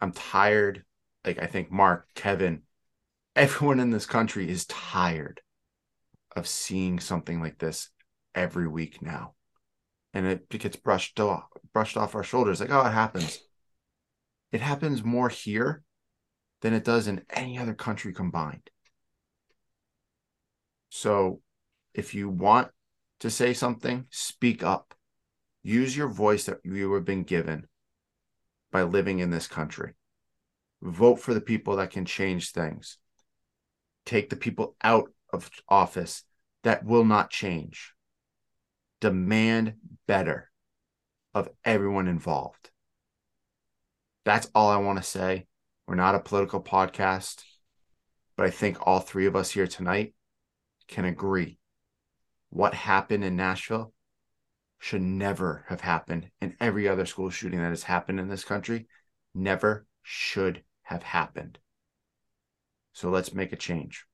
[0.00, 0.82] I'm tired.
[1.24, 2.62] Like, I think Mark, Kevin,
[3.36, 5.40] everyone in this country is tired
[6.34, 7.90] of seeing something like this
[8.34, 9.34] every week now.
[10.12, 12.60] And it gets brushed off, brushed off our shoulders.
[12.60, 13.38] Like, oh, it happens.
[14.50, 15.84] It happens more here
[16.62, 18.70] than it does in any other country combined.
[20.88, 21.42] So
[21.94, 22.72] if you want
[23.20, 24.94] to say something, speak up.
[25.68, 27.66] Use your voice that you have been given
[28.72, 29.92] by living in this country.
[30.80, 32.96] Vote for the people that can change things.
[34.06, 36.24] Take the people out of office
[36.62, 37.92] that will not change.
[39.02, 39.74] Demand
[40.06, 40.50] better
[41.34, 42.70] of everyone involved.
[44.24, 45.48] That's all I want to say.
[45.86, 47.42] We're not a political podcast,
[48.38, 50.14] but I think all three of us here tonight
[50.86, 51.58] can agree
[52.48, 53.92] what happened in Nashville
[54.78, 56.30] should never have happened.
[56.40, 58.86] And every other school shooting that has happened in this country
[59.34, 61.58] never should have happened.
[62.92, 64.06] So let's make a change.